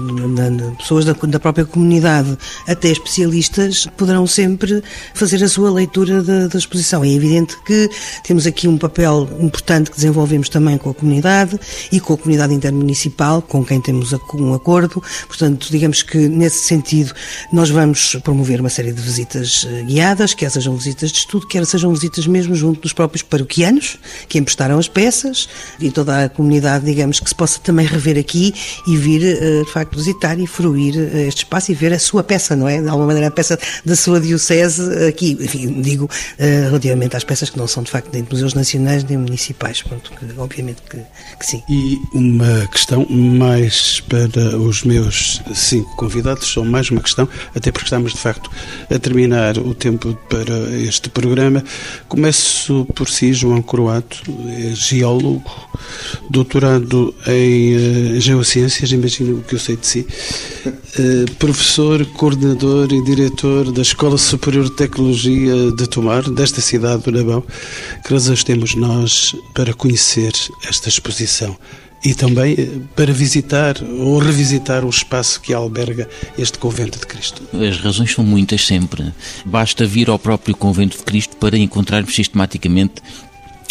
pessoas 0.77 1.05
da, 1.05 1.15
própria 1.39 1.65
comunidade 1.65 2.37
até 2.67 2.89
especialistas, 2.89 3.87
poderão 3.97 4.27
sempre 4.27 4.83
fazer 5.15 5.41
a 5.45 5.49
sua 5.49 5.71
leitura 5.71 6.21
da, 6.21 6.49
da 6.49 6.59
exposição. 6.59 7.05
É 7.05 7.09
evidente 7.09 7.57
que 7.65 7.89
temos 8.25 8.45
aqui 8.45 8.67
um 8.67 8.77
papel 8.77 9.29
importante 9.39 9.89
que 9.89 9.97
desenvolvemos 9.99 10.49
também 10.49 10.77
com 10.79 10.91
a 10.91 10.95
comunidade 10.95 11.61
e 11.93 12.01
com 12.01 12.15
a 12.15 12.19
comunidade 12.19 12.55
intermunicipal, 12.55 13.41
com 13.41 13.65
quem 13.65 13.81
temos 13.81 14.13
um 14.35 14.53
acordo. 14.53 15.01
Portanto, 15.29 15.69
digamos 15.71 16.03
que 16.03 16.19
nesse 16.19 16.65
sentido 16.65 17.15
nós 17.53 17.71
vamos 17.71 18.17
promover 18.25 18.61
uma 18.61 18.69
série 18.69 18.93
de 18.93 19.01
visitas 19.01 19.65
eh, 19.71 19.85
guiadas, 19.85 20.35
quer 20.35 20.51
sejam 20.51 20.77
visitas 20.77 21.13
de 21.13 21.19
estudo, 21.19 21.47
quer 21.47 21.65
sejam 21.65 21.95
visitas 21.95 22.27
mesmo 22.27 22.57
junto 22.57 22.81
dos 22.81 22.93
próprios 22.93 23.23
paroquianos 23.23 23.97
que 24.29 24.41
emprestaram 24.41 24.77
as 24.77 24.89
peças 24.89 25.49
e 25.79 25.89
toda 25.93 26.25
a 26.25 26.29
comunidade 26.29 26.80
digamos, 26.81 27.21
que 27.21 27.29
se 27.29 27.35
possa 27.35 27.61
também 27.61 27.87
rever 27.87 28.19
aqui 28.19 28.55
e 28.87 28.97
vir, 28.97 29.23
eh, 29.25 29.63
de 29.65 29.71
facto, 29.71 29.97
visitar 29.97 30.39
e 30.39 30.47
fruir 30.47 30.95
eh, 30.97 31.27
este 31.29 31.45
espaço 31.45 31.73
e 31.73 31.75
ver 31.75 31.93
a 31.93 31.99
sua 31.99 32.23
peça, 32.23 32.57
não 32.57 32.69
é? 32.69 32.81
De 32.81 32.89
alguma 32.89 33.07
maneira, 33.07 33.29
a 33.29 33.31
peça 33.31 33.59
da 33.85 33.97
sua 33.97 34.21
diocese 34.21 34.83
aqui. 35.07 35.37
Enfim, 35.41 35.81
digo, 35.81 36.09
eh, 36.39 36.63
relativamente 36.65 37.17
às 37.17 37.25
peças 37.25 37.51
que 37.51 37.59
não 37.59 37.67
são, 37.67 37.83
de 37.83 37.91
facto, 37.91 38.11
nem 38.13 38.23
de 38.23 38.31
museus 38.31 38.55
nacionais 38.55 39.05
nem 39.05 39.19
municipais, 39.19 39.83
pronto, 39.83 40.11
que, 40.13 40.39
obviamente 40.39 40.83
que, 40.89 40.99
que 41.39 41.47
sim. 41.47 41.63
E 41.69 41.99
uma 42.15 42.67
questão 42.69 43.07
mais 43.09 44.01
para 44.01 44.57
os 44.59 44.83
meus 44.85 45.41
cinco 45.55 45.95
convidados, 45.97 46.47
só 46.49 46.65
mais 46.65 46.91
uma 46.91 47.01
questão, 47.01 47.29
até 47.55 47.71
porque 47.71 47.87
estamos, 47.87 48.13
de 48.13 48.19
facto, 48.19 48.51
a 48.91 48.99
terminar 48.99 49.59
o 49.59 49.75
tempo 49.75 50.15
para 50.29 50.55
este 50.77 51.09
programa. 51.11 51.63
Começo 52.09 52.87
por 52.95 53.09
si, 53.09 53.33
João 53.33 53.63
Croato, 53.63 54.23
é 54.49 54.75
geólogo, 54.75 55.69
doutorado 56.29 56.70
doutorado 56.79 57.15
em 57.27 57.75
uh, 57.77 58.21
Geociências, 58.21 58.93
imagino 58.93 59.39
o 59.39 59.43
que 59.43 59.55
eu 59.55 59.59
sei 59.59 59.77
de 59.77 59.87
si, 59.87 60.07
uh, 60.67 61.31
professor, 61.39 62.05
coordenador 62.07 62.93
e 62.93 63.03
diretor 63.05 63.73
da 63.73 63.83
Escola 63.83 64.17
Superior 64.17 64.65
de 64.65 64.73
Tecnologia 64.73 65.73
de 65.73 65.89
Tomar, 65.89 66.29
desta 66.31 66.61
cidade 66.61 67.03
do 67.03 67.13
Nabão. 67.13 67.43
Que 68.05 68.13
razões 68.13 68.45
temos 68.45 68.75
nós 68.75 69.35
para 69.55 69.73
conhecer 69.75 70.33
esta 70.69 70.89
exposição? 70.89 71.57
e 72.03 72.15
também 72.15 72.55
eh, 72.59 72.67
para 72.97 73.13
visitar 73.13 73.77
ou 73.83 74.19
revisitar 74.19 74.87
o 74.87 74.89
espaço 74.89 75.39
que 75.39 75.53
alberga 75.53 76.09
este 76.39 76.59
Convento 76.59 76.99
de 76.99 77.07
Cristo. 77.07 77.43
As 77.53 77.79
razões 77.79 78.13
são 78.15 78.25
muitas 78.25 78.67
sempre. 78.67 79.13
Basta 79.45 79.85
vir 79.85 80.09
ao 80.09 80.19
próprio 80.19 80.57
Convento 80.57 80.97
de 80.97 81.03
Cristo 81.03 81.37
para 81.37 81.59
encontrarmos 81.59 82.15
sistematicamente 82.15 83.03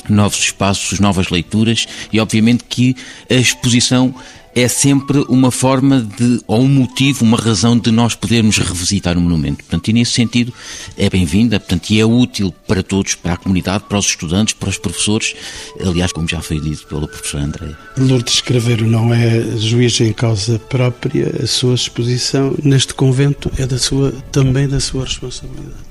novos 0.08 0.39
espaços, 0.39 1.00
novas 1.00 1.30
leituras 1.30 1.88
e 2.12 2.20
obviamente 2.20 2.64
que 2.68 2.95
a 3.30 3.36
exposição 3.36 4.14
é 4.56 4.68
sempre 4.68 5.20
uma 5.30 5.52
forma 5.52 6.02
de, 6.02 6.41
ou 6.47 6.62
um 6.62 6.68
motivo, 6.68 7.24
uma 7.24 7.38
razão 7.38 7.78
de 7.78 7.91
nós 7.91 8.16
podermos 8.16 8.58
revisitar 8.58 9.18
o 9.18 9.22
monumento. 9.22 9.64
Portanto, 9.64 9.88
e 9.89 9.93
nesse 9.93 10.12
sentido 10.12 10.54
é 10.97 11.10
bem-vinda, 11.10 11.60
portanto, 11.60 11.89
e 11.91 12.00
é 12.00 12.06
útil 12.06 12.54
para 12.68 12.84
todos, 12.84 13.16
para 13.16 13.34
a 13.34 13.38
comunidade, 13.38 13.86
para 13.88 13.97
os 13.97 14.08
estudantes, 14.08 14.54
para 14.54 14.70
os 14.70 14.78
professores, 14.78 15.36
aliás, 15.80 16.12
como 16.12 16.28
já 16.28 16.41
foi 16.41 16.60
dito 16.60 16.88
pelo 16.88 17.08
professor 17.08 17.41
André. 17.41 17.76
Lourdes 17.97 18.36
Escraveiro 18.36 18.88
não 18.88 19.14
é 19.14 19.58
juiz 19.58 20.00
em 20.02 20.14
causa 20.14 20.60
própria, 20.60 21.43
a 21.43 21.47
sua 21.47 21.76
exposição 21.76 22.56
neste 22.64 22.93
convento 22.93 23.52
é 23.58 23.66
da 23.66 23.78
sua, 23.78 24.12
também 24.32 24.68
da 24.68 24.80
sua 24.80 25.06
responsabilidade. 25.06 25.89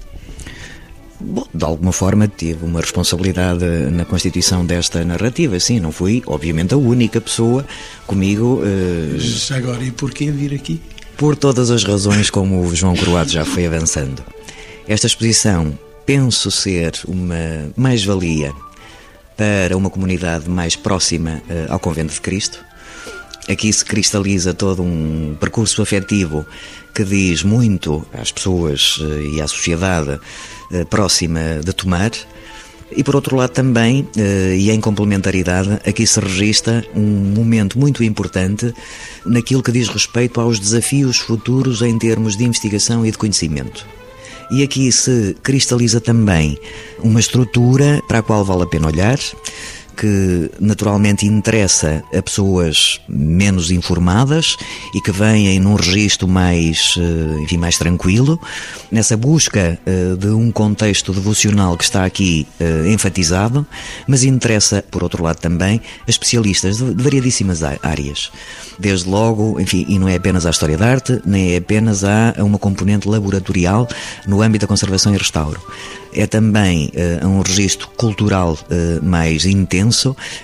Bom, 1.20 1.46
de 1.52 1.64
alguma 1.64 1.92
forma 1.92 2.28
tive 2.28 2.64
uma 2.64 2.80
responsabilidade 2.80 3.64
na 3.90 4.04
constituição 4.04 4.64
desta 4.64 5.04
narrativa, 5.04 5.58
sim, 5.58 5.80
não 5.80 5.90
fui, 5.90 6.22
obviamente, 6.26 6.74
a 6.74 6.76
única 6.76 7.20
pessoa 7.20 7.66
comigo. 8.06 8.62
Uh... 8.62 9.54
Agora, 9.54 9.82
e 9.82 9.90
porquê 9.90 10.30
vir 10.30 10.54
aqui? 10.54 10.80
Por 11.16 11.34
todas 11.34 11.70
as 11.70 11.82
razões, 11.82 12.30
como 12.30 12.64
o 12.64 12.74
João 12.76 12.94
Croado 12.94 13.30
já 13.30 13.44
foi 13.44 13.66
avançando. 13.66 14.22
Esta 14.86 15.08
exposição 15.08 15.76
penso 16.06 16.50
ser 16.50 16.92
uma 17.06 17.70
mais-valia 17.76 18.52
para 19.36 19.76
uma 19.76 19.90
comunidade 19.90 20.48
mais 20.48 20.76
próxima 20.76 21.42
uh, 21.48 21.72
ao 21.72 21.80
Convento 21.80 22.14
de 22.14 22.20
Cristo. 22.20 22.64
Aqui 23.48 23.72
se 23.72 23.84
cristaliza 23.84 24.52
todo 24.52 24.82
um 24.82 25.36
percurso 25.40 25.80
afetivo 25.80 26.46
que 26.94 27.04
diz 27.04 27.42
muito 27.42 28.06
às 28.12 28.32
pessoas 28.32 28.96
uh, 28.98 29.20
e 29.20 29.40
à 29.40 29.48
sociedade 29.48 30.10
uh, 30.10 30.86
próxima 30.86 31.60
de 31.64 31.72
Tomar. 31.72 32.10
E 32.90 33.04
por 33.04 33.14
outro 33.14 33.36
lado 33.36 33.50
também, 33.50 34.08
e 34.56 34.70
em 34.70 34.80
complementaridade, 34.80 35.74
aqui 35.86 36.06
se 36.06 36.18
registra 36.18 36.82
um 36.94 37.34
momento 37.36 37.78
muito 37.78 38.02
importante 38.02 38.72
naquilo 39.26 39.62
que 39.62 39.70
diz 39.70 39.88
respeito 39.88 40.40
aos 40.40 40.58
desafios 40.58 41.18
futuros 41.18 41.82
em 41.82 41.98
termos 41.98 42.34
de 42.34 42.44
investigação 42.44 43.04
e 43.04 43.10
de 43.10 43.18
conhecimento. 43.18 43.86
E 44.50 44.62
aqui 44.62 44.90
se 44.90 45.36
cristaliza 45.42 46.00
também 46.00 46.58
uma 47.00 47.20
estrutura 47.20 48.02
para 48.08 48.20
a 48.20 48.22
qual 48.22 48.42
vale 48.42 48.62
a 48.62 48.66
pena 48.66 48.86
olhar, 48.86 49.18
que 49.98 50.50
naturalmente 50.60 51.26
interessa 51.26 52.04
a 52.16 52.22
pessoas 52.22 53.00
menos 53.08 53.72
informadas 53.72 54.56
e 54.94 55.00
que 55.00 55.10
vêm 55.10 55.58
num 55.58 55.74
registro 55.74 56.28
mais, 56.28 56.94
eh, 56.96 57.42
enfim, 57.42 57.56
mais 57.56 57.76
tranquilo, 57.76 58.40
nessa 58.92 59.16
busca 59.16 59.76
eh, 59.84 60.14
de 60.16 60.28
um 60.28 60.52
contexto 60.52 61.12
devocional 61.12 61.76
que 61.76 61.82
está 61.82 62.04
aqui 62.04 62.46
eh, 62.60 62.92
enfatizado, 62.92 63.66
mas 64.06 64.22
interessa, 64.22 64.84
por 64.88 65.02
outro 65.02 65.24
lado, 65.24 65.40
também 65.40 65.80
a 66.06 66.10
especialistas 66.10 66.78
de 66.78 67.02
variadíssimas 67.02 67.62
áreas. 67.82 68.30
Desde 68.78 69.08
logo, 69.08 69.60
enfim, 69.60 69.84
e 69.88 69.98
não 69.98 70.08
é 70.08 70.14
apenas 70.14 70.46
a 70.46 70.50
história 70.50 70.78
da 70.78 70.86
arte, 70.86 71.20
nem 71.26 71.54
é 71.54 71.56
apenas 71.56 72.04
a 72.04 72.34
uma 72.38 72.58
componente 72.58 73.08
laboratorial 73.08 73.88
no 74.28 74.40
âmbito 74.42 74.64
da 74.64 74.68
conservação 74.68 75.12
e 75.12 75.18
restauro 75.18 75.60
é 76.12 76.26
também 76.26 76.90
uh, 77.22 77.26
um 77.26 77.42
registro 77.42 77.86
cultural 77.96 78.58
mais 79.02 79.44
intenso 79.44 79.87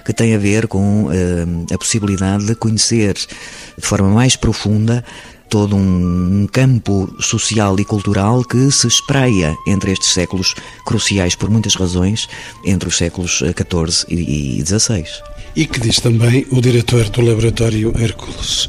que 0.05 0.13
tem 0.13 0.35
a 0.35 0.39
ver 0.39 0.67
com 0.67 1.05
uh, 1.05 1.75
a 1.75 1.79
possibilidade 1.79 2.47
de 2.47 2.55
conhecer 2.55 3.15
de 3.15 3.87
forma 3.87 4.09
mais 4.09 4.37
profunda 4.37 5.05
todo 5.49 5.77
um, 5.77 6.43
um, 6.43 6.47
campo 6.51 7.15
social 7.21 7.79
e 7.79 7.85
cultural 7.85 8.43
que 8.43 8.71
se 8.73 8.89
espreia 8.89 9.55
entre 9.67 9.93
estes 9.93 10.09
séculos 10.09 10.55
cruciais 10.85 11.37
por 11.37 11.49
muitas 11.49 11.77
razões, 11.77 12.29
entre 12.65 12.89
os 12.89 12.97
séculos 12.97 13.39
XIV 13.39 14.05
e 14.09 14.65
XVI. 14.67 15.05
E 15.55 15.67
que 15.67 15.79
diz 15.79 16.01
também 16.01 16.45
o 16.51 16.61
diretor 16.61 17.09
do 17.11 17.21
Laboratório 17.21 17.93
Hércules, 17.97 18.69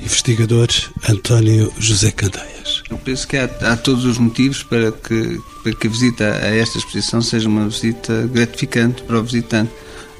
investigador 0.00 0.68
António 1.08 1.72
José 1.78 2.10
Candeias. 2.10 2.82
Eu 2.90 2.98
penso 2.98 3.26
que 3.26 3.36
há, 3.36 3.44
há, 3.62 3.76
todos 3.76 4.04
os 4.04 4.18
motivos 4.18 4.62
para 4.62 4.92
que, 4.92 5.40
para 5.62 5.74
que 5.74 5.86
a 5.86 5.90
visita 5.90 6.24
a 6.24 6.54
esta 6.54 6.76
exposição 6.76 7.22
seja 7.22 7.48
uma 7.48 7.68
visita 7.68 8.28
gratificante 8.30 9.02
para 9.02 9.18
o 9.18 9.22
visitante. 9.22 9.72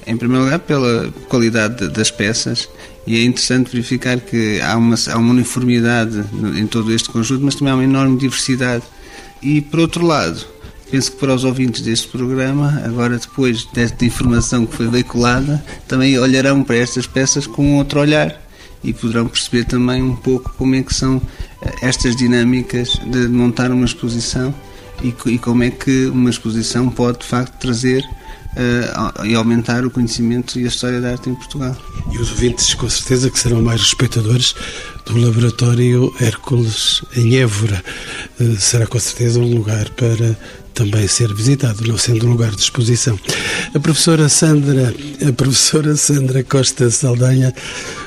Em 0.09 0.17
primeiro 0.17 0.45
lugar, 0.45 0.59
pela 0.61 1.13
qualidade 1.29 1.87
das 1.89 2.11
peças, 2.11 2.67
e 3.07 3.19
é 3.19 3.25
interessante 3.25 3.71
verificar 3.71 4.19
que 4.19 4.59
há 4.59 4.75
uma, 4.75 4.95
há 5.07 5.19
uma 5.19 5.33
uniformidade 5.33 6.25
em 6.57 6.67
todo 6.67 6.91
este 6.95 7.11
conjunto, 7.11 7.45
mas 7.45 7.55
também 7.55 7.73
há 7.73 7.77
uma 7.77 7.85
enorme 7.85 8.17
diversidade. 8.17 8.83
E, 9.43 9.61
por 9.61 9.81
outro 9.81 10.07
lado, 10.07 10.47
penso 10.91 11.13
que 11.13 11.19
para 11.19 11.35
os 11.35 11.45
ouvintes 11.45 11.83
deste 11.83 12.09
programa, 12.09 12.83
agora 12.87 13.19
depois 13.19 13.67
desta 13.67 14.03
informação 14.07 14.65
que 14.65 14.75
foi 14.75 14.89
veiculada, 14.89 15.63
também 15.87 16.19
olharão 16.19 16.65
para 16.65 16.77
estas 16.77 17.07
peças 17.07 17.47
com 17.47 17.77
outro 17.77 18.01
olhar 18.01 18.35
e 18.83 18.95
poderão 18.95 19.29
perceber 19.29 19.65
também 19.65 20.03
um 20.03 20.17
pouco 20.17 20.55
como 20.57 20.75
é 20.75 20.83
que 20.83 20.95
são 20.95 21.21
eh, 21.61 21.75
estas 21.83 22.17
dinâmicas 22.17 22.99
de 23.11 23.29
montar 23.29 23.71
uma 23.71 23.85
exposição 23.85 24.55
e, 25.03 25.15
e 25.27 25.39
como 25.39 25.65
é 25.65 25.71
que 25.71 26.07
uma 26.07 26.31
exposição 26.31 26.89
pode 26.89 27.19
de 27.19 27.27
facto 27.27 27.59
trazer 27.59 28.03
uh, 28.59 29.25
e 29.25 29.35
aumentar 29.35 29.85
o 29.85 29.91
conhecimento 29.91 30.59
e 30.59 30.65
a 30.65 30.69
história 30.69 31.01
da 31.01 31.13
arte 31.13 31.31
em 31.31 31.35
Portugal. 31.35 31.77
E 32.13 32.19
os 32.19 32.31
ouvintes 32.31 32.75
com 32.75 32.89
certeza 32.89 33.31
que 33.31 33.39
serão 33.39 33.63
mais 33.63 33.81
respeitadores 33.81 34.55
do 35.07 35.17
laboratório 35.17 36.13
Hércules 36.21 37.03
em 37.17 37.37
Évora. 37.37 37.83
Uh, 38.41 38.57
será 38.57 38.87
com 38.87 38.99
certeza 38.99 39.41
um 39.41 39.55
lugar 39.55 39.89
para 39.91 40.37
também 40.75 41.09
ser 41.09 41.33
visitado, 41.35 41.87
não 41.87 41.99
sendo 41.99 42.27
um 42.27 42.31
lugar 42.31 42.55
de 42.55 42.63
exposição. 42.63 43.19
A 43.75 43.81
professora 43.81 44.29
Sandra, 44.29 44.95
a 45.27 45.33
professora 45.33 45.97
Sandra 45.97 46.45
Costa 46.45 46.89
Saldanha 46.91 47.53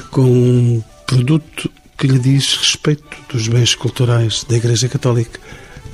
com 0.10 0.24
um 0.24 0.84
produto 1.06 1.70
que 1.97 2.08
lhe 2.08 2.18
diz 2.18 2.56
respeito 2.56 3.04
dos 3.32 3.47
bens 3.47 3.76
culturais 3.76 4.45
da 4.47 4.56
Igreja 4.56 4.88
Católica. 4.88 5.39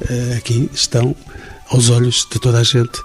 Eh, 0.07 0.35
aqui 0.37 0.69
estão, 0.73 1.15
aos 1.69 1.89
olhos 1.89 2.27
de 2.31 2.39
toda 2.39 2.59
a 2.59 2.63
gente, 2.63 2.99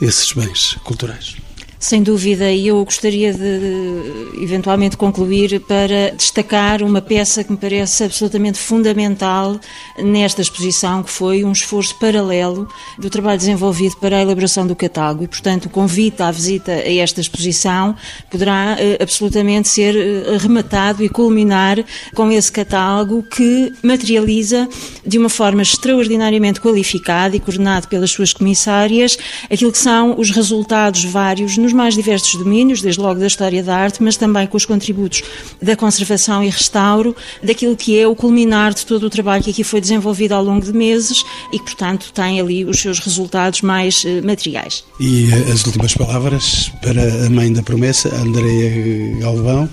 esses 0.00 0.32
bens 0.32 0.76
culturais. 0.84 1.36
Sem 1.82 2.02
dúvida, 2.02 2.52
e 2.52 2.68
eu 2.68 2.84
gostaria 2.84 3.32
de 3.32 4.34
eventualmente 4.38 4.98
concluir 4.98 5.60
para 5.60 6.10
destacar 6.14 6.82
uma 6.82 7.00
peça 7.00 7.42
que 7.42 7.50
me 7.50 7.56
parece 7.56 8.04
absolutamente 8.04 8.58
fundamental 8.58 9.58
nesta 9.98 10.42
exposição, 10.42 11.02
que 11.02 11.10
foi 11.10 11.42
um 11.42 11.52
esforço 11.52 11.98
paralelo 11.98 12.68
do 12.98 13.08
trabalho 13.08 13.38
desenvolvido 13.38 13.96
para 13.96 14.18
a 14.18 14.20
elaboração 14.20 14.66
do 14.66 14.76
catálogo. 14.76 15.24
E, 15.24 15.26
portanto, 15.26 15.66
o 15.66 15.70
convite 15.70 16.22
à 16.22 16.30
visita 16.30 16.70
a 16.70 16.94
esta 16.96 17.22
exposição 17.22 17.96
poderá 18.30 18.76
eh, 18.78 18.98
absolutamente 19.00 19.66
ser 19.66 19.96
eh, 19.96 20.36
rematado 20.36 21.02
e 21.02 21.08
culminar 21.08 21.82
com 22.14 22.30
esse 22.30 22.52
catálogo 22.52 23.22
que 23.22 23.72
materializa 23.82 24.68
de 25.04 25.16
uma 25.16 25.30
forma 25.30 25.62
extraordinariamente 25.62 26.60
qualificada 26.60 27.34
e 27.34 27.40
coordenado 27.40 27.88
pelas 27.88 28.10
suas 28.10 28.34
comissárias 28.34 29.16
aquilo 29.50 29.72
que 29.72 29.78
são 29.78 30.20
os 30.20 30.30
resultados 30.30 31.04
vários 31.04 31.56
nos 31.70 31.72
mais 31.72 31.94
diversos 31.94 32.34
domínios, 32.34 32.82
desde 32.82 33.00
logo 33.00 33.20
da 33.20 33.26
história 33.26 33.62
da 33.62 33.76
arte, 33.76 34.02
mas 34.02 34.16
também 34.16 34.46
com 34.46 34.56
os 34.56 34.66
contributos 34.66 35.22
da 35.62 35.76
conservação 35.76 36.42
e 36.42 36.48
restauro, 36.48 37.14
daquilo 37.42 37.76
que 37.76 37.98
é 37.98 38.06
o 38.06 38.14
culminar 38.14 38.74
de 38.74 38.84
todo 38.84 39.04
o 39.04 39.10
trabalho 39.10 39.42
que 39.42 39.50
aqui 39.50 39.64
foi 39.64 39.80
desenvolvido 39.80 40.32
ao 40.32 40.42
longo 40.42 40.64
de 40.64 40.72
meses 40.72 41.24
e 41.52 41.58
portanto, 41.58 42.12
tem 42.12 42.40
ali 42.40 42.64
os 42.64 42.80
seus 42.80 42.98
resultados 42.98 43.62
mais 43.62 44.04
uh, 44.04 44.24
materiais. 44.24 44.84
E 44.98 45.30
eh, 45.30 45.52
as 45.52 45.64
últimas 45.64 45.94
palavras 45.94 46.70
para 46.82 47.26
a 47.26 47.30
mãe 47.30 47.52
da 47.52 47.62
promessa, 47.62 48.14
Andreia 48.14 49.18
Galvão, 49.20 49.68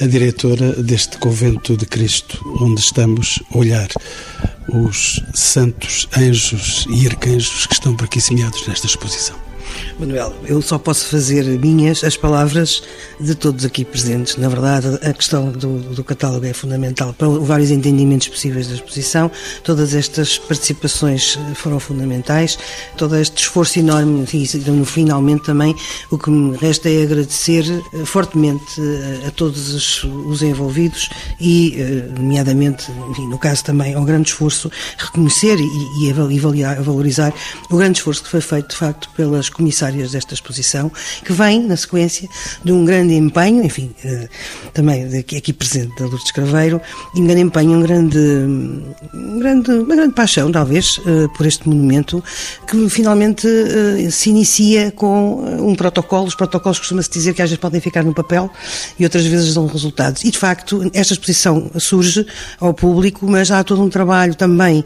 a 0.00 0.06
diretora 0.06 0.72
deste 0.82 1.18
convento 1.18 1.76
de 1.76 1.86
Cristo, 1.86 2.38
onde 2.60 2.80
estamos 2.80 3.42
a 3.52 3.58
olhar 3.58 3.88
os 4.68 5.20
santos 5.34 6.08
anjos 6.16 6.86
e 6.90 7.06
arcanjos 7.06 7.66
que 7.66 7.74
estão 7.74 7.96
por 7.96 8.04
aqui 8.04 8.20
semeados 8.20 8.66
nesta 8.66 8.86
exposição. 8.86 9.45
Manuel, 9.98 10.34
eu 10.46 10.60
só 10.60 10.78
posso 10.78 11.06
fazer 11.06 11.44
minhas 11.58 12.04
as 12.04 12.16
palavras 12.16 12.82
de 13.20 13.34
todos 13.34 13.64
aqui 13.64 13.84
presentes. 13.84 14.36
Na 14.36 14.48
verdade, 14.48 14.98
a 15.02 15.12
questão 15.12 15.50
do, 15.50 15.78
do 15.94 16.04
catálogo 16.04 16.44
é 16.46 16.52
fundamental 16.52 17.14
para 17.14 17.28
vários 17.28 17.70
entendimentos 17.70 18.28
possíveis 18.28 18.68
da 18.68 18.74
exposição. 18.74 19.30
Todas 19.62 19.94
estas 19.94 20.38
participações 20.38 21.38
foram 21.54 21.80
fundamentais, 21.80 22.58
todo 22.96 23.16
este 23.16 23.42
esforço 23.42 23.78
enorme 23.78 24.26
e, 24.32 24.46
finalmente, 24.84 25.44
também 25.44 25.74
o 26.10 26.18
que 26.18 26.30
me 26.30 26.56
resta 26.56 26.88
é 26.88 27.02
agradecer 27.02 27.64
eh, 27.94 28.04
fortemente 28.04 28.80
eh, 28.80 29.26
a 29.28 29.30
todos 29.30 29.72
os, 29.74 30.04
os 30.04 30.42
envolvidos 30.42 31.08
e, 31.40 31.74
eh, 31.78 32.08
nomeadamente, 32.16 32.90
enfim, 33.10 33.28
no 33.28 33.38
caso 33.38 33.64
também, 33.64 33.94
ao 33.94 34.04
grande 34.04 34.28
esforço, 34.28 34.70
reconhecer 34.98 35.58
e, 35.58 36.04
e 36.04 36.10
avaliar, 36.10 36.82
valorizar 36.82 37.32
o 37.70 37.76
grande 37.76 37.98
esforço 37.98 38.22
que 38.22 38.28
foi 38.28 38.40
feito, 38.40 38.70
de 38.70 38.76
facto, 38.76 39.08
pelas 39.16 39.48
comissárias 39.66 40.12
desta 40.12 40.32
exposição, 40.32 40.92
que 41.24 41.32
vem 41.32 41.60
na 41.60 41.76
sequência 41.76 42.28
de 42.64 42.70
um 42.70 42.84
grande 42.84 43.14
empenho, 43.14 43.64
enfim, 43.64 43.90
eh, 44.04 44.28
também 44.72 45.04
aqui 45.18 45.52
presente 45.52 45.92
da 45.98 46.06
Lourdes 46.06 46.30
Craveiro, 46.30 46.80
de 47.12 47.20
um 47.20 47.26
grande 47.26 47.40
empenho, 47.40 47.72
um 47.72 47.82
grande, 47.82 48.18
um 48.18 49.38
grande, 49.40 49.70
uma 49.72 49.96
grande 49.96 50.14
paixão, 50.14 50.52
talvez, 50.52 51.00
eh, 51.04 51.26
por 51.36 51.46
este 51.46 51.68
monumento, 51.68 52.22
que 52.68 52.88
finalmente 52.88 53.48
eh, 53.48 54.08
se 54.08 54.30
inicia 54.30 54.92
com 54.92 55.44
um 55.60 55.74
protocolo. 55.74 56.28
Os 56.28 56.36
protocolos 56.36 56.78
costuma-se 56.78 57.10
dizer 57.10 57.34
que 57.34 57.42
às 57.42 57.50
vezes 57.50 57.60
podem 57.60 57.80
ficar 57.80 58.04
no 58.04 58.14
papel 58.14 58.48
e 58.96 59.02
outras 59.02 59.26
vezes 59.26 59.52
dão 59.54 59.66
resultados. 59.66 60.22
E, 60.22 60.30
de 60.30 60.38
facto, 60.38 60.88
esta 60.94 61.12
exposição 61.12 61.72
surge 61.76 62.24
ao 62.60 62.72
público, 62.72 63.26
mas 63.28 63.50
há 63.50 63.64
todo 63.64 63.82
um 63.82 63.88
trabalho 63.88 64.36
também 64.36 64.84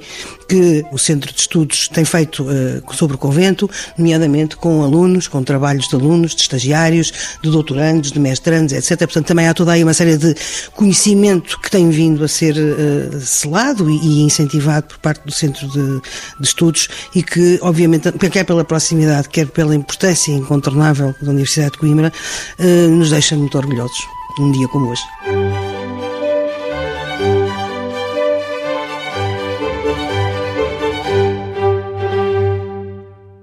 que 0.48 0.84
o 0.90 0.98
Centro 0.98 1.32
de 1.32 1.40
Estudos 1.40 1.88
tem 1.88 2.04
feito 2.04 2.46
sobre 2.92 3.16
o 3.16 3.18
convento, 3.18 3.68
nomeadamente 3.96 4.56
com 4.56 4.69
com 4.70 4.84
alunos, 4.84 5.26
com 5.26 5.42
trabalhos 5.42 5.88
de 5.88 5.96
alunos, 5.96 6.32
de 6.32 6.42
estagiários, 6.42 7.12
de 7.42 7.50
doutorandos, 7.50 8.12
de 8.12 8.20
mestrandos, 8.20 8.72
etc. 8.72 8.98
Portanto, 8.98 9.26
também 9.26 9.48
há 9.48 9.52
toda 9.52 9.72
aí 9.72 9.82
uma 9.82 9.92
série 9.92 10.16
de 10.16 10.32
conhecimento 10.76 11.58
que 11.60 11.68
tem 11.68 11.90
vindo 11.90 12.22
a 12.22 12.28
ser 12.28 12.54
uh, 12.54 13.20
selado 13.20 13.90
e, 13.90 13.96
e, 13.96 14.22
incentivado 14.22 14.86
por 14.86 14.98
parte 14.98 15.24
do 15.26 15.32
Centro 15.32 15.66
de, 15.68 16.00
de, 16.38 16.46
Estudos 16.46 16.88
e 17.16 17.22
que, 17.22 17.58
obviamente, 17.62 18.12
quer 18.12 18.44
pela 18.44 18.64
proximidade, 18.64 19.28
quer 19.28 19.48
pela 19.48 19.74
importância 19.74 20.30
incontornável 20.30 21.12
da 21.20 21.30
Universidade 21.30 21.72
de 21.72 21.78
Coimbra, 21.78 22.12
uh, 22.60 22.90
nos 22.90 23.10
deixa 23.10 23.36
muito 23.36 23.58
orgulhosos 23.58 23.98
num 24.38 24.52
dia 24.52 24.68
como 24.68 24.88
hoje. 24.88 25.02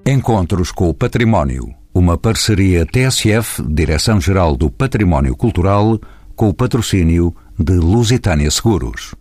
Encontros 0.10 0.72
com 0.72 0.88
o 0.88 0.93
Património. 0.93 1.76
Uma 1.93 2.18
parceria 2.18 2.86
TSF, 2.86 3.62
Direção-Geral 3.62 4.55
do 4.55 4.72
Património 4.72 5.36
Cultural, 5.36 5.99
com 6.34 6.47
o 6.47 6.53
patrocínio 6.53 7.36
de 7.60 7.74
Lusitânia 7.74 8.49
Seguros. 8.49 9.14